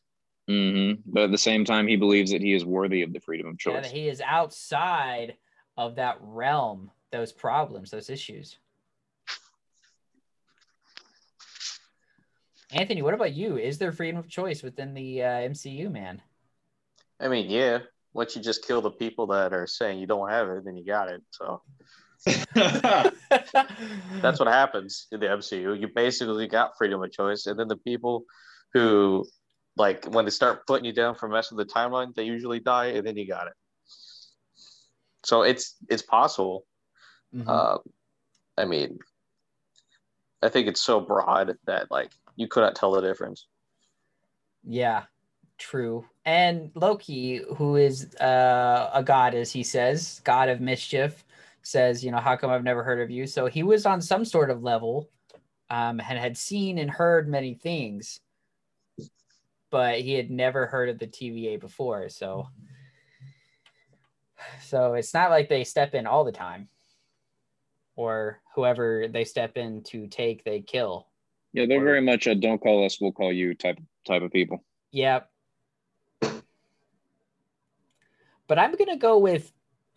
Mm-hmm. 0.49 1.01
But 1.05 1.23
at 1.23 1.31
the 1.31 1.37
same 1.37 1.65
time, 1.65 1.87
he 1.87 1.97
believes 1.97 2.31
that 2.31 2.41
he 2.41 2.53
is 2.53 2.65
worthy 2.65 3.01
of 3.01 3.13
the 3.13 3.19
freedom 3.19 3.47
of 3.47 3.57
Yeah, 3.65 3.73
choice. 3.73 3.83
that 3.83 3.91
he 3.91 4.07
is 4.07 4.21
outside 4.21 5.35
of 5.75 5.95
that 5.95 6.17
realm, 6.21 6.89
those 7.11 7.31
problems, 7.31 7.91
those 7.91 8.09
issues. 8.09 8.57
Anthony, 12.71 13.01
what 13.01 13.13
about 13.13 13.33
you? 13.33 13.57
Is 13.57 13.77
there 13.77 13.91
freedom 13.91 14.19
of 14.19 14.27
choice 14.27 14.61
within 14.61 14.93
the 14.93 15.23
uh, 15.23 15.27
MCU, 15.27 15.89
man? 15.89 16.21
I 17.19 17.29
mean, 17.29 17.49
yeah. 17.49 17.79
Once 18.13 18.35
you 18.35 18.41
just 18.41 18.67
kill 18.67 18.81
the 18.81 18.91
people 18.91 19.27
that 19.27 19.53
are 19.53 19.67
saying 19.67 19.99
you 19.99 20.07
don't 20.07 20.29
have 20.29 20.49
it, 20.49 20.65
then 20.65 20.75
you 20.75 20.85
got 20.85 21.09
it. 21.09 21.21
So 21.31 21.61
that's 22.25 24.39
what 24.39 24.47
happens 24.47 25.07
in 25.11 25.19
the 25.19 25.27
MCU. 25.27 25.79
You 25.79 25.87
basically 25.93 26.47
got 26.47 26.77
freedom 26.77 27.01
of 27.01 27.11
choice, 27.11 27.45
and 27.45 27.59
then 27.59 27.67
the 27.67 27.77
people 27.77 28.23
who, 28.73 29.25
like, 29.75 30.05
when 30.05 30.25
they 30.25 30.31
start 30.31 30.65
putting 30.67 30.85
you 30.85 30.93
down 30.93 31.15
for 31.15 31.29
messing 31.29 31.57
with 31.57 31.67
the 31.67 31.73
timeline, 31.73 32.13
they 32.15 32.23
usually 32.23 32.59
die, 32.59 32.87
and 32.87 33.05
then 33.05 33.17
you 33.17 33.27
got 33.27 33.47
it. 33.47 33.53
So 35.23 35.43
it's 35.43 35.75
it's 35.89 36.01
possible. 36.01 36.65
Mhm. 37.33 37.47
Um, 37.47 37.79
I 38.57 38.65
mean, 38.65 38.99
I 40.41 40.49
think 40.49 40.67
it's 40.67 40.81
so 40.81 40.99
broad 40.99 41.57
that 41.65 41.91
like 41.91 42.11
you 42.35 42.47
couldn't 42.47 42.75
tell 42.75 42.91
the 42.91 43.01
difference. 43.01 43.47
Yeah, 44.63 45.03
true. 45.57 46.05
And 46.25 46.71
Loki, 46.75 47.41
who 47.55 47.75
is 47.75 48.13
uh, 48.15 48.91
a 48.93 49.03
god, 49.03 49.33
as 49.33 49.51
he 49.51 49.63
says, 49.63 50.21
god 50.23 50.49
of 50.49 50.61
mischief, 50.61 51.25
says, 51.61 52.03
you 52.03 52.11
know, 52.11 52.17
how 52.17 52.35
come 52.35 52.49
I've 52.49 52.63
never 52.63 52.83
heard 52.83 53.01
of 53.01 53.09
you? 53.09 53.27
So 53.27 53.47
he 53.47 53.63
was 53.63 53.85
on 53.85 54.01
some 54.01 54.25
sort 54.25 54.49
of 54.49 54.63
level 54.63 55.09
um, 55.69 55.99
and 55.99 56.17
had 56.17 56.37
seen 56.37 56.77
and 56.77 56.89
heard 56.89 57.27
many 57.27 57.53
things, 57.55 58.19
but 59.69 59.99
he 59.99 60.13
had 60.13 60.31
never 60.31 60.65
heard 60.65 60.89
of 60.89 60.99
the 60.99 61.07
TVA 61.07 61.59
before. 61.59 62.09
So, 62.09 62.47
so 64.63 64.93
it's 64.93 65.13
not 65.13 65.29
like 65.29 65.49
they 65.49 65.63
step 65.63 65.93
in 65.93 66.07
all 66.07 66.23
the 66.23 66.31
time, 66.31 66.69
or 67.97 68.39
whoever 68.55 69.07
they 69.09 69.25
step 69.25 69.57
in 69.57 69.83
to 69.83 70.07
take, 70.07 70.45
they 70.45 70.61
kill. 70.61 71.07
Yeah, 71.51 71.65
they're 71.65 71.83
very 71.83 72.01
much 72.01 72.27
a 72.27 72.35
"don't 72.35 72.61
call 72.61 72.85
us, 72.85 73.01
we'll 73.01 73.11
call 73.11 73.33
you" 73.33 73.53
type 73.55 73.79
type 74.05 74.21
of 74.21 74.31
people. 74.31 74.63
Yep. 74.91 75.29
But 78.47 78.59
I'm 78.59 78.75
gonna 78.75 78.97
go 78.97 79.17
with 79.17 79.51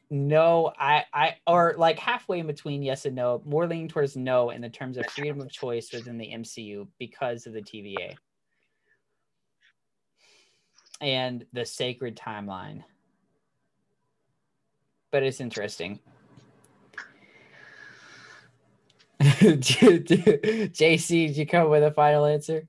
no. 0.09 0.73
I 0.79 1.05
I 1.13 1.37
or 1.47 1.75
like 1.77 1.99
halfway 1.99 2.41
in 2.41 2.47
between 2.47 2.83
yes 2.83 3.05
and 3.05 3.15
no. 3.15 3.43
More 3.45 3.67
leaning 3.67 3.89
towards 3.89 4.17
no 4.17 4.51
in 4.51 4.63
the 4.63 4.71
terms 4.71 4.97
of 4.97 5.07
freedom 5.07 5.41
of 5.41 5.53
choice 5.53 5.93
within 5.93 6.19
the 6.19 6.33
MCU 6.33 6.89
because 6.99 7.47
of 7.47 7.53
the 7.53 7.63
TVA 7.63 8.17
and 11.01 11.45
the 11.53 11.67
sacred 11.67 12.17
timeline. 12.17 12.83
But 15.11 15.23
it's 15.23 15.41
interesting. 15.41 16.01
JC, 20.73 21.29
did 21.29 21.37
you 21.39 21.47
come 21.47 21.71
with 21.71 21.83
a 21.83 21.91
final 21.91 22.27
answer? 22.27 22.69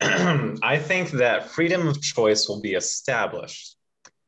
I 0.00 0.78
think 0.78 1.10
that 1.12 1.50
freedom 1.50 1.88
of 1.88 2.00
choice 2.00 2.48
will 2.48 2.60
be 2.60 2.74
established 2.74 3.76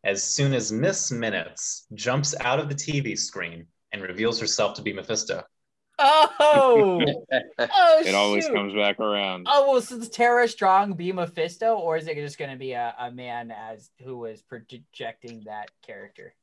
as 0.03 0.23
soon 0.25 0.55
as 0.55 0.73
Miss 0.73 1.12
Minutes 1.12 1.87
jumps 1.95 2.35
out 2.41 2.59
of 2.59 2.69
the 2.69 2.75
TV 2.75 3.16
screen 3.16 3.66
and 3.93 4.03
reveals 4.03 4.41
herself 4.41 4.75
to 4.75 4.83
be 4.83 4.93
Mephisto. 4.93 5.45
Oh, 6.01 6.35
oh, 7.59 8.03
It 8.05 8.14
always 8.14 8.47
shoot. 8.47 8.55
comes 8.55 8.75
back 8.75 8.99
around. 8.99 9.47
Oh, 9.49 9.73
well, 9.73 9.81
so 9.81 9.99
does 9.99 10.09
Tara 10.09 10.49
Strong 10.49 10.95
be 10.95 11.12
Mephisto, 11.12 11.77
or 11.77 11.97
is 11.97 12.09
it 12.09 12.16
just 12.16 12.39
going 12.39 12.51
to 12.51 12.57
be 12.57 12.73
a, 12.73 12.95
a 12.99 13.11
man 13.12 13.53
as 13.53 13.91
who 14.05 14.19
was 14.19 14.43
projecting 14.43 15.43
that 15.47 15.71
character? 15.87 16.35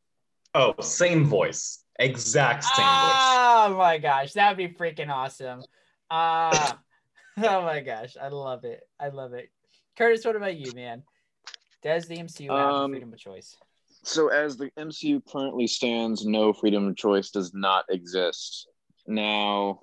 Oh, 0.53 0.75
same 0.81 1.25
voice. 1.25 1.84
Exact 1.99 2.63
same 2.63 2.85
voice. 2.85 3.13
Oh 3.15 3.75
my 3.77 3.97
gosh, 3.97 4.33
that 4.33 4.49
would 4.49 4.57
be 4.57 4.73
freaking 4.73 5.09
awesome. 5.09 5.63
Ah, 6.09 6.79
oh 7.37 7.61
my 7.63 7.81
gosh, 7.81 8.15
I 8.21 8.29
love 8.29 8.63
it. 8.65 8.81
I 8.99 9.09
love 9.09 9.33
it. 9.33 9.49
Curtis, 9.97 10.25
what 10.25 10.35
about 10.35 10.55
you, 10.55 10.71
man? 10.73 11.03
Does 11.83 12.07
the 12.07 12.17
MCU 12.17 12.49
have 12.49 12.75
Um, 12.75 12.91
freedom 12.91 13.13
of 13.13 13.19
choice? 13.19 13.55
So, 14.03 14.27
as 14.27 14.57
the 14.57 14.71
MCU 14.77 15.21
currently 15.25 15.67
stands, 15.67 16.25
no 16.25 16.53
freedom 16.53 16.87
of 16.87 16.95
choice 16.95 17.31
does 17.31 17.53
not 17.53 17.85
exist. 17.89 18.67
Now, 19.07 19.79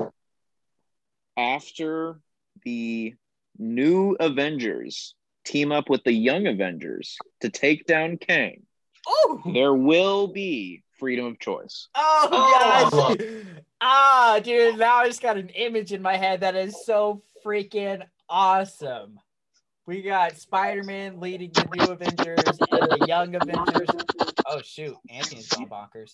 after 1.36 2.20
the 2.64 3.14
new 3.58 4.16
Avengers 4.20 5.14
team 5.44 5.72
up 5.72 5.88
with 5.90 6.04
the 6.04 6.12
young 6.12 6.46
Avengers 6.46 7.16
to 7.40 7.48
take 7.48 7.86
down 7.86 8.16
Kang, 8.16 8.62
Oh, 9.06 9.42
there 9.52 9.74
will 9.74 10.28
be 10.28 10.84
freedom 11.02 11.26
of 11.26 11.38
choice. 11.40 11.88
oh 11.96 12.28
Oh. 12.30 13.14
gosh. 13.16 13.26
Ah, 13.84 14.38
dude, 14.40 14.78
now 14.78 14.98
I 14.98 15.08
just 15.08 15.20
got 15.20 15.36
an 15.36 15.48
image 15.48 15.92
in 15.92 16.00
my 16.00 16.16
head 16.16 16.42
that 16.42 16.54
is 16.54 16.84
so 16.86 17.24
freaking 17.44 18.00
awesome. 18.28 19.18
We 19.86 20.02
got 20.02 20.36
Spider-Man 20.38 21.18
leading 21.18 21.50
the 21.50 21.64
new 21.74 21.90
Avengers 21.92 22.44
and 22.70 22.88
the 23.00 23.04
young 23.08 23.34
Avengers. 23.34 23.88
Oh 24.46 24.60
shoot, 24.62 24.94
Anthony's 25.10 25.48
gone 25.48 25.68
bonkers. 25.68 26.12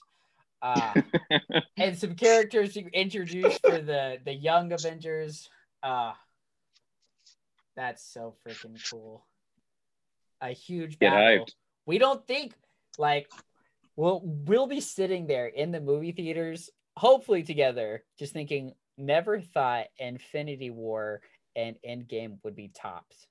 Uh, 0.63 0.95
and 1.77 1.99
some 1.99 2.15
characters 2.15 2.75
you 2.75 2.89
introduced 2.95 3.61
for 3.61 3.79
the 3.83 4.17
the 4.25 4.33
young 4.33 4.73
Avengers. 4.73 5.51
Uh, 5.83 6.13
that's 7.77 8.03
so 8.03 8.35
freaking 8.47 8.81
cool. 8.91 9.27
A 10.41 10.53
huge 10.53 10.99
Get 10.99 11.11
battle. 11.11 11.45
hyped. 11.45 11.53
We 11.85 11.99
don't 11.99 12.27
think 12.27 12.55
like 12.97 13.29
we'll 13.99 14.23
we'll 14.25 14.69
be 14.69 14.81
sitting 14.81 15.27
there 15.27 15.49
in 15.49 15.73
the 15.73 15.81
movie 15.81 16.13
theaters, 16.13 16.71
hopefully 16.97 17.43
together, 17.43 18.05
just 18.19 18.33
thinking. 18.33 18.73
Never 19.01 19.41
thought 19.41 19.87
Infinity 19.99 20.71
War 20.71 21.21
and 21.55 21.77
Endgame 21.89 22.39
would 22.43 22.57
be 22.57 22.67
tops. 22.67 23.29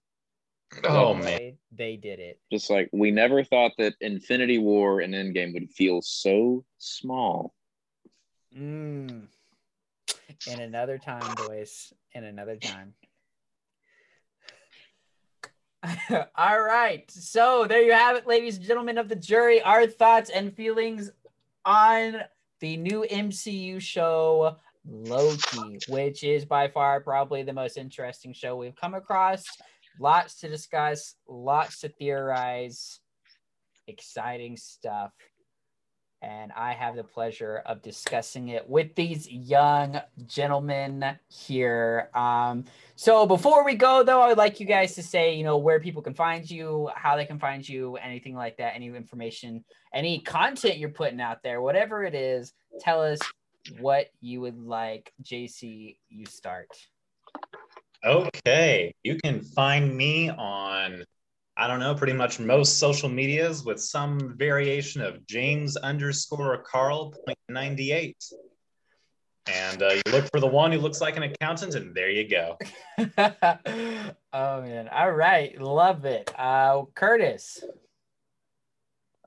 Oh 0.85 1.13
Yet 1.13 1.23
man. 1.23 1.25
they, 1.25 1.57
they 1.71 1.95
did 1.97 2.19
it. 2.19 2.39
Just 2.49 2.69
like 2.69 2.89
we 2.93 3.11
never 3.11 3.43
thought 3.43 3.73
that 3.77 3.95
Infinity 3.99 4.59
War 4.59 5.01
and 5.01 5.13
Endgame 5.13 5.53
would 5.53 5.69
feel 5.71 6.01
so 6.01 6.63
small. 6.77 7.53
Mm. 8.57 9.27
In 10.47 10.59
another 10.61 10.97
time, 10.97 11.35
boys. 11.35 11.91
In 12.13 12.23
another 12.23 12.55
time. 12.55 12.93
All 16.35 16.61
right. 16.61 17.09
So 17.09 17.65
there 17.67 17.81
you 17.81 17.93
have 17.93 18.15
it, 18.15 18.27
ladies 18.27 18.57
and 18.57 18.65
gentlemen 18.65 18.97
of 18.97 19.09
the 19.09 19.15
jury. 19.15 19.61
Our 19.61 19.87
thoughts 19.87 20.29
and 20.29 20.53
feelings 20.55 21.11
on 21.65 22.21
the 22.59 22.77
new 22.77 23.05
MCU 23.09 23.79
show, 23.79 24.55
Loki, 24.85 25.79
which 25.89 26.23
is 26.23 26.45
by 26.45 26.67
far 26.67 27.01
probably 27.01 27.43
the 27.43 27.53
most 27.53 27.77
interesting 27.77 28.33
show 28.33 28.55
we've 28.55 28.75
come 28.75 28.95
across. 28.95 29.43
Lots 29.99 30.39
to 30.39 30.49
discuss, 30.49 31.15
lots 31.27 31.81
to 31.81 31.89
theorize, 31.89 32.99
exciting 33.87 34.57
stuff 34.57 35.11
and 36.21 36.51
I 36.55 36.73
have 36.73 36.95
the 36.95 37.03
pleasure 37.03 37.61
of 37.65 37.81
discussing 37.81 38.49
it 38.49 38.67
with 38.67 38.95
these 38.95 39.29
young 39.29 40.01
gentlemen 40.25 41.17
here. 41.27 42.09
Um, 42.13 42.65
so 42.95 43.25
before 43.25 43.63
we 43.63 43.75
go, 43.75 44.03
though, 44.03 44.21
I 44.21 44.27
would 44.27 44.37
like 44.37 44.59
you 44.59 44.65
guys 44.65 44.95
to 44.95 45.03
say, 45.03 45.35
you 45.35 45.43
know, 45.43 45.57
where 45.57 45.79
people 45.79 46.01
can 46.01 46.15
find 46.15 46.49
you, 46.49 46.89
how 46.95 47.15
they 47.15 47.25
can 47.25 47.39
find 47.39 47.67
you, 47.67 47.95
anything 47.97 48.35
like 48.35 48.57
that, 48.57 48.75
any 48.75 48.87
information, 48.87 49.63
any 49.93 50.19
content 50.19 50.77
you're 50.77 50.89
putting 50.89 51.21
out 51.21 51.43
there, 51.43 51.61
whatever 51.61 52.03
it 52.03 52.15
is, 52.15 52.53
tell 52.79 53.01
us 53.01 53.19
what 53.79 54.07
you 54.19 54.41
would 54.41 54.57
like. 54.57 55.13
JC, 55.23 55.97
you 56.09 56.25
start. 56.25 56.67
Okay, 58.03 58.93
you 59.03 59.17
can 59.23 59.41
find 59.41 59.95
me 59.95 60.29
on, 60.29 61.03
I 61.59 61.65
don't 61.65 61.79
know, 61.79 61.95
pretty 61.95 62.13
much 62.13 62.39
most 62.39 62.77
social 62.77 63.09
medias 63.09 63.65
with 63.65 63.81
some 63.81 64.37
variation 64.37 65.01
of 65.01 65.25
James 65.25 65.75
underscore 65.75 66.55
Carl 66.59 67.15
point 67.25 67.39
ninety 67.49 67.91
eight. 67.91 68.23
And 69.51 69.81
uh, 69.81 69.93
you 69.93 70.11
look 70.11 70.29
for 70.29 70.39
the 70.39 70.47
one 70.47 70.71
who 70.71 70.77
looks 70.77 71.01
like 71.01 71.17
an 71.17 71.23
accountant, 71.23 71.73
and 71.73 71.95
there 71.95 72.11
you 72.11 72.29
go. 72.29 72.57
oh 74.33 74.61
man! 74.61 74.87
All 74.89 75.11
right, 75.11 75.59
love 75.59 76.05
it. 76.05 76.31
Uh, 76.37 76.83
Curtis. 76.93 77.63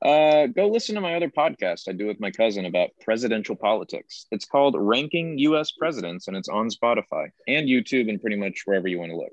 Uh, 0.01 0.47
go 0.47 0.68
listen 0.68 0.95
to 0.95 1.01
my 1.01 1.14
other 1.16 1.28
podcast 1.28 1.87
I 1.87 1.93
do 1.93 2.07
with 2.07 2.20
my 2.20 2.31
cousin 2.31 2.64
about 2.64 2.91
presidential 3.03 3.57
politics. 3.57 4.26
It's 4.31 4.47
called 4.47 4.74
Ranking 4.78 5.37
U.S. 5.39 5.72
Presidents, 5.72 6.28
and 6.28 6.37
it's 6.37 6.49
on 6.49 6.68
Spotify 6.70 7.31
and 7.49 7.68
YouTube 7.68 8.09
and 8.09 8.20
pretty 8.20 8.37
much 8.37 8.62
wherever 8.64 8.89
you 8.89 8.99
want 9.01 9.11
to 9.11 9.16
look. 9.16 9.33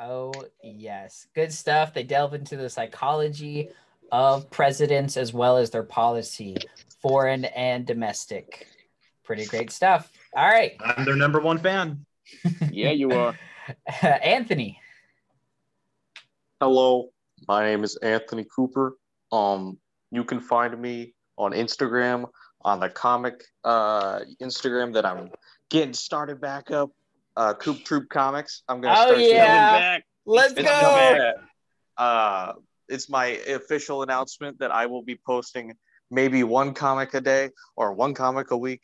Oh 0.00 0.32
yes, 0.62 1.26
good 1.34 1.52
stuff. 1.52 1.92
They 1.92 2.04
delve 2.04 2.34
into 2.34 2.56
the 2.56 2.70
psychology 2.70 3.70
of 4.12 4.48
presidents 4.48 5.16
as 5.16 5.32
well 5.32 5.56
as 5.56 5.70
their 5.70 5.82
policy, 5.82 6.56
foreign 7.02 7.46
and 7.46 7.84
domestic. 7.84 8.68
Pretty 9.24 9.44
great 9.46 9.72
stuff. 9.72 10.12
All 10.36 10.48
right, 10.48 10.76
I'm 10.80 11.04
their 11.04 11.16
number 11.16 11.40
one 11.40 11.58
fan. 11.58 12.04
Yeah, 12.70 12.90
you 12.90 13.10
are. 13.10 13.34
Anthony. 14.02 14.78
Hello, 16.60 17.08
my 17.48 17.64
name 17.64 17.82
is 17.82 17.96
Anthony 17.96 18.44
Cooper. 18.54 18.96
Um, 19.32 19.78
you 20.12 20.22
can 20.22 20.38
find 20.38 20.78
me 20.80 21.14
on 21.38 21.52
Instagram 21.52 22.26
on 22.62 22.80
the 22.80 22.90
comic 22.90 23.42
uh, 23.64 24.20
Instagram 24.42 24.92
that 24.94 25.06
I'm 25.06 25.30
getting 25.70 25.94
started 25.94 26.40
back 26.40 26.70
up. 26.70 26.90
Uh, 27.38 27.54
Coop 27.54 27.84
Troop 27.84 28.08
Comics. 28.10 28.62
I'm 28.68 28.80
gonna 28.80 28.94
Oh, 28.98 29.02
start 29.06 29.16
doing- 29.18 29.30
yeah. 29.30 29.98
Let's 30.26 30.54
It's 30.54 30.68
go. 30.68 30.80
coming. 30.80 31.32
Uh, 31.96 32.52
it's 32.88 33.08
my 33.08 33.26
official 33.26 34.02
announcement 34.02 34.58
that 34.58 34.72
I 34.72 34.86
will 34.86 35.02
be 35.02 35.16
posting 35.24 35.76
maybe 36.10 36.42
one 36.42 36.74
comic 36.74 37.14
a 37.14 37.20
day 37.20 37.50
or 37.76 37.92
one 37.92 38.12
comic 38.12 38.50
a 38.50 38.56
week 38.56 38.82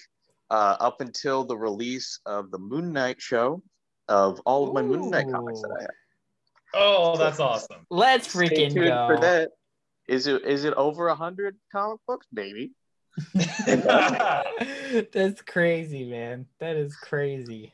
uh, 0.51 0.77
up 0.79 1.01
until 1.01 1.45
the 1.45 1.57
release 1.59 2.21
of 2.27 2.51
the 2.53 2.59
Moon 2.59 2.93
Knight 2.93 3.21
show 3.21 3.61
of 4.09 4.41
all 4.47 4.69
of 4.69 4.73
my 4.75 4.83
Moon 4.83 5.11
Knight 5.11 5.29
comics 5.31 5.61
that 5.63 5.75
I 5.77 5.83
have. 5.83 5.91
Oh, 6.75 7.17
that's 7.17 7.41
awesome. 7.41 7.85
Let's 7.91 8.29
Stay 8.29 8.39
freaking 8.49 8.73
tuned 8.73 8.87
go. 8.89 9.07
for 9.09 9.19
that. 9.21 9.51
Is 10.07 10.27
it 10.29 10.45
is 10.45 10.65
it 10.65 10.75
over 10.75 11.09
a 11.09 11.15
hundred 11.17 11.57
comic 11.73 11.99
books? 12.07 12.27
Maybe. 12.33 12.73
That's 15.13 15.41
crazy, 15.43 16.05
man. 16.05 16.47
That 16.61 16.77
is 16.77 16.95
crazy. 16.97 17.73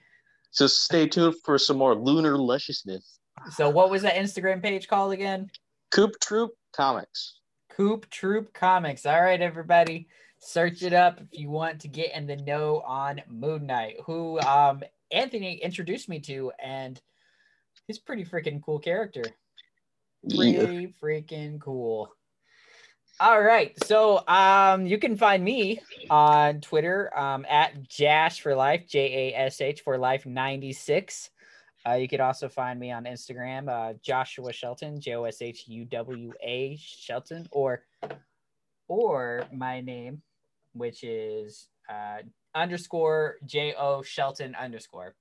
Just 0.57 0.82
stay 0.82 1.07
tuned 1.07 1.36
for 1.44 1.59
some 1.59 1.78
more 1.78 1.94
lunar 1.94 2.36
lusciousness. 2.36 3.18
So, 3.53 3.70
what 3.70 3.90
was 3.90 4.03
that 4.03 4.16
Instagram 4.16 4.62
page 4.62 4.88
called 4.88 5.12
again? 5.12 5.51
Coop 5.90 6.18
Troop 6.20 6.53
Comics. 6.74 7.40
Coop 7.70 8.09
Troop 8.11 8.53
Comics. 8.53 9.07
All 9.07 9.20
right, 9.20 9.40
everybody, 9.40 10.09
search 10.38 10.82
it 10.82 10.92
up 10.92 11.20
if 11.20 11.38
you 11.38 11.51
want 11.51 11.80
to 11.80 11.88
get 11.88 12.14
in 12.14 12.26
the 12.26 12.36
know 12.36 12.82
on 12.86 13.22
Moon 13.28 13.66
Knight, 13.66 13.96
who 14.05 14.40
um 14.40 14.82
Anthony 15.11 15.55
introduced 15.55 16.09
me 16.09 16.20
to, 16.20 16.53
and 16.62 17.01
he's 17.86 17.98
a 17.98 18.03
pretty 18.03 18.24
freaking 18.24 18.62
cool 18.62 18.78
character. 18.78 19.24
Pretty 20.28 20.94
freaking 21.03 21.61
cool. 21.61 22.12
All 23.22 23.42
right, 23.42 23.74
so 23.84 24.26
um, 24.28 24.86
you 24.86 24.96
can 24.96 25.14
find 25.14 25.44
me 25.44 25.82
on 26.08 26.62
Twitter 26.62 27.14
um, 27.14 27.44
at 27.50 27.86
Jash 27.86 28.40
for 28.40 28.54
Life, 28.54 28.88
J 28.88 29.34
A 29.34 29.38
S 29.38 29.60
H 29.60 29.82
for 29.82 29.98
Life 29.98 30.24
ninety 30.24 30.72
six. 30.72 31.28
Uh, 31.86 31.96
you 31.96 32.08
could 32.08 32.20
also 32.20 32.48
find 32.48 32.80
me 32.80 32.90
on 32.90 33.04
Instagram, 33.04 33.68
uh, 33.68 33.92
Joshua 34.00 34.54
Shelton, 34.54 35.02
J 35.02 35.16
O 35.16 35.24
S 35.24 35.42
H 35.42 35.64
U 35.68 35.84
W 35.84 36.32
A 36.42 36.78
Shelton, 36.80 37.46
or 37.50 37.82
or 38.88 39.44
my 39.52 39.82
name, 39.82 40.22
which 40.72 41.04
is 41.04 41.68
uh, 41.90 42.22
underscore 42.54 43.36
J 43.44 43.74
O 43.78 44.00
Shelton 44.00 44.54
underscore. 44.54 45.14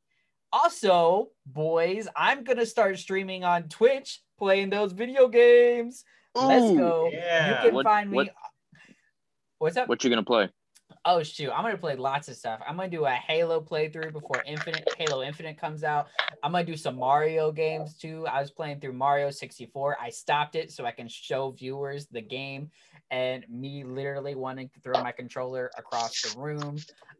Also, 0.53 1.31
boys, 1.45 2.07
I'm 2.15 2.45
gonna 2.45 2.65
start 2.65 2.97
streaming 2.97 3.43
on 3.43 3.63
Twitch, 3.63 4.21
playing 4.37 4.69
those 4.69 4.93
video 4.93 5.27
games. 5.27 6.05
Let's 6.35 6.77
go. 6.77 7.09
yeah. 7.11 7.49
You 7.63 7.65
can 7.67 7.75
What- 7.75 7.83
find 7.85 8.09
me. 8.11 8.15
what- 8.15 8.35
What's 9.59 9.75
up? 9.75 9.89
What 9.89 10.01
you 10.03 10.09
gonna 10.09 10.23
play? 10.23 10.49
Oh 11.05 11.21
shoot, 11.21 11.51
I'm 11.51 11.63
gonna 11.63 11.77
play 11.77 11.95
lots 11.95 12.29
of 12.29 12.35
stuff. 12.37 12.61
I'm 12.65 12.77
gonna 12.77 12.89
do 12.89 13.05
a 13.05 13.11
Halo 13.11 13.59
playthrough 13.61 14.13
before 14.13 14.41
Infinite 14.45 14.87
Halo 14.97 15.21
Infinite 15.21 15.57
comes 15.57 15.83
out. 15.83 16.07
I'm 16.43 16.51
gonna 16.53 16.63
do 16.63 16.77
some 16.77 16.95
Mario 16.95 17.51
games 17.51 17.97
too. 17.97 18.25
I 18.27 18.39
was 18.39 18.51
playing 18.51 18.79
through 18.79 18.93
Mario 18.93 19.29
64. 19.31 19.97
I 19.99 20.09
stopped 20.09 20.55
it 20.55 20.71
so 20.71 20.85
I 20.85 20.91
can 20.91 21.07
show 21.09 21.51
viewers 21.51 22.07
the 22.07 22.21
game 22.21 22.71
and 23.11 23.45
me 23.49 23.83
literally 23.83 24.35
wanting 24.35 24.69
to 24.69 24.79
throw 24.79 25.01
my 25.03 25.11
controller 25.11 25.69
across 25.77 26.21
the 26.21 26.39
room. 26.39 26.77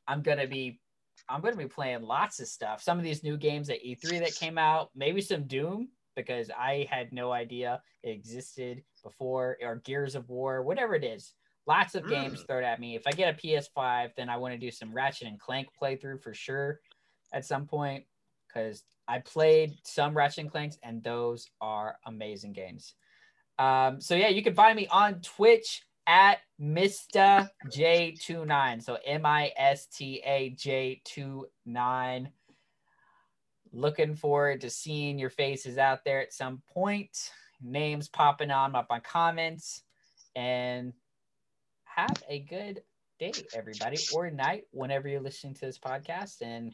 I'm 0.08 0.22
gonna 0.22 0.48
be 0.48 0.80
I'm 1.28 1.42
gonna 1.42 1.56
be 1.58 1.68
playing 1.68 2.02
lots 2.04 2.40
of 2.40 2.48
stuff. 2.48 2.82
Some 2.82 2.98
of 2.98 3.04
these 3.04 3.22
new 3.24 3.38
games 3.38 3.70
at 3.70 3.84
E3 3.84 4.20
that 4.20 4.34
came 4.36 4.58
out, 4.58 4.90
maybe 4.96 5.22
some 5.22 5.44
Doom 5.46 5.90
because 6.22 6.50
I 6.58 6.88
had 6.90 7.12
no 7.12 7.32
idea 7.32 7.82
it 8.04 8.10
existed 8.10 8.84
before, 9.04 9.58
or 9.62 9.82
Gears 9.86 10.16
of 10.16 10.30
War, 10.30 10.64
whatever 10.64 10.96
it 10.96 11.04
is. 11.04 11.34
Lots 11.68 11.94
of 11.96 12.10
games 12.10 12.42
thrown 12.48 12.64
at 12.64 12.80
me. 12.80 12.96
If 12.96 13.04
I 13.06 13.12
get 13.12 13.36
a 13.36 13.38
PS5, 13.38 14.12
then 14.18 14.30
I 14.30 14.38
want 14.38 14.54
to 14.54 14.58
do 14.58 14.72
some 14.72 14.92
Ratchet 14.92 15.28
and 15.28 15.40
Clank 15.40 15.68
playthrough 15.80 16.24
for 16.24 16.34
sure 16.34 16.80
at 17.32 17.46
some 17.46 17.68
point 17.68 18.06
because 18.48 18.84
I 19.08 19.20
played 19.20 19.76
some 19.84 20.16
Ratchet 20.16 20.46
and 20.46 20.52
Clanks 20.52 20.78
and 20.82 21.04
those 21.04 21.48
are 21.62 21.98
amazing 22.06 22.54
games. 22.54 22.96
Um, 23.60 24.02
so 24.02 24.16
yeah, 24.16 24.30
you 24.30 24.42
can 24.42 24.56
find 24.56 24.76
me 24.76 24.88
on 24.88 25.22
Twitch 25.22 25.84
at 26.08 26.40
Mista 26.58 27.52
J29. 27.68 28.84
So 28.84 28.98
M 29.06 29.26
I 29.26 29.52
S 29.56 29.86
T 29.86 30.22
A 30.26 30.50
J 30.58 31.02
29. 31.14 32.32
Looking 33.72 34.16
forward 34.16 34.62
to 34.62 34.70
seeing 34.70 35.20
your 35.20 35.30
faces 35.30 35.78
out 35.78 36.04
there 36.04 36.22
at 36.22 36.34
some 36.34 36.62
point. 36.74 37.32
Names 37.62 38.08
popping 38.08 38.52
on 38.52 38.76
up 38.76 38.88
on 38.90 39.02
comments. 39.02 39.84
And 40.36 40.94
have 41.84 42.24
a 42.30 42.40
good 42.40 42.82
day, 43.20 43.34
everybody, 43.54 43.98
or 44.14 44.30
night 44.32 44.64
whenever 44.72 45.08
you're 45.08 45.22
listening 45.22 45.54
to 45.56 45.66
this 45.66 45.78
podcast. 45.78 46.42
And 46.42 46.74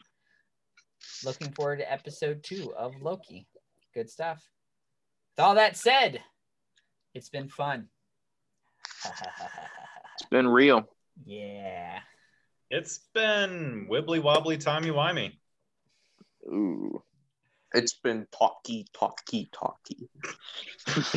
looking 1.24 1.52
forward 1.52 1.78
to 1.78 1.92
episode 1.92 2.42
two 2.42 2.72
of 2.76 2.94
Loki. 3.00 3.46
Good 3.94 4.08
stuff. 4.08 4.46
With 5.36 5.44
all 5.44 5.54
that 5.56 5.76
said, 5.76 6.22
it's 7.14 7.28
been 7.28 7.48
fun. 7.48 7.88
It's 9.04 10.28
been 10.30 10.48
real. 10.48 10.88
yeah. 11.26 11.98
It's 12.70 13.00
been 13.14 13.86
wibbly 13.90 14.22
wobbly, 14.22 14.58
timey 14.58 14.90
wimey. 14.90 15.32
Ooh. 16.48 17.02
It's 17.74 17.94
been 17.94 18.26
talky, 18.30 18.86
talky, 18.94 19.50
talky. 19.52 20.08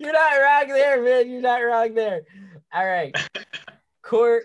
You're 0.00 0.12
not 0.12 0.32
wrong 0.40 0.68
there, 0.68 1.02
man. 1.02 1.30
You're 1.30 1.42
not 1.42 1.58
wrong 1.58 1.94
there. 1.94 2.22
All 2.72 2.86
right. 2.86 3.14
Court, 4.02 4.44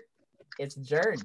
it's 0.58 0.76
adjourned. 0.76 1.24